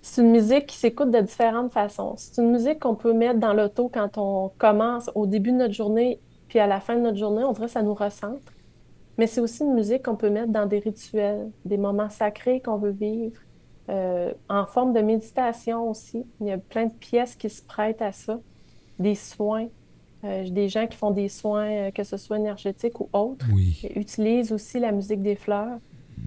c'est 0.00 0.22
une 0.22 0.32
musique 0.32 0.66
qui 0.66 0.76
s'écoute 0.76 1.10
de 1.10 1.20
différentes 1.20 1.72
façons. 1.72 2.14
C'est 2.16 2.42
une 2.42 2.50
musique 2.50 2.80
qu'on 2.80 2.96
peut 2.96 3.12
mettre 3.12 3.38
dans 3.38 3.52
l'auto 3.52 3.88
quand 3.92 4.18
on 4.18 4.50
commence 4.58 5.10
au 5.14 5.26
début 5.26 5.52
de 5.52 5.58
notre 5.58 5.74
journée, 5.74 6.20
puis 6.48 6.58
à 6.58 6.66
la 6.66 6.80
fin 6.80 6.96
de 6.96 7.00
notre 7.00 7.18
journée, 7.18 7.44
on 7.44 7.52
dirait 7.52 7.66
que 7.66 7.72
ça 7.72 7.82
nous 7.82 7.94
recentre. 7.94 8.52
Mais 9.18 9.26
c'est 9.26 9.40
aussi 9.40 9.62
une 9.62 9.74
musique 9.74 10.04
qu'on 10.04 10.16
peut 10.16 10.30
mettre 10.30 10.50
dans 10.50 10.66
des 10.66 10.80
rituels, 10.80 11.50
des 11.64 11.76
moments 11.76 12.10
sacrés 12.10 12.60
qu'on 12.60 12.76
veut 12.78 12.90
vivre, 12.90 13.40
euh, 13.88 14.32
en 14.48 14.66
forme 14.66 14.92
de 14.92 15.00
méditation 15.00 15.88
aussi. 15.88 16.26
Il 16.40 16.46
y 16.48 16.52
a 16.52 16.58
plein 16.58 16.86
de 16.86 16.94
pièces 16.94 17.36
qui 17.36 17.50
se 17.50 17.62
prêtent 17.62 18.02
à 18.02 18.10
ça, 18.10 18.40
des 18.98 19.14
soins. 19.14 19.68
Euh, 20.24 20.48
des 20.48 20.68
gens 20.68 20.86
qui 20.86 20.96
font 20.96 21.10
des 21.10 21.28
soins, 21.28 21.90
que 21.90 22.04
ce 22.04 22.16
soit 22.16 22.38
énergétiques 22.38 23.00
ou 23.00 23.08
autres, 23.12 23.44
oui. 23.52 23.88
utilisent 23.96 24.52
aussi 24.52 24.78
la 24.78 24.92
musique 24.92 25.20
des 25.20 25.34
fleurs 25.34 25.78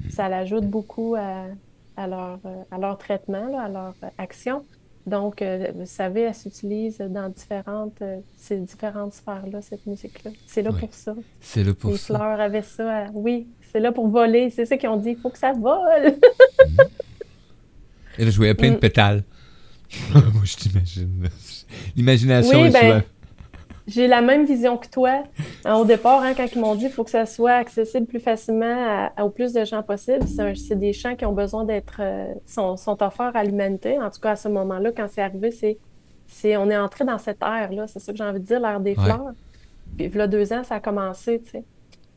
ça 0.09 0.29
l'ajoute 0.29 0.65
beaucoup 0.65 1.15
à, 1.15 2.07
leur, 2.07 2.39
à 2.71 2.77
leur 2.77 2.97
traitement, 2.97 3.57
à 3.59 3.69
leur 3.69 3.95
action. 4.17 4.63
Donc, 5.05 5.41
euh, 5.41 5.71
vous 5.75 5.85
savez, 5.85 6.21
elle 6.21 6.33
s'utilise 6.33 6.97
dans 6.97 7.29
différentes, 7.29 8.01
euh, 8.01 8.17
ces 8.37 8.57
différentes 8.57 9.13
sphères-là, 9.13 9.61
cette 9.61 9.85
musique-là. 9.85 10.31
C'est 10.47 10.63
là 10.63 10.71
pour 10.71 10.91
ça. 10.93 11.13
C'est 11.39 11.63
là 11.63 11.75
pour 11.75 11.91
Les 11.91 11.97
ça. 11.97 12.13
Les 12.13 12.19
fleurs 12.19 12.39
avaient 12.39 12.61
ça. 12.63 13.05
oui, 13.13 13.47
c'est 13.71 13.79
là 13.79 13.91
pour 13.91 14.07
voler. 14.07 14.49
C'est 14.49 14.65
ça 14.65 14.77
qu'ils 14.77 14.89
ont 14.89 14.97
dit. 14.97 15.11
Il 15.11 15.17
faut 15.17 15.29
que 15.29 15.37
ça 15.37 15.53
vole. 15.53 16.15
Et 18.17 18.25
là, 18.25 18.31
je 18.31 18.37
voyais 18.37 18.55
plein 18.55 18.71
de 18.71 18.77
mm. 18.77 18.79
pétales. 18.79 19.23
Moi, 20.13 20.43
je 20.43 20.55
t'imagine. 20.55 21.29
L'imagination 21.95 22.65
est 22.65 22.71
ben, 22.71 23.03
j'ai 23.87 24.07
la 24.07 24.21
même 24.21 24.45
vision 24.45 24.77
que 24.77 24.87
toi. 24.87 25.23
Hein, 25.63 25.75
au 25.75 25.85
départ, 25.85 26.21
hein, 26.23 26.33
quand 26.35 26.47
ils 26.51 26.59
m'ont 26.59 26.75
dit 26.75 26.85
qu'il 26.85 26.91
faut 26.91 27.03
que 27.03 27.11
ça 27.11 27.25
soit 27.25 27.53
accessible 27.53 28.07
plus 28.07 28.19
facilement 28.19 29.09
au 29.21 29.29
plus 29.29 29.53
de 29.53 29.63
gens 29.63 29.83
possible, 29.83 30.25
c'est 30.27 30.79
des 30.79 30.93
champs 30.93 31.15
qui 31.15 31.25
ont 31.25 31.33
besoin 31.33 31.65
d'être 31.65 31.97
euh, 31.99 32.33
sont, 32.45 32.77
sont, 32.77 33.01
offerts 33.03 33.35
à 33.35 33.43
l'humanité. 33.43 33.99
En 33.99 34.09
tout 34.09 34.19
cas, 34.19 34.31
à 34.31 34.35
ce 34.35 34.47
moment-là, 34.49 34.91
quand 34.95 35.07
c'est 35.09 35.21
arrivé, 35.21 35.51
c'est 35.51 35.77
c'est 36.27 36.57
on 36.57 36.69
est 36.71 36.77
entré 36.77 37.05
dans 37.05 37.19
cette 37.19 37.41
ère-là. 37.43 37.85
C'est 37.87 37.99
ça 37.99 38.11
que 38.11 38.17
j'ai 38.17 38.23
envie 38.23 38.39
de 38.39 38.45
dire, 38.45 38.59
l'ère 38.59 38.79
des 38.79 38.95
fleurs. 38.95 39.33
Puis 39.97 40.09
là, 40.09 40.27
deux 40.27 40.51
ans, 40.51 40.63
ça 40.63 40.75
a 40.75 40.79
commencé, 40.79 41.39
tu 41.43 41.51
sais. 41.51 41.63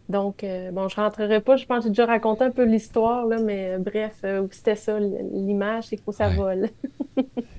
Donc, 0.08 0.42
euh, 0.42 0.70
bon, 0.70 0.88
je 0.88 0.96
rentrerai 0.96 1.42
pas. 1.42 1.56
Je 1.56 1.66
pense 1.66 1.80
que 1.80 1.84
j'ai 1.84 1.90
déjà 1.90 2.06
raconté 2.06 2.44
un 2.44 2.50
peu 2.50 2.64
l'histoire, 2.64 3.26
là, 3.26 3.36
mais 3.38 3.74
euh, 3.74 3.78
bref, 3.78 4.24
c'était 4.50 4.74
ça, 4.74 4.98
l'image, 4.98 5.84
c'est 5.84 5.96
qu'il 5.96 6.04
faut 6.04 6.12
que 6.12 6.16
ça 6.16 6.30
vole. 6.30 6.70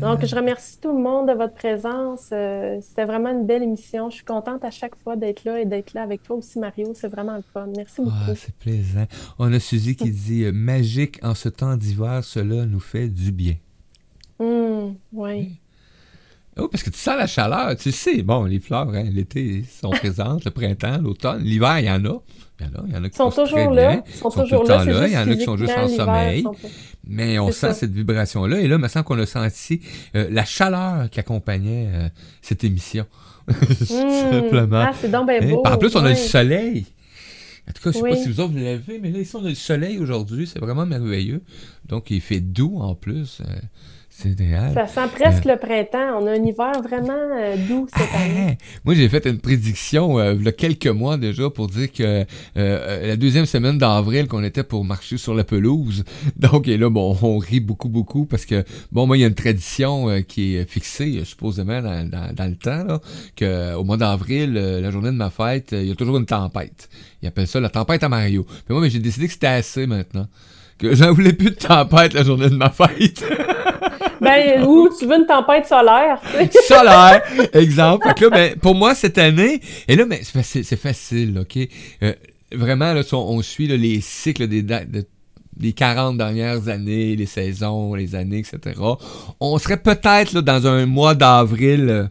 Donc, 0.00 0.24
je 0.24 0.34
remercie 0.34 0.78
tout 0.80 0.96
le 0.96 1.02
monde 1.02 1.28
de 1.28 1.32
votre 1.32 1.54
présence. 1.54 2.30
Euh, 2.32 2.78
c'était 2.80 3.04
vraiment 3.04 3.30
une 3.30 3.46
belle 3.46 3.62
émission. 3.62 4.10
Je 4.10 4.16
suis 4.16 4.24
contente 4.24 4.64
à 4.64 4.70
chaque 4.70 4.96
fois 4.96 5.16
d'être 5.16 5.44
là 5.44 5.60
et 5.60 5.64
d'être 5.64 5.94
là 5.94 6.02
avec 6.02 6.22
toi 6.22 6.36
aussi, 6.36 6.58
Mario. 6.58 6.92
C'est 6.94 7.08
vraiment 7.08 7.36
le 7.36 7.42
fun. 7.52 7.68
Merci 7.76 8.02
beaucoup. 8.02 8.16
Ah, 8.28 8.34
c'est 8.34 8.54
plaisant. 8.54 9.06
On 9.38 9.52
a 9.52 9.60
Suzy 9.60 9.96
qui 9.96 10.10
dit 10.10 10.44
euh, 10.44 10.52
Magique 10.52 11.18
en 11.22 11.34
ce 11.34 11.48
temps 11.48 11.76
d'hiver, 11.76 12.22
cela 12.24 12.66
nous 12.66 12.80
fait 12.80 13.08
du 13.08 13.32
bien. 13.32 13.54
Hum, 14.38 14.94
oui. 15.12 15.58
Oh, 16.58 16.68
parce 16.68 16.82
que 16.82 16.90
tu 16.90 16.98
sens 16.98 17.16
la 17.16 17.26
chaleur. 17.26 17.76
Tu 17.76 17.92
sais, 17.92 18.22
bon, 18.22 18.44
les 18.44 18.60
fleurs, 18.60 18.88
hein, 18.88 19.04
l'été 19.12 19.64
sont 19.80 19.90
présentes, 19.90 20.44
le 20.44 20.50
printemps, 20.50 20.98
l'automne. 20.98 21.42
L'hiver, 21.42 21.78
il 21.78 21.86
y 21.86 21.90
en 21.90 22.04
a. 22.04 22.18
Il 22.60 22.66
y 22.66 22.70
en 22.70 22.80
a, 22.80 22.84
il 22.88 22.92
y 22.92 22.96
en 22.96 23.04
a 23.04 23.08
qui 23.08 23.16
sont 23.16 23.30
toujours 23.30 23.70
là. 23.70 24.02
Ils 24.04 24.14
sont, 24.14 24.30
toujours 24.30 24.64
là. 24.64 25.06
Il 25.06 25.12
y 25.12 25.16
en 25.16 25.30
a 25.30 25.36
qui 25.36 25.44
sont 25.44 25.56
juste 25.56 25.76
en 25.76 25.88
sommeil. 25.88 26.44
Mais 27.06 27.38
on 27.38 27.52
sent 27.52 27.74
cette 27.74 27.92
vibration-là. 27.92 28.60
Et 28.60 28.66
là, 28.66 28.76
il 28.76 28.82
me 28.82 28.88
semble 28.88 29.04
qu'on 29.04 29.18
a 29.18 29.26
senti 29.26 29.80
euh, 30.16 30.28
la 30.30 30.44
chaleur 30.44 31.08
qui 31.08 31.20
accompagnait 31.20 31.88
euh, 31.92 32.08
cette 32.42 32.64
émission. 32.64 33.06
Simplement. 33.86 34.86
Ah, 34.88 34.92
c'est 35.00 35.10
donc 35.10 35.28
bien 35.28 35.40
beau. 35.40 35.62
En 35.64 35.78
plus, 35.78 35.94
on 35.94 36.04
a 36.04 36.10
du 36.10 36.16
soleil. 36.16 36.86
En 37.68 37.72
tout 37.72 37.82
cas, 37.82 37.92
je 37.92 37.98
ne 37.98 38.02
sais 38.02 38.10
pas 38.10 38.16
si 38.16 38.28
vous 38.28 38.40
autres 38.40 38.52
vous 38.52 38.58
l'avez, 38.58 38.98
mais 38.98 39.10
là, 39.10 39.20
ici, 39.20 39.36
on 39.36 39.44
a 39.44 39.48
du 39.48 39.54
soleil 39.54 39.98
aujourd'hui. 39.98 40.46
C'est 40.46 40.58
vraiment 40.58 40.86
merveilleux. 40.86 41.42
Donc, 41.86 42.10
il 42.10 42.20
fait 42.20 42.40
doux 42.40 42.78
en 42.78 42.94
plus. 42.94 43.40
Euh, 43.40 43.58
C'est 44.20 44.30
idéal. 44.30 44.72
Ça 44.74 44.88
sent 44.88 45.08
presque 45.14 45.44
le 45.44 45.56
printemps. 45.56 46.18
On 46.20 46.26
a 46.26 46.32
un 46.32 46.42
hiver 46.44 46.72
vraiment 46.82 47.56
doux 47.68 47.86
cette 47.96 48.08
Ah, 48.12 48.22
année. 48.24 48.58
Moi, 48.84 48.96
j'ai 48.96 49.08
fait 49.08 49.24
une 49.26 49.38
prédiction 49.38 50.20
il 50.32 50.42
y 50.42 50.48
a 50.48 50.50
quelques 50.50 50.88
mois 50.88 51.16
déjà 51.16 51.48
pour 51.50 51.68
dire 51.68 51.92
que 51.92 52.24
la 52.56 53.16
deuxième 53.16 53.46
semaine 53.46 53.78
d'avril, 53.78 54.26
qu'on 54.26 54.42
était 54.42 54.64
pour 54.64 54.84
marcher 54.84 55.18
sur 55.18 55.34
la 55.34 55.44
pelouse. 55.44 56.02
Donc, 56.36 56.66
et 56.66 56.76
là, 56.76 56.90
bon, 56.90 57.16
on 57.22 57.38
rit 57.38 57.60
beaucoup, 57.60 57.88
beaucoup 57.88 58.24
parce 58.26 58.44
que, 58.44 58.64
bon, 58.90 59.06
moi, 59.06 59.16
il 59.16 59.20
y 59.20 59.24
a 59.24 59.28
une 59.28 59.34
tradition 59.34 60.08
qui 60.26 60.56
est 60.56 60.68
fixée, 60.68 61.22
supposément, 61.24 61.80
dans, 61.80 62.08
dans, 62.10 62.34
dans 62.34 62.46
le 62.50 62.56
temps, 62.56 62.84
là, 62.84 63.00
qu'au 63.38 63.84
mois 63.84 63.98
d'avril, 63.98 64.54
la 64.54 64.90
journée 64.90 65.10
de 65.10 65.16
ma 65.16 65.30
fête, 65.30 65.68
il 65.70 65.86
y 65.86 65.92
a 65.92 65.94
toujours 65.94 66.16
une 66.16 66.26
tempête. 66.26 66.88
Ils 67.22 67.28
appellent 67.28 67.46
ça 67.46 67.60
la 67.60 67.68
tempête 67.68 68.02
à 68.02 68.08
Mario. 68.08 68.44
Puis 68.66 68.74
moi, 68.74 68.88
j'ai 68.88 68.98
décidé 68.98 69.26
que 69.28 69.32
c'était 69.32 69.46
assez 69.46 69.86
maintenant. 69.86 70.26
Que 70.76 70.92
j'en 70.94 71.12
voulais 71.12 71.32
plus 71.32 71.50
de 71.50 71.54
tempête 71.56 72.14
la 72.14 72.24
journée 72.24 72.50
de 72.50 72.56
ma 72.56 72.70
fête. 72.70 73.24
Ben, 74.20 74.64
ou 74.64 74.88
tu 74.98 75.06
veux 75.06 75.16
une 75.16 75.26
tempête 75.26 75.66
solaire. 75.66 76.20
solaire, 76.68 77.22
exemple. 77.52 78.06
Fait 78.08 78.14
que 78.14 78.24
là, 78.24 78.30
ben, 78.30 78.54
pour 78.56 78.74
moi, 78.74 78.94
cette 78.94 79.18
année, 79.18 79.60
et 79.86 79.96
là, 79.96 80.04
ben, 80.06 80.18
c'est 80.22 80.76
facile, 80.76 81.38
OK? 81.40 81.58
Euh, 82.02 82.12
vraiment, 82.52 82.92
là, 82.92 83.02
on, 83.12 83.16
on 83.16 83.42
suit 83.42 83.68
là, 83.68 83.76
les 83.76 84.00
cycles 84.00 84.48
des, 84.48 84.62
de, 84.62 85.06
des 85.56 85.72
40 85.72 86.16
dernières 86.18 86.68
années, 86.68 87.16
les 87.16 87.26
saisons, 87.26 87.94
les 87.94 88.14
années, 88.14 88.38
etc. 88.38 88.80
On 89.40 89.58
serait 89.58 89.76
peut-être 89.76 90.40
dans 90.40 90.66
un 90.66 90.86
mois 90.86 91.14
d'avril 91.14 91.86
euh, 91.88 92.04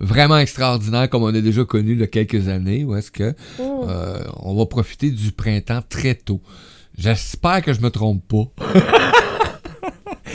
vraiment 0.00 0.38
extraordinaire, 0.38 1.08
comme 1.10 1.22
on 1.22 1.34
a 1.34 1.40
déjà 1.40 1.64
connu 1.64 1.92
il 1.92 2.00
y 2.00 2.02
a 2.02 2.06
quelques 2.06 2.48
années, 2.48 2.84
où 2.84 2.94
est-ce 2.96 3.10
que 3.10 3.30
Mm. 3.30 3.62
euh, 3.88 4.18
on 4.42 4.54
va 4.56 4.66
profiter 4.66 5.10
du 5.10 5.32
printemps 5.32 5.80
très 5.88 6.14
tôt. 6.14 6.40
J'espère 6.96 7.62
que 7.62 7.72
je 7.72 7.80
me 7.80 7.90
trompe 7.90 8.22
pas. 8.26 8.64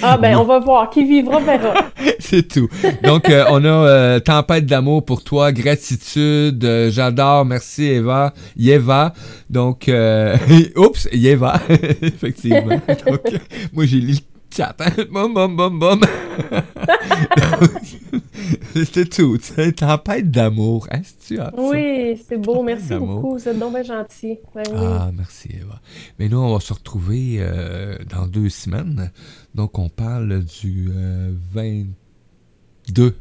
Ah 0.05 0.17
ben, 0.17 0.35
on 0.35 0.43
va 0.43 0.59
voir. 0.59 0.89
Qui 0.89 1.05
vivra 1.05 1.39
verra. 1.39 1.73
C'est 2.19 2.47
tout. 2.47 2.67
Donc, 3.03 3.29
euh, 3.29 3.45
on 3.49 3.63
a 3.63 3.67
euh, 3.67 4.19
Tempête 4.19 4.65
d'amour 4.65 5.05
pour 5.05 5.23
toi, 5.23 5.53
gratitude, 5.53 6.63
euh, 6.65 6.91
j'adore, 6.91 7.45
merci 7.45 7.85
Eva, 7.85 8.33
Yeva. 8.57 9.13
Donc, 9.49 9.89
oups, 10.75 11.07
Yeva, 11.13 11.61
effectivement. 12.01 12.81
Donc, 13.07 13.21
moi, 13.71 13.85
j'ai 13.85 14.01
lu 14.01 14.15
Hein? 14.59 15.05
Bum, 15.11 15.33
bum, 15.33 15.55
bum, 15.55 15.79
bum. 15.79 16.01
C'était 18.75 19.05
tout. 19.05 19.37
C'est 19.41 19.73
Tempête 19.73 20.29
d'amour. 20.31 20.87
Hein, 20.91 21.01
tu 21.25 21.39
as 21.39 21.51
Oui, 21.57 22.21
c'est 22.27 22.37
beau. 22.37 22.63
Merci 22.63 22.89
D'amour. 22.89 23.21
beaucoup. 23.21 23.37
Vous 23.37 23.47
êtes 23.47 23.57
donc 23.59 23.73
bien 23.73 23.83
gentil. 23.83 24.39
Ben 24.55 24.63
oui. 24.71 24.75
Ah, 24.77 25.11
merci 25.15 25.49
Eva. 25.53 25.79
Mais 26.19 26.27
nous, 26.29 26.37
on 26.39 26.53
va 26.53 26.59
se 26.59 26.73
retrouver 26.73 27.37
euh, 27.39 27.97
dans 28.09 28.27
deux 28.27 28.49
semaines. 28.49 29.11
Donc, 29.55 29.77
on 29.79 29.89
parle 29.89 30.43
du 30.43 30.89
euh, 30.91 31.31
22 31.53 33.15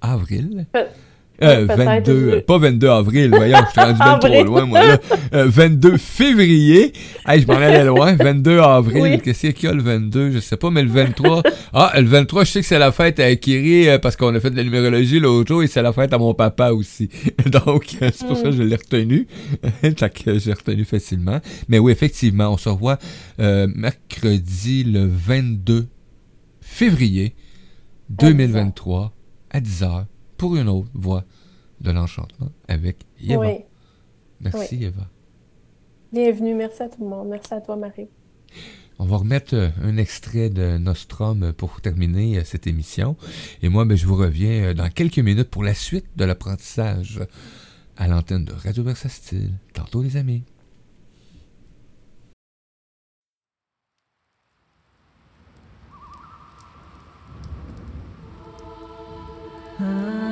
avril. 0.00 0.66
Pe- 0.72 0.86
Euh, 1.42 1.66
peut-être 1.66 1.84
22, 1.84 2.30
je- 2.30 2.36
euh, 2.36 2.40
pas 2.42 2.58
22 2.58 2.88
avril, 2.88 3.30
voyons, 3.30 3.58
je 3.66 3.70
suis 3.72 3.80
rendu 3.80 3.98
bien 3.98 4.18
trop 4.18 4.44
loin, 4.44 4.66
moi, 4.66 4.86
là. 4.86 4.98
Euh, 5.34 5.46
22 5.48 5.96
février. 5.96 6.92
Hey, 7.26 7.42
je 7.42 7.46
m'en 7.48 7.54
allais 7.54 7.84
loin. 7.84 8.12
22 8.18 8.60
avril. 8.60 9.02
Oui. 9.02 9.20
Qu'est-ce 9.20 9.48
qu'il 9.48 9.68
y 9.68 9.72
a 9.72 9.74
le 9.74 9.82
22? 9.82 10.30
Je 10.30 10.38
sais 10.38 10.56
pas, 10.56 10.70
mais 10.70 10.82
le 10.82 10.88
23. 10.90 11.42
Ah, 11.72 11.92
le 11.96 12.06
23, 12.06 12.44
je 12.44 12.50
sais 12.52 12.60
que 12.60 12.66
c'est 12.66 12.78
la 12.78 12.92
fête 12.92 13.18
à 13.18 13.34
Kiri 13.34 13.88
euh, 13.88 13.98
parce 13.98 14.14
qu'on 14.16 14.32
a 14.34 14.38
fait 14.38 14.50
de 14.50 14.56
la 14.56 14.62
numérologie 14.62 15.18
l'autre 15.18 15.48
jour 15.48 15.62
et 15.64 15.66
c'est 15.66 15.82
la 15.82 15.92
fête 15.92 16.12
à 16.12 16.18
mon 16.18 16.34
papa 16.34 16.70
aussi. 16.70 17.08
Donc, 17.46 17.96
euh, 18.00 18.10
c'est 18.14 18.26
pour 18.28 18.36
ça 18.36 18.44
que 18.44 18.52
je 18.52 18.62
l'ai 18.62 18.76
retenu. 18.76 19.26
Que 20.24 20.38
j'ai 20.38 20.52
retenu 20.52 20.84
facilement. 20.84 21.40
Mais 21.68 21.78
oui, 21.80 21.90
effectivement, 21.92 22.50
on 22.52 22.56
se 22.58 22.68
revoit 22.68 22.98
euh, 23.40 23.66
mercredi 23.74 24.84
le 24.84 25.04
22 25.06 25.88
février 26.60 27.34
2023 28.10 29.12
à 29.50 29.60
10h 29.60 30.04
pour 30.36 30.56
une 30.56 30.68
autre 30.68 30.90
voix 30.94 31.24
de 31.80 31.90
l'enchantement 31.90 32.50
avec 32.68 32.98
Eva. 33.20 33.52
Merci. 34.40 34.84
Eva. 34.84 35.08
Bienvenue, 36.12 36.54
merci 36.54 36.82
à 36.82 36.88
tout 36.88 37.02
le 37.02 37.08
monde. 37.08 37.28
Merci 37.28 37.54
à 37.54 37.60
toi 37.60 37.76
Marie. 37.76 38.08
On 38.98 39.06
va 39.06 39.16
remettre 39.16 39.54
euh, 39.54 39.68
un 39.82 39.96
extrait 39.96 40.50
de 40.50 40.78
Nostrum 40.78 41.52
pour 41.52 41.80
terminer 41.80 42.38
euh, 42.38 42.44
cette 42.44 42.66
émission. 42.66 43.16
Et 43.62 43.68
moi, 43.68 43.84
ben, 43.84 43.96
je 43.96 44.06
vous 44.06 44.14
reviens 44.14 44.70
euh, 44.70 44.74
dans 44.74 44.88
quelques 44.88 45.18
minutes 45.18 45.50
pour 45.50 45.64
la 45.64 45.74
suite 45.74 46.06
de 46.16 46.24
l'apprentissage 46.24 47.20
à 47.96 48.06
l'antenne 48.06 48.44
de 48.44 48.52
Radio 48.52 48.84
Versastyle. 48.84 49.54
Tantôt 49.72 50.02
les 50.02 50.16
amis. 50.16 50.44
Ah. 59.80 60.23